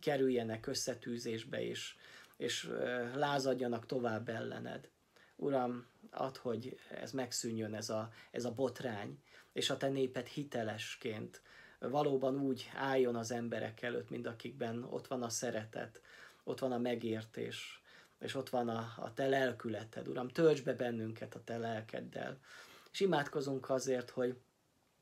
kerüljenek 0.00 0.66
összetűzésbe, 0.66 1.62
és, 1.62 1.94
és 2.36 2.70
lázadjanak 3.14 3.86
tovább 3.86 4.28
ellened. 4.28 4.88
Uram, 5.36 5.86
add, 6.10 6.38
hogy 6.38 6.78
ez 6.90 7.12
megszűnjön, 7.12 7.74
ez 7.74 7.90
a, 7.90 8.10
ez 8.30 8.44
a 8.44 8.52
botrány, 8.52 9.18
és 9.52 9.70
a 9.70 9.76
te 9.76 9.88
néped 9.88 10.26
hitelesként 10.26 11.42
valóban 11.78 12.40
úgy 12.40 12.70
álljon 12.74 13.16
az 13.16 13.30
emberek 13.30 13.82
előtt, 13.82 14.10
mint 14.10 14.26
akikben 14.26 14.84
ott 14.90 15.06
van 15.06 15.22
a 15.22 15.28
szeretet, 15.28 16.00
ott 16.44 16.58
van 16.58 16.72
a 16.72 16.78
megértés, 16.78 17.82
és 18.18 18.34
ott 18.34 18.48
van 18.48 18.68
a, 18.68 18.92
a 18.96 19.12
te 19.14 19.28
lelkületed. 19.28 20.08
Uram, 20.08 20.28
tölts 20.28 20.62
be 20.62 20.74
bennünket 20.74 21.34
a 21.34 21.44
te 21.44 21.58
lelkeddel. 21.58 22.38
És 22.92 23.00
imádkozunk 23.00 23.70
azért, 23.70 24.10
hogy 24.10 24.36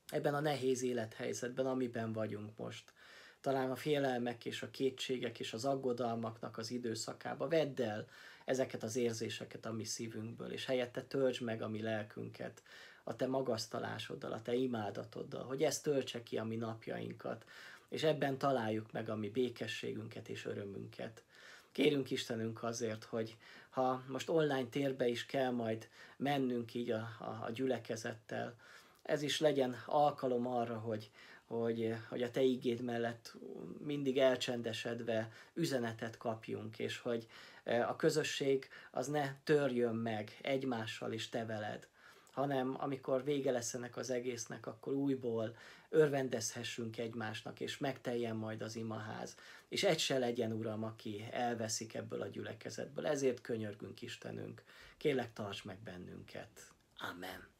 ebben 0.07 0.33
a 0.33 0.39
nehéz 0.39 0.83
élethelyzetben, 0.83 1.65
amiben 1.65 2.13
vagyunk 2.13 2.57
most, 2.57 2.93
talán 3.41 3.71
a 3.71 3.75
félelmek 3.75 4.45
és 4.45 4.61
a 4.61 4.69
kétségek 4.69 5.39
és 5.39 5.53
az 5.53 5.65
aggodalmaknak 5.65 6.57
az 6.57 6.71
időszakába 6.71 7.47
vedd 7.47 7.81
el 7.81 8.07
ezeket 8.45 8.83
az 8.83 8.95
érzéseket 8.95 9.65
a 9.65 9.71
mi 9.71 9.83
szívünkből, 9.83 10.51
és 10.51 10.65
helyette 10.65 11.03
töltsd 11.03 11.41
meg 11.41 11.61
a 11.61 11.67
mi 11.67 11.81
lelkünket 11.81 12.63
a 13.11 13.15
te 13.15 13.27
magasztalásoddal, 13.27 14.31
a 14.31 14.41
te 14.41 14.53
imádatoddal, 14.53 15.43
hogy 15.43 15.63
ez 15.63 15.79
töltse 15.79 16.23
ki 16.23 16.37
a 16.37 16.43
mi 16.43 16.55
napjainkat, 16.55 17.45
és 17.89 18.03
ebben 18.03 18.37
találjuk 18.37 18.91
meg 18.91 19.09
a 19.09 19.15
mi 19.15 19.29
békességünket 19.29 20.29
és 20.29 20.45
örömünket. 20.45 21.23
Kérünk 21.71 22.11
Istenünk 22.11 22.63
azért, 22.63 23.03
hogy 23.03 23.37
ha 23.69 24.03
most 24.07 24.29
online 24.29 24.67
térbe 24.69 25.07
is 25.07 25.25
kell 25.25 25.51
majd 25.51 25.87
mennünk 26.17 26.73
így 26.73 26.91
a, 26.91 27.09
a, 27.19 27.43
a 27.45 27.51
gyülekezettel, 27.53 28.55
ez 29.01 29.21
is 29.21 29.39
legyen 29.39 29.75
alkalom 29.85 30.47
arra, 30.47 30.77
hogy, 30.77 31.11
hogy, 31.45 31.95
hogy 32.09 32.23
a 32.23 32.31
Te 32.31 32.41
igéd 32.41 32.81
mellett 32.81 33.33
mindig 33.77 34.17
elcsendesedve 34.17 35.31
üzenetet 35.53 36.17
kapjunk, 36.17 36.79
és 36.79 36.97
hogy 36.97 37.27
e, 37.63 37.87
a 37.87 37.95
közösség 37.95 38.69
az 38.91 39.07
ne 39.07 39.35
törjön 39.43 39.95
meg 39.95 40.37
egymással 40.41 41.11
is 41.11 41.29
Te 41.29 41.45
veled, 41.45 41.87
hanem 42.31 42.75
amikor 42.79 43.23
vége 43.23 43.51
lesz 43.51 43.73
ennek 43.73 43.97
az 43.97 44.09
egésznek, 44.09 44.67
akkor 44.67 44.93
újból 44.93 45.55
örvendezhessünk 45.89 46.97
egymásnak, 46.97 47.59
és 47.59 47.77
megteljen 47.77 48.35
majd 48.35 48.61
az 48.61 48.75
imaház. 48.75 49.35
És 49.67 49.83
egy 49.83 49.99
se 49.99 50.17
legyen, 50.17 50.51
Uram, 50.51 50.83
aki 50.83 51.27
elveszik 51.31 51.93
ebből 51.93 52.21
a 52.21 52.27
gyülekezetből. 52.27 53.07
Ezért 53.07 53.41
könyörgünk 53.41 54.01
Istenünk. 54.01 54.63
Kélek, 54.97 55.33
tarts 55.33 55.63
meg 55.63 55.77
bennünket. 55.83 56.71
Amen. 56.97 57.50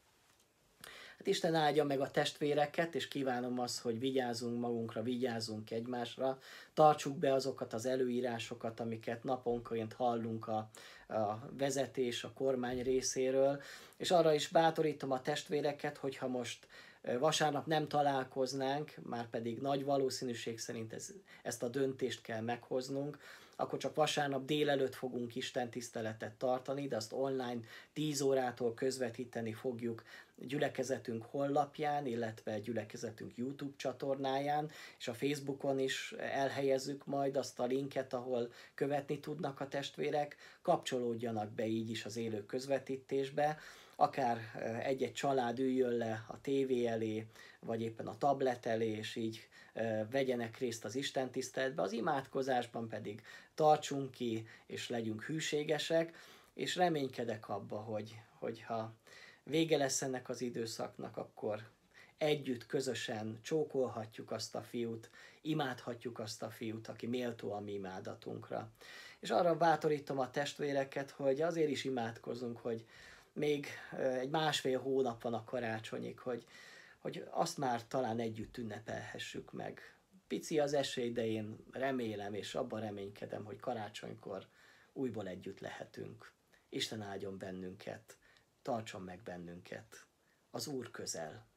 Hát 1.22 1.30
Isten 1.30 1.56
áldja 1.56 1.84
meg 1.84 2.00
a 2.00 2.12
testvéreket, 2.12 2.96
és 2.96 3.08
kívánom 3.08 3.60
azt, 3.60 3.80
hogy 3.80 4.00
vigyázzunk 4.00 4.60
magunkra, 4.60 5.04
vigyázzunk 5.04 5.72
egymásra, 5.72 6.40
tartsuk 6.74 7.18
be 7.18 7.34
azokat 7.34 7.74
az 7.74 7.86
előírásokat, 7.86 8.80
amiket 8.80 9.24
naponként 9.24 9.94
hallunk 9.94 10.48
a, 10.48 10.70
a 11.08 11.50
vezetés, 11.58 12.24
a 12.24 12.32
kormány 12.34 12.84
részéről, 12.84 13.62
és 13.98 14.12
arra 14.12 14.34
is 14.34 14.48
bátorítom 14.48 15.12
a 15.12 15.22
testvéreket, 15.22 15.98
hogyha 15.98 16.28
most 16.28 16.68
vasárnap 17.20 17.66
nem 17.66 17.88
találkoznánk, 17.88 18.94
már 19.04 19.30
pedig 19.30 19.60
nagy 19.60 19.84
valószínűség 19.84 20.60
szerint 20.60 20.94
ez, 20.94 21.14
ezt 21.44 21.64
a 21.64 21.68
döntést 21.68 22.22
kell 22.22 22.42
meghoznunk, 22.42 23.18
akkor 23.62 23.80
csak 23.80 23.96
vasárnap 23.96 24.46
délelőtt 24.46 24.96
fogunk 24.96 25.36
Isten 25.36 25.70
tiszteletet 25.70 26.34
tartani, 26.34 26.88
de 26.88 26.96
azt 26.96 27.14
online 27.14 27.60
10 27.94 28.22
órától 28.22 28.74
közvetíteni 28.74 29.54
fogjuk 29.54 30.04
gyülekezetünk 30.36 31.26
honlapján, 31.30 32.06
illetve 32.06 32.60
gyülekezetünk 32.60 33.38
YouTube 33.38 33.74
csatornáján, 33.76 34.70
és 35.00 35.08
a 35.08 35.14
Facebookon 35.14 35.80
is 35.80 36.14
elhelyezzük 36.18 37.06
majd 37.06 37.38
azt 37.38 37.60
a 37.60 37.66
linket, 37.66 38.14
ahol 38.14 38.52
követni 38.74 39.20
tudnak 39.20 39.60
a 39.60 39.68
testvérek, 39.68 40.36
kapcsolódjanak 40.62 41.52
be 41.52 41.66
így 41.66 41.90
is 41.90 42.06
az 42.06 42.18
élő 42.18 42.46
közvetítésbe, 42.46 43.58
akár 43.96 44.38
egy-egy 44.84 45.14
család 45.14 45.60
üljön 45.60 45.94
le 45.94 46.26
a 46.28 46.42
tévé 46.42 46.86
elé, 46.86 47.26
vagy 47.60 47.82
éppen 47.82 48.08
a 48.08 48.18
tablet 48.18 48.66
elé, 48.66 48.90
és 48.90 49.16
így 49.16 49.48
vegyenek 50.12 50.58
részt 50.58 50.86
az 50.86 50.96
Isten 50.96 51.32
tiszteletbe, 51.32 51.82
az 51.82 51.92
imádkozásban 51.92 52.88
pedig 52.88 53.22
tartsunk 53.56 54.12
ki, 54.12 54.48
és 54.66 54.90
legyünk 54.90 55.24
hűségesek, 55.24 56.16
és 56.54 56.76
reménykedek 56.76 57.50
abba, 57.50 57.78
hogy, 57.78 58.22
hogyha 58.40 58.94
vége 59.44 59.78
lesz 59.78 60.02
ennek 60.02 60.30
az 60.30 60.42
időszaknak, 60.42 61.18
akkor 61.18 61.70
együtt, 62.18 62.66
közösen 62.66 63.40
csókolhatjuk 63.42 64.32
azt 64.32 64.56
a 64.56 64.62
fiút, 64.62 65.10
imádhatjuk 65.42 66.20
azt 66.20 66.44
a 66.44 66.50
fiút, 66.50 66.88
aki 66.88 67.08
méltó 67.08 67.52
a 67.52 67.60
mi 67.60 67.74
imádatunkra. 67.74 68.70
És 69.20 69.30
arra 69.30 69.58
bátorítom 69.58 70.20
a 70.20 70.32
testvéreket, 70.32 71.10
hogy 71.10 71.42
azért 71.42 71.70
is 71.70 71.84
imádkozunk, 71.84 72.58
hogy 72.58 72.86
még 73.34 73.68
egy 74.20 74.30
másfél 74.30 74.80
hónap 74.80 75.22
van 75.22 75.34
a 75.34 75.44
karácsonyig, 75.44 76.20
hogy, 76.20 76.46
hogy 77.02 77.24
azt 77.30 77.58
már 77.58 77.88
talán 77.88 78.20
együtt 78.20 78.58
ünnepelhessük 78.58 79.52
meg. 79.52 79.96
Pici 80.28 80.60
az 80.60 80.74
esély, 80.74 81.12
de 81.12 81.28
én 81.28 81.66
remélem 81.72 82.34
és 82.34 82.56
abban 82.56 82.80
reménykedem, 82.80 83.44
hogy 83.44 83.60
karácsonykor 83.60 84.48
újból 84.94 85.28
együtt 85.28 85.60
lehetünk. 85.60 86.34
Isten 86.70 87.02
áldjon 87.02 87.38
bennünket, 87.38 88.18
tartson 88.62 89.02
meg 89.02 89.22
bennünket. 89.24 90.06
Az 90.52 90.68
Úr 90.68 90.92
közel. 90.92 91.48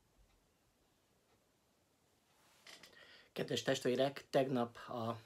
Kedves 3.33 3.63
testvérek, 3.63 4.25
tegnap 4.31 4.77
a 4.77 5.19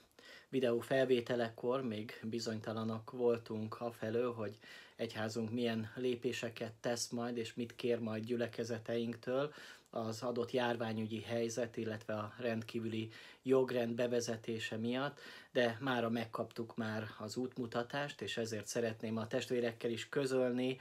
videó 0.48 0.80
felvételekor 0.80 1.82
még 1.82 2.20
bizonytalanok 2.22 3.10
voltunk 3.10 3.80
afelől, 3.80 4.32
hogy 4.32 4.58
egyházunk 4.96 5.50
milyen 5.50 5.92
lépéseket 5.94 6.72
tesz 6.72 7.08
majd, 7.08 7.36
és 7.36 7.54
mit 7.54 7.76
kér 7.76 7.98
majd 7.98 8.24
gyülekezeteinktől 8.24 9.54
az 9.90 10.22
adott 10.22 10.50
járványügyi 10.50 11.20
helyzet, 11.20 11.76
illetve 11.76 12.14
a 12.14 12.32
rendkívüli 12.38 13.08
jogrend 13.42 13.94
bevezetése 13.94 14.76
miatt, 14.76 15.20
de 15.52 15.76
mára 15.80 16.10
megkaptuk 16.10 16.76
már 16.76 17.06
az 17.18 17.36
útmutatást, 17.36 18.20
és 18.20 18.36
ezért 18.36 18.66
szeretném 18.66 19.16
a 19.16 19.26
testvérekkel 19.26 19.90
is 19.90 20.08
közölni 20.08 20.78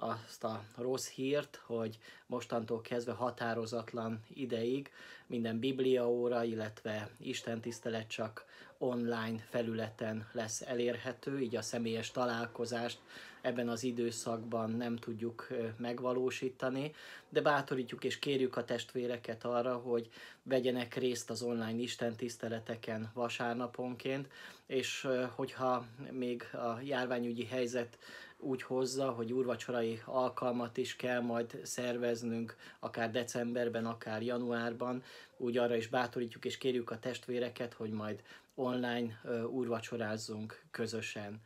azt 0.00 0.44
a 0.44 0.64
rossz 0.76 1.08
hírt, 1.08 1.60
hogy 1.66 1.98
mostantól 2.26 2.80
kezdve 2.80 3.12
határozatlan 3.12 4.20
ideig 4.28 4.90
minden 5.26 5.58
bibliaóra, 5.58 6.44
illetve 6.44 7.10
istentisztelet 7.18 8.08
csak 8.08 8.44
online 8.78 9.38
felületen 9.48 10.28
lesz 10.32 10.62
elérhető, 10.62 11.40
így 11.40 11.56
a 11.56 11.62
személyes 11.62 12.10
találkozást 12.10 13.00
ebben 13.40 13.68
az 13.68 13.82
időszakban 13.82 14.70
nem 14.70 14.96
tudjuk 14.96 15.48
megvalósítani, 15.76 16.92
de 17.28 17.40
bátorítjuk 17.40 18.04
és 18.04 18.18
kérjük 18.18 18.56
a 18.56 18.64
testvéreket 18.64 19.44
arra, 19.44 19.76
hogy 19.76 20.08
vegyenek 20.42 20.94
részt 20.94 21.30
az 21.30 21.42
online 21.42 21.78
istentiszteleteken 21.78 23.10
vasárnaponként, 23.14 24.28
és 24.66 25.08
hogyha 25.34 25.86
még 26.10 26.42
a 26.52 26.80
járványügyi 26.82 27.44
helyzet 27.44 27.98
úgy 28.40 28.62
hozza, 28.62 29.10
hogy 29.10 29.32
úrvacsorai 29.32 30.00
alkalmat 30.04 30.76
is 30.76 30.96
kell 30.96 31.20
majd 31.20 31.60
szerveznünk, 31.62 32.56
akár 32.78 33.10
decemberben, 33.10 33.86
akár 33.86 34.22
januárban, 34.22 35.02
úgy 35.36 35.58
arra 35.58 35.76
is 35.76 35.86
bátorítjuk 35.86 36.44
és 36.44 36.58
kérjük 36.58 36.90
a 36.90 36.98
testvéreket, 36.98 37.72
hogy 37.72 37.90
majd 37.90 38.22
online 38.54 39.20
úrvacsorázzunk 39.50 40.62
közösen. 40.70 41.40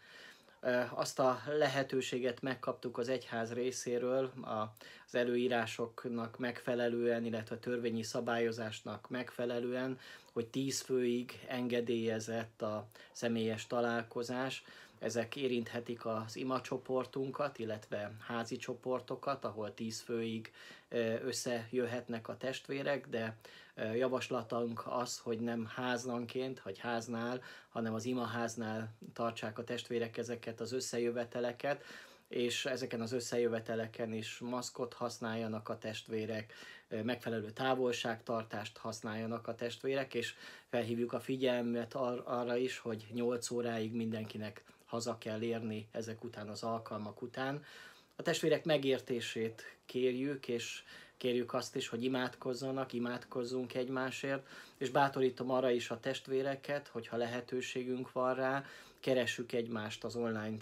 Azt 0.94 1.18
a 1.18 1.42
lehetőséget 1.46 2.42
megkaptuk 2.42 2.98
az 2.98 3.08
egyház 3.08 3.52
részéről 3.52 4.32
az 4.42 5.14
előírásoknak 5.14 6.38
megfelelően, 6.38 7.24
illetve 7.24 7.54
a 7.54 7.58
törvényi 7.58 8.02
szabályozásnak 8.02 9.10
megfelelően, 9.10 9.98
hogy 10.32 10.46
tíz 10.46 10.80
főig 10.80 11.40
engedélyezett 11.48 12.62
a 12.62 12.86
személyes 13.12 13.66
találkozás. 13.66 14.64
Ezek 14.98 15.36
érinthetik 15.36 16.06
az 16.06 16.36
ima 16.36 16.60
csoportunkat, 16.60 17.58
illetve 17.58 18.12
házi 18.26 18.56
csoportokat, 18.56 19.44
ahol 19.44 19.74
tíz 19.74 20.00
főig 20.00 20.52
összejöhetnek 21.24 22.28
a 22.28 22.36
testvérek, 22.36 23.08
de 23.08 23.36
javaslatunk 23.94 24.82
az, 24.86 25.18
hogy 25.18 25.40
nem 25.40 25.66
házanként, 25.66 26.62
vagy 26.62 26.78
háznál, 26.78 27.42
hanem 27.68 27.94
az 27.94 28.04
imaháznál 28.04 28.94
tartsák 29.12 29.58
a 29.58 29.64
testvérek 29.64 30.16
ezeket 30.16 30.60
az 30.60 30.72
összejöveteleket, 30.72 31.84
és 32.28 32.66
ezeken 32.66 33.00
az 33.00 33.12
összejöveteleken 33.12 34.12
is 34.12 34.38
maszkot 34.38 34.94
használjanak 34.94 35.68
a 35.68 35.78
testvérek, 35.78 36.52
megfelelő 37.02 37.50
távolságtartást 37.50 38.76
használjanak 38.76 39.48
a 39.48 39.54
testvérek, 39.54 40.14
és 40.14 40.34
felhívjuk 40.68 41.12
a 41.12 41.20
figyelmet 41.20 41.94
ar- 41.94 42.26
arra 42.26 42.56
is, 42.56 42.78
hogy 42.78 43.06
8 43.12 43.50
óráig 43.50 43.92
mindenkinek 43.92 44.64
haza 44.84 45.18
kell 45.18 45.42
érni 45.42 45.88
ezek 45.90 46.24
után 46.24 46.48
az 46.48 46.62
alkalmak 46.62 47.22
után. 47.22 47.64
A 48.16 48.22
testvérek 48.22 48.64
megértését 48.64 49.76
kérjük, 49.86 50.48
és 50.48 50.82
kérjük 51.16 51.54
azt 51.54 51.76
is, 51.76 51.88
hogy 51.88 52.04
imádkozzanak, 52.04 52.92
imádkozzunk 52.92 53.74
egymásért, 53.74 54.46
és 54.76 54.90
bátorítom 54.90 55.50
arra 55.50 55.70
is 55.70 55.90
a 55.90 56.00
testvéreket, 56.00 56.88
hogyha 56.88 57.16
lehetőségünk 57.16 58.12
van 58.12 58.34
rá, 58.34 58.64
keressük 59.04 59.52
egymást 59.52 60.04
az 60.04 60.16
online 60.16 60.56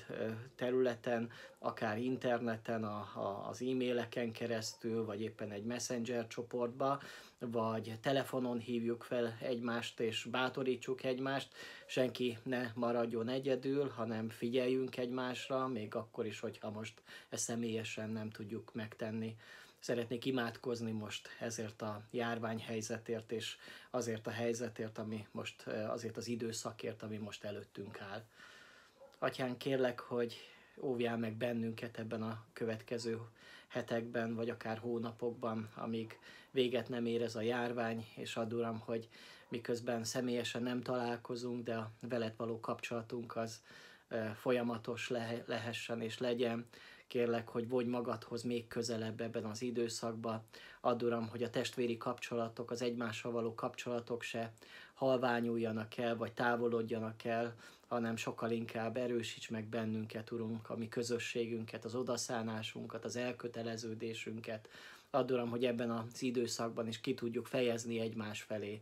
területen, 0.54 1.30
akár 1.58 1.98
interneten, 1.98 2.84
a, 2.84 2.98
a, 3.14 3.48
az 3.48 3.62
e-maileken 3.62 4.32
keresztül, 4.32 5.04
vagy 5.04 5.20
éppen 5.20 5.50
egy 5.50 5.64
messenger 5.64 6.26
csoportba, 6.26 7.00
vagy 7.38 7.98
telefonon 8.00 8.58
hívjuk 8.58 9.02
fel 9.02 9.36
egymást, 9.40 10.00
és 10.00 10.24
bátorítsuk 10.24 11.04
egymást, 11.04 11.48
senki 11.86 12.38
ne 12.42 12.70
maradjon 12.74 13.28
egyedül, 13.28 13.88
hanem 13.88 14.28
figyeljünk 14.28 14.96
egymásra, 14.96 15.68
még 15.68 15.94
akkor 15.94 16.26
is, 16.26 16.40
hogyha 16.40 16.70
most 16.70 17.02
ezt 17.28 17.42
személyesen 17.42 18.10
nem 18.10 18.30
tudjuk 18.30 18.74
megtenni. 18.74 19.36
Szeretnék 19.82 20.24
imádkozni 20.24 20.90
most 20.90 21.28
ezért 21.40 21.82
a 21.82 22.02
járványhelyzetért, 22.10 23.32
és 23.32 23.56
azért 23.90 24.26
a 24.26 24.30
helyzetért, 24.30 24.98
ami 24.98 25.26
most, 25.30 25.62
azért 25.66 26.16
az 26.16 26.26
időszakért, 26.26 27.02
ami 27.02 27.16
most 27.16 27.44
előttünk 27.44 28.00
áll. 28.00 28.22
Atyán, 29.18 29.56
kérlek, 29.56 30.00
hogy 30.00 30.36
óvjál 30.80 31.16
meg 31.16 31.34
bennünket 31.36 31.98
ebben 31.98 32.22
a 32.22 32.44
következő 32.52 33.18
hetekben, 33.68 34.34
vagy 34.34 34.50
akár 34.50 34.78
hónapokban, 34.78 35.70
amíg 35.74 36.18
véget 36.50 36.88
nem 36.88 37.06
ér 37.06 37.22
ez 37.22 37.36
a 37.36 37.40
járvány, 37.40 38.06
és 38.16 38.36
add 38.36 38.52
Uram, 38.52 38.78
hogy 38.78 39.08
miközben 39.48 40.04
személyesen 40.04 40.62
nem 40.62 40.82
találkozunk, 40.82 41.64
de 41.64 41.74
a 41.74 41.90
veled 42.00 42.34
való 42.36 42.60
kapcsolatunk 42.60 43.36
az 43.36 43.62
folyamatos 44.34 45.08
lehessen 45.46 46.00
és 46.00 46.18
legyen, 46.18 46.66
kérlek, 47.12 47.48
hogy 47.48 47.68
vonj 47.68 47.88
magadhoz 47.88 48.42
még 48.42 48.66
közelebb 48.66 49.20
ebben 49.20 49.44
az 49.44 49.62
időszakban. 49.62 50.42
Add 50.80 51.04
Uram, 51.04 51.28
hogy 51.28 51.42
a 51.42 51.50
testvéri 51.50 51.96
kapcsolatok, 51.96 52.70
az 52.70 52.82
egymással 52.82 53.32
való 53.32 53.54
kapcsolatok 53.54 54.22
se 54.22 54.52
halványuljanak 54.94 55.96
el, 55.96 56.16
vagy 56.16 56.32
távolodjanak 56.32 57.24
el, 57.24 57.54
hanem 57.88 58.16
sokkal 58.16 58.50
inkább 58.50 58.96
erősíts 58.96 59.50
meg 59.50 59.64
bennünket, 59.64 60.30
Urunk, 60.30 60.70
a 60.70 60.76
mi 60.76 60.88
közösségünket, 60.88 61.84
az 61.84 61.94
odaszánásunkat, 61.94 63.04
az 63.04 63.16
elköteleződésünket. 63.16 64.68
Add 65.10 65.32
Uram, 65.32 65.50
hogy 65.50 65.64
ebben 65.64 65.90
az 65.90 66.22
időszakban 66.22 66.86
is 66.86 67.00
ki 67.00 67.14
tudjuk 67.14 67.46
fejezni 67.46 68.00
egymás 68.00 68.42
felé 68.42 68.80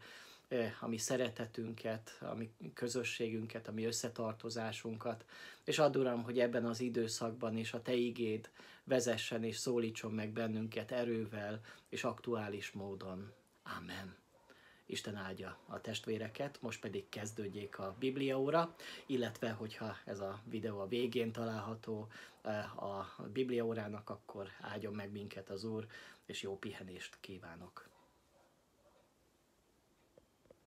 a 0.80 0.88
mi 0.88 0.98
szeretetünket, 0.98 2.18
a 2.20 2.34
mi 2.34 2.50
közösségünket, 2.74 3.68
a 3.68 3.72
mi 3.72 3.84
összetartozásunkat, 3.84 5.24
és 5.64 5.78
add 5.78 5.96
Uram, 5.96 6.22
hogy 6.22 6.38
ebben 6.38 6.64
az 6.64 6.80
időszakban 6.80 7.56
is 7.56 7.72
a 7.72 7.82
Te 7.82 7.92
igéd 7.92 8.50
vezessen 8.84 9.44
és 9.44 9.56
szólítson 9.56 10.12
meg 10.12 10.30
bennünket 10.30 10.90
erővel 10.90 11.60
és 11.88 12.04
aktuális 12.04 12.70
módon. 12.70 13.32
Amen. 13.78 14.18
Isten 14.86 15.16
áldja 15.16 15.58
a 15.66 15.80
testvéreket, 15.80 16.58
most 16.62 16.80
pedig 16.80 17.08
kezdődjék 17.08 17.78
a 17.78 17.94
Bibliaóra, 17.98 18.74
illetve 19.06 19.50
hogyha 19.50 19.96
ez 20.04 20.20
a 20.20 20.40
videó 20.44 20.78
a 20.78 20.88
végén 20.88 21.32
található 21.32 22.08
a 22.76 23.22
Bibliaórának, 23.32 24.10
akkor 24.10 24.48
áldjon 24.60 24.94
meg 24.94 25.12
minket 25.12 25.50
az 25.50 25.64
Úr, 25.64 25.86
és 26.26 26.42
jó 26.42 26.58
pihenést 26.58 27.16
kívánok! 27.20 27.88